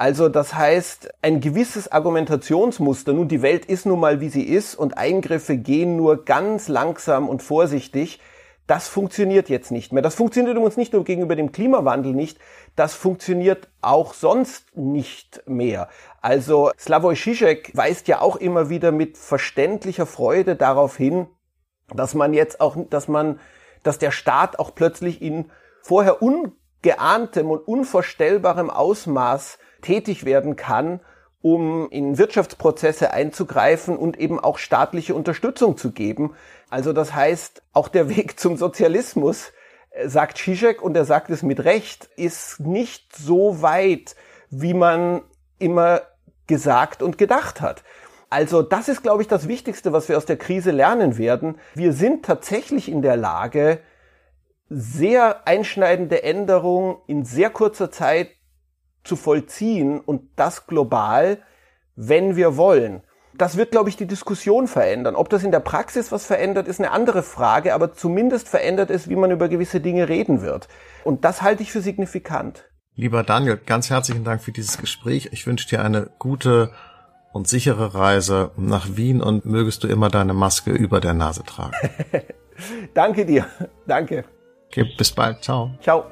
Also 0.00 0.30
das 0.30 0.54
heißt, 0.54 1.12
ein 1.20 1.42
gewisses 1.42 1.92
Argumentationsmuster, 1.92 3.12
nun 3.12 3.28
die 3.28 3.42
Welt 3.42 3.66
ist 3.66 3.84
nun 3.84 4.00
mal 4.00 4.22
wie 4.22 4.30
sie 4.30 4.44
ist 4.44 4.74
und 4.74 4.96
Eingriffe 4.96 5.58
gehen 5.58 5.96
nur 5.96 6.24
ganz 6.24 6.68
langsam 6.68 7.28
und 7.28 7.42
vorsichtig, 7.42 8.18
das 8.66 8.88
funktioniert 8.88 9.50
jetzt 9.50 9.70
nicht 9.70 9.92
mehr. 9.92 10.02
Das 10.02 10.14
funktioniert 10.14 10.56
übrigens 10.56 10.78
nicht 10.78 10.94
nur 10.94 11.04
gegenüber 11.04 11.36
dem 11.36 11.52
Klimawandel 11.52 12.14
nicht, 12.14 12.38
das 12.76 12.94
funktioniert 12.94 13.68
auch 13.82 14.14
sonst 14.14 14.74
nicht 14.74 15.42
mehr. 15.46 15.90
Also 16.22 16.70
Slavoj 16.78 17.14
Žižek 17.14 17.76
weist 17.76 18.08
ja 18.08 18.22
auch 18.22 18.36
immer 18.36 18.70
wieder 18.70 18.92
mit 18.92 19.18
verständlicher 19.18 20.06
Freude 20.06 20.56
darauf 20.56 20.96
hin, 20.96 21.26
dass 21.94 22.14
man 22.14 22.32
jetzt 22.32 22.62
auch, 22.62 22.74
dass 22.88 23.06
man, 23.06 23.38
dass 23.82 23.98
der 23.98 24.12
Staat 24.12 24.60
auch 24.60 24.74
plötzlich 24.74 25.20
in 25.20 25.50
vorher 25.82 26.22
ungeahntem 26.22 27.50
und 27.50 27.68
unvorstellbarem 27.68 28.70
Ausmaß 28.70 29.58
tätig 29.80 30.24
werden 30.24 30.56
kann, 30.56 31.00
um 31.42 31.88
in 31.90 32.18
Wirtschaftsprozesse 32.18 33.12
einzugreifen 33.12 33.96
und 33.96 34.18
eben 34.18 34.38
auch 34.38 34.58
staatliche 34.58 35.14
Unterstützung 35.14 35.76
zu 35.76 35.92
geben. 35.92 36.34
Also 36.68 36.92
das 36.92 37.14
heißt, 37.14 37.62
auch 37.72 37.88
der 37.88 38.08
Weg 38.08 38.38
zum 38.40 38.56
Sozialismus, 38.56 39.52
äh, 39.90 40.08
sagt 40.08 40.38
Zizek, 40.38 40.82
und 40.82 40.96
er 40.96 41.04
sagt 41.04 41.30
es 41.30 41.42
mit 41.42 41.64
Recht, 41.64 42.08
ist 42.16 42.60
nicht 42.60 43.16
so 43.16 43.62
weit, 43.62 44.16
wie 44.50 44.74
man 44.74 45.22
immer 45.58 46.02
gesagt 46.46 47.02
und 47.02 47.16
gedacht 47.16 47.60
hat. 47.60 47.84
Also 48.28 48.62
das 48.62 48.88
ist, 48.88 49.02
glaube 49.02 49.22
ich, 49.22 49.28
das 49.28 49.48
Wichtigste, 49.48 49.92
was 49.92 50.08
wir 50.08 50.16
aus 50.16 50.26
der 50.26 50.36
Krise 50.36 50.70
lernen 50.70 51.18
werden. 51.18 51.58
Wir 51.74 51.92
sind 51.92 52.24
tatsächlich 52.24 52.88
in 52.88 53.02
der 53.02 53.16
Lage, 53.16 53.80
sehr 54.68 55.48
einschneidende 55.48 56.22
Änderungen 56.22 56.98
in 57.08 57.24
sehr 57.24 57.50
kurzer 57.50 57.90
Zeit 57.90 58.28
zu 59.04 59.16
vollziehen 59.16 60.00
und 60.00 60.22
das 60.36 60.66
global, 60.66 61.38
wenn 61.96 62.36
wir 62.36 62.56
wollen. 62.56 63.02
das 63.34 63.56
wird, 63.56 63.70
glaube 63.70 63.88
ich, 63.88 63.96
die 63.96 64.06
Diskussion 64.06 64.66
verändern. 64.68 65.16
Ob 65.16 65.30
das 65.30 65.44
in 65.44 65.50
der 65.50 65.60
Praxis 65.60 66.12
was 66.12 66.26
verändert, 66.26 66.68
ist 66.68 66.78
eine 66.78 66.90
andere 66.90 67.22
Frage, 67.22 67.72
aber 67.74 67.94
zumindest 67.94 68.48
verändert 68.48 68.90
es, 68.90 69.08
wie 69.08 69.16
man 69.16 69.30
über 69.30 69.48
gewisse 69.48 69.80
Dinge 69.80 70.08
reden 70.08 70.42
wird. 70.42 70.68
Und 71.04 71.24
das 71.24 71.40
halte 71.40 71.62
ich 71.62 71.72
für 71.72 71.80
signifikant. 71.80 72.64
Lieber 72.96 73.22
Daniel, 73.22 73.56
ganz 73.56 73.88
herzlichen 73.88 74.24
Dank 74.24 74.42
für 74.42 74.52
dieses 74.52 74.76
Gespräch. 74.76 75.30
Ich 75.32 75.46
wünsche 75.46 75.68
dir 75.68 75.82
eine 75.82 76.10
gute 76.18 76.70
und 77.32 77.48
sichere 77.48 77.94
Reise 77.94 78.50
nach 78.56 78.96
Wien 78.96 79.22
und 79.22 79.46
mögest 79.46 79.84
du 79.84 79.88
immer 79.88 80.10
deine 80.10 80.34
Maske 80.34 80.72
über 80.72 81.00
der 81.00 81.14
Nase 81.14 81.44
tragen. 81.44 81.76
Danke 82.94 83.24
dir. 83.24 83.46
Danke. 83.86 84.24
Okay, 84.66 84.84
bis 84.98 85.12
bald. 85.12 85.42
Ciao. 85.42 85.70
Ciao. 85.80 86.04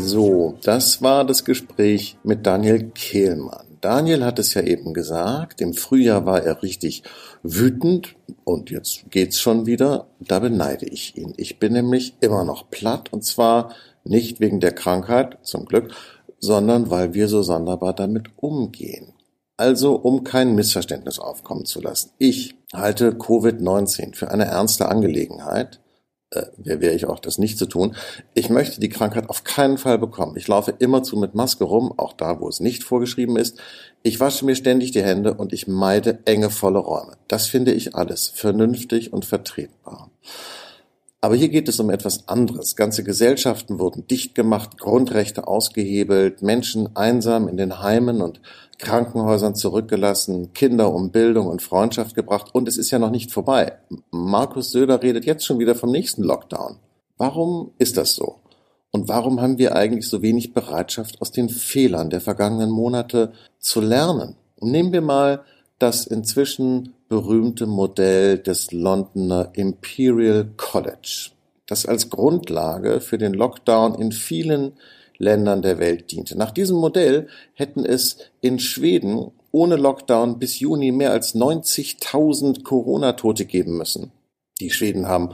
So, 0.00 0.56
das 0.62 1.02
war 1.02 1.24
das 1.24 1.44
Gespräch 1.44 2.16
mit 2.22 2.46
Daniel 2.46 2.90
Kehlmann. 2.90 3.66
Daniel 3.80 4.24
hat 4.24 4.38
es 4.38 4.54
ja 4.54 4.62
eben 4.62 4.94
gesagt, 4.94 5.60
im 5.60 5.74
Frühjahr 5.74 6.26
war 6.26 6.42
er 6.42 6.62
richtig 6.62 7.02
wütend 7.42 8.16
und 8.44 8.70
jetzt 8.70 9.10
geht's 9.10 9.38
schon 9.38 9.66
wieder. 9.66 10.06
Da 10.20 10.38
beneide 10.38 10.86
ich 10.86 11.16
ihn. 11.16 11.34
Ich 11.36 11.58
bin 11.58 11.72
nämlich 11.74 12.14
immer 12.20 12.44
noch 12.44 12.70
platt 12.70 13.12
und 13.12 13.24
zwar 13.24 13.74
nicht 14.04 14.40
wegen 14.40 14.60
der 14.60 14.72
Krankheit, 14.72 15.38
zum 15.42 15.66
Glück, 15.66 15.92
sondern 16.40 16.90
weil 16.90 17.14
wir 17.14 17.28
so 17.28 17.42
sonderbar 17.42 17.92
damit 17.92 18.28
umgehen. 18.36 19.12
Also, 19.56 19.94
um 19.96 20.22
kein 20.24 20.54
Missverständnis 20.54 21.18
aufkommen 21.18 21.64
zu 21.64 21.80
lassen. 21.80 22.12
Ich 22.18 22.54
halte 22.72 23.10
Covid-19 23.10 24.14
für 24.14 24.30
eine 24.30 24.44
ernste 24.44 24.88
Angelegenheit 24.88 25.80
äh, 26.30 26.46
wäre 26.56 26.94
ich 26.94 27.06
auch, 27.06 27.20
das 27.20 27.38
nicht 27.38 27.58
zu 27.58 27.66
tun. 27.66 27.96
Ich 28.34 28.50
möchte 28.50 28.80
die 28.80 28.90
Krankheit 28.90 29.30
auf 29.30 29.44
keinen 29.44 29.78
Fall 29.78 29.98
bekommen. 29.98 30.36
Ich 30.36 30.46
laufe 30.46 30.74
immerzu 30.78 31.16
mit 31.16 31.34
Maske 31.34 31.64
rum, 31.64 31.92
auch 31.96 32.12
da, 32.12 32.40
wo 32.40 32.48
es 32.48 32.60
nicht 32.60 32.84
vorgeschrieben 32.84 33.36
ist. 33.36 33.58
Ich 34.02 34.20
wasche 34.20 34.44
mir 34.44 34.54
ständig 34.54 34.90
die 34.92 35.02
Hände 35.02 35.34
und 35.34 35.52
ich 35.52 35.66
meide 35.66 36.18
enge, 36.26 36.50
volle 36.50 36.80
Räume. 36.80 37.16
Das 37.28 37.46
finde 37.46 37.72
ich 37.72 37.94
alles 37.94 38.28
vernünftig 38.28 39.12
und 39.12 39.24
vertretbar. 39.24 40.10
Aber 41.20 41.34
hier 41.34 41.48
geht 41.48 41.68
es 41.68 41.80
um 41.80 41.90
etwas 41.90 42.28
anderes. 42.28 42.76
Ganze 42.76 43.02
Gesellschaften 43.02 43.80
wurden 43.80 44.06
dicht 44.06 44.36
gemacht, 44.36 44.78
Grundrechte 44.78 45.48
ausgehebelt, 45.48 46.42
Menschen 46.42 46.94
einsam 46.94 47.48
in 47.48 47.56
den 47.56 47.82
Heimen 47.82 48.22
und 48.22 48.40
Krankenhäusern 48.78 49.54
zurückgelassen, 49.54 50.52
Kinder 50.54 50.94
um 50.94 51.10
Bildung 51.10 51.46
und 51.46 51.62
Freundschaft 51.62 52.14
gebracht 52.14 52.54
und 52.54 52.68
es 52.68 52.78
ist 52.78 52.90
ja 52.90 52.98
noch 52.98 53.10
nicht 53.10 53.32
vorbei. 53.32 53.72
Markus 54.10 54.70
Söder 54.70 55.02
redet 55.02 55.24
jetzt 55.24 55.44
schon 55.44 55.58
wieder 55.58 55.74
vom 55.74 55.90
nächsten 55.90 56.22
Lockdown. 56.22 56.76
Warum 57.16 57.72
ist 57.78 57.96
das 57.96 58.14
so? 58.14 58.36
Und 58.90 59.08
warum 59.08 59.40
haben 59.40 59.58
wir 59.58 59.76
eigentlich 59.76 60.08
so 60.08 60.22
wenig 60.22 60.54
Bereitschaft, 60.54 61.20
aus 61.20 61.30
den 61.30 61.48
Fehlern 61.48 62.08
der 62.08 62.20
vergangenen 62.20 62.70
Monate 62.70 63.32
zu 63.58 63.80
lernen? 63.80 64.36
Nehmen 64.60 64.92
wir 64.92 65.02
mal 65.02 65.44
das 65.78 66.06
inzwischen 66.06 66.94
berühmte 67.08 67.66
Modell 67.66 68.38
des 68.38 68.72
Londoner 68.72 69.50
Imperial 69.54 70.50
College, 70.56 71.30
das 71.66 71.86
als 71.86 72.10
Grundlage 72.10 73.00
für 73.00 73.18
den 73.18 73.34
Lockdown 73.34 73.94
in 73.94 74.12
vielen 74.12 74.72
Ländern 75.18 75.62
der 75.62 75.78
Welt 75.78 76.10
diente. 76.12 76.38
Nach 76.38 76.50
diesem 76.52 76.76
Modell 76.76 77.28
hätten 77.54 77.84
es 77.84 78.18
in 78.40 78.58
Schweden 78.58 79.32
ohne 79.50 79.76
Lockdown 79.76 80.38
bis 80.38 80.60
Juni 80.60 80.92
mehr 80.92 81.12
als 81.12 81.34
90.000 81.34 82.62
Corona-Tote 82.62 83.44
geben 83.44 83.76
müssen. 83.76 84.12
Die 84.60 84.70
Schweden 84.70 85.08
haben 85.08 85.30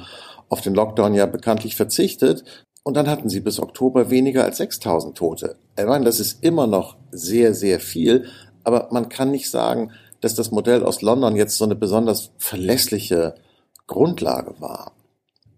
auf 0.48 0.60
den 0.60 0.74
Lockdown 0.74 1.14
ja 1.14 1.26
bekanntlich 1.26 1.76
verzichtet 1.76 2.44
und 2.82 2.96
dann 2.96 3.08
hatten 3.08 3.28
sie 3.28 3.40
bis 3.40 3.58
Oktober 3.58 4.10
weniger 4.10 4.44
als 4.44 4.60
6.000 4.60 5.14
Tote. 5.14 5.56
Ich 5.78 5.84
meine, 5.84 6.04
das 6.04 6.20
ist 6.20 6.42
immer 6.44 6.66
noch 6.66 6.96
sehr, 7.10 7.54
sehr 7.54 7.80
viel, 7.80 8.26
aber 8.62 8.88
man 8.90 9.08
kann 9.08 9.30
nicht 9.30 9.50
sagen, 9.50 9.92
dass 10.20 10.34
das 10.34 10.50
Modell 10.50 10.84
aus 10.84 11.02
London 11.02 11.36
jetzt 11.36 11.58
so 11.58 11.64
eine 11.64 11.74
besonders 11.74 12.30
verlässliche 12.38 13.34
Grundlage 13.86 14.54
war. 14.60 14.92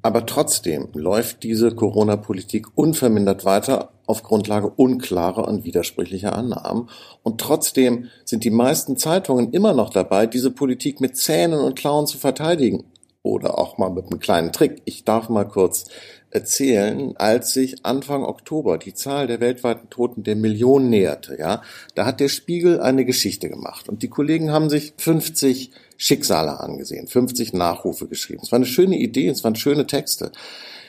Aber 0.02 0.24
trotzdem 0.24 0.88
läuft 0.94 1.42
diese 1.42 1.74
Corona-Politik 1.74 2.66
unvermindert 2.76 3.44
weiter 3.44 3.90
auf 4.06 4.22
Grundlage 4.22 4.68
unklarer 4.68 5.46
und 5.46 5.64
widersprüchlicher 5.64 6.34
Annahmen. 6.34 6.88
Und 7.22 7.40
trotzdem 7.40 8.08
sind 8.24 8.44
die 8.44 8.50
meisten 8.50 8.96
Zeitungen 8.96 9.52
immer 9.52 9.74
noch 9.74 9.90
dabei, 9.90 10.26
diese 10.26 10.50
Politik 10.50 11.00
mit 11.00 11.16
Zähnen 11.16 11.60
und 11.60 11.76
Klauen 11.76 12.06
zu 12.06 12.18
verteidigen. 12.18 12.84
Oder 13.22 13.58
auch 13.58 13.76
mal 13.76 13.90
mit 13.90 14.06
einem 14.06 14.20
kleinen 14.20 14.52
Trick. 14.52 14.82
Ich 14.84 15.04
darf 15.04 15.28
mal 15.28 15.48
kurz 15.48 15.86
erzählen, 16.30 17.16
als 17.16 17.52
sich 17.52 17.84
Anfang 17.84 18.22
Oktober 18.24 18.78
die 18.78 18.94
Zahl 18.94 19.26
der 19.26 19.40
weltweiten 19.40 19.88
Toten 19.90 20.22
der 20.22 20.36
Million 20.36 20.90
näherte, 20.90 21.36
ja, 21.38 21.62
da 21.94 22.04
hat 22.04 22.20
der 22.20 22.28
Spiegel 22.28 22.80
eine 22.80 23.04
Geschichte 23.04 23.48
gemacht 23.48 23.88
und 23.88 24.02
die 24.02 24.08
Kollegen 24.08 24.52
haben 24.52 24.68
sich 24.68 24.92
50 24.98 25.70
Schicksale 25.96 26.60
angesehen, 26.60 27.06
50 27.06 27.52
Nachrufe 27.54 28.06
geschrieben. 28.06 28.42
Es 28.42 28.52
war 28.52 28.58
eine 28.58 28.66
schöne 28.66 28.98
Idee, 28.98 29.28
es 29.28 29.44
waren 29.44 29.56
schöne 29.56 29.86
Texte. 29.86 30.30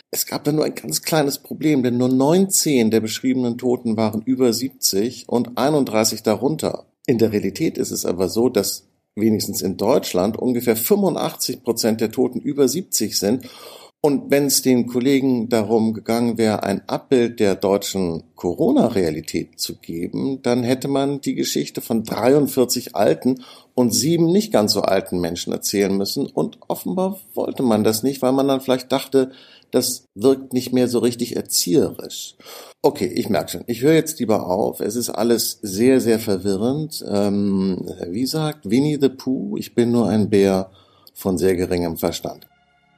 Es 0.09 0.25
gab 0.25 0.45
da 0.45 0.51
nur 0.51 0.63
ein 0.63 0.75
ganz 0.75 1.01
kleines 1.01 1.39
Problem, 1.39 1.83
denn 1.83 1.97
nur 1.97 2.09
19 2.09 2.91
der 2.91 3.01
beschriebenen 3.01 3.57
Toten 3.57 3.97
waren 3.97 4.21
über 4.21 4.53
70 4.53 5.27
und 5.27 5.57
31 5.57 6.23
darunter. 6.23 6.85
In 7.05 7.17
der 7.17 7.33
Realität 7.33 7.77
ist 7.77 7.91
es 7.91 8.05
aber 8.05 8.29
so, 8.29 8.47
dass 8.47 8.87
wenigstens 9.15 9.61
in 9.61 9.75
Deutschland 9.75 10.37
ungefähr 10.37 10.77
85 10.77 11.63
Prozent 11.63 11.99
der 11.99 12.11
Toten 12.11 12.39
über 12.39 12.67
70 12.67 13.17
sind 13.17 13.49
und 13.99 14.29
wenn 14.29 14.45
es 14.45 14.61
den 14.61 14.85
Kollegen 14.85 15.49
darum 15.49 15.93
gegangen 15.93 16.37
wäre, 16.37 16.61
ein 16.63 16.87
Abbild 16.87 17.39
der 17.39 17.55
deutschen 17.55 18.23
Corona-Realität 18.35 19.59
zu 19.59 19.75
geben, 19.75 20.41
dann 20.43 20.63
hätte 20.63 20.87
man 20.87 21.19
die 21.19 21.33
Geschichte 21.33 21.81
von 21.81 22.03
43 22.03 22.95
alten 22.95 23.43
und 23.73 23.91
sieben 23.93 24.31
nicht 24.31 24.53
ganz 24.53 24.73
so 24.73 24.81
alten 24.83 25.19
Menschen 25.19 25.51
erzählen 25.51 25.97
müssen. 25.97 26.27
Und 26.27 26.59
offenbar 26.67 27.19
wollte 27.33 27.63
man 27.63 27.83
das 27.83 28.03
nicht, 28.03 28.21
weil 28.21 28.33
man 28.33 28.47
dann 28.47 28.61
vielleicht 28.61 28.91
dachte, 28.91 29.31
das 29.71 30.05
wirkt 30.15 30.53
nicht 30.53 30.73
mehr 30.73 30.87
so 30.87 30.99
richtig 30.99 31.35
erzieherisch. 31.35 32.35
Okay, 32.81 33.07
ich 33.07 33.29
merke 33.29 33.51
schon. 33.51 33.63
Ich 33.67 33.81
höre 33.81 33.93
jetzt 33.93 34.19
lieber 34.19 34.47
auf. 34.47 34.79
Es 34.79 34.95
ist 34.95 35.09
alles 35.09 35.59
sehr, 35.61 35.99
sehr 35.99 36.19
verwirrend. 36.19 37.03
Ähm, 37.07 37.85
wie 38.09 38.25
sagt 38.25 38.69
Winnie 38.69 38.97
the 38.99 39.09
Pooh, 39.09 39.57
ich 39.57 39.75
bin 39.75 39.91
nur 39.91 40.07
ein 40.07 40.29
Bär 40.29 40.71
von 41.13 41.37
sehr 41.37 41.55
geringem 41.55 41.97
Verstand. 41.97 42.47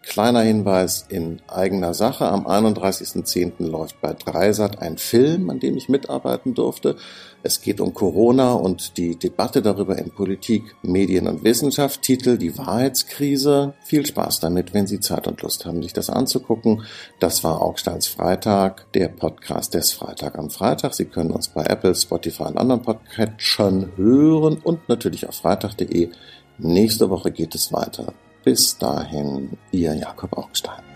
Kleiner 0.02 0.42
Hinweis 0.42 1.06
in 1.10 1.42
eigener 1.48 1.94
Sache. 1.94 2.26
Am 2.26 2.48
31.10. 2.48 3.52
läuft 3.60 4.00
bei 4.00 4.14
Dreisat 4.14 4.82
ein 4.82 4.98
Film, 4.98 5.50
an 5.50 5.60
dem 5.60 5.76
ich 5.76 5.90
mitarbeiten 5.90 6.54
durfte. 6.54 6.96
Es 7.44 7.62
geht 7.62 7.82
um 7.82 7.94
Corona 7.94 8.54
und 8.54 8.98
die 8.98 9.18
Debatte 9.18 9.62
darüber 9.62 9.98
in 9.98 10.12
Politik, 10.12 10.76
Medien 10.82 11.28
und 11.28 11.44
Wissenschaft. 11.44 12.02
Titel 12.02 12.38
Die 12.38 12.58
Wahrheitskrise. 12.58 13.74
Viel 13.84 14.06
Spaß 14.06 14.40
damit, 14.40 14.74
wenn 14.74 14.88
Sie 14.88 15.02
Zeit 15.02 15.28
und 15.28 15.42
Lust 15.42 15.66
haben, 15.66 15.84
sich 15.84 15.94
das 15.94 16.10
anzugucken. 16.10 16.84
Das 17.20 17.44
war 17.44 17.62
Augsteins 17.62 18.08
Freitag, 18.08 18.92
der 18.94 19.10
Podcast 19.10 19.74
des 19.74 19.92
Freitag 19.92 20.40
am 20.40 20.50
Freitag. 20.50 20.94
Sie 20.94 21.06
können 21.06 21.32
uns 21.32 21.50
bei 21.50 21.66
Apple, 21.66 21.94
Spotify 21.94 22.44
und 22.44 22.58
anderen 22.58 22.82
Podcatchern 22.82 23.92
hören 23.98 24.60
und 24.64 24.88
natürlich 24.88 25.28
auf 25.28 25.36
freitag.de. 25.36 26.10
Nächste 26.58 27.10
Woche 27.10 27.32
geht 27.32 27.54
es 27.54 27.74
weiter. 27.74 28.14
Bis 28.50 28.76
dahin, 28.80 29.52
Ihr 29.70 29.94
Jakob 29.94 30.36
Augstein. 30.36 30.89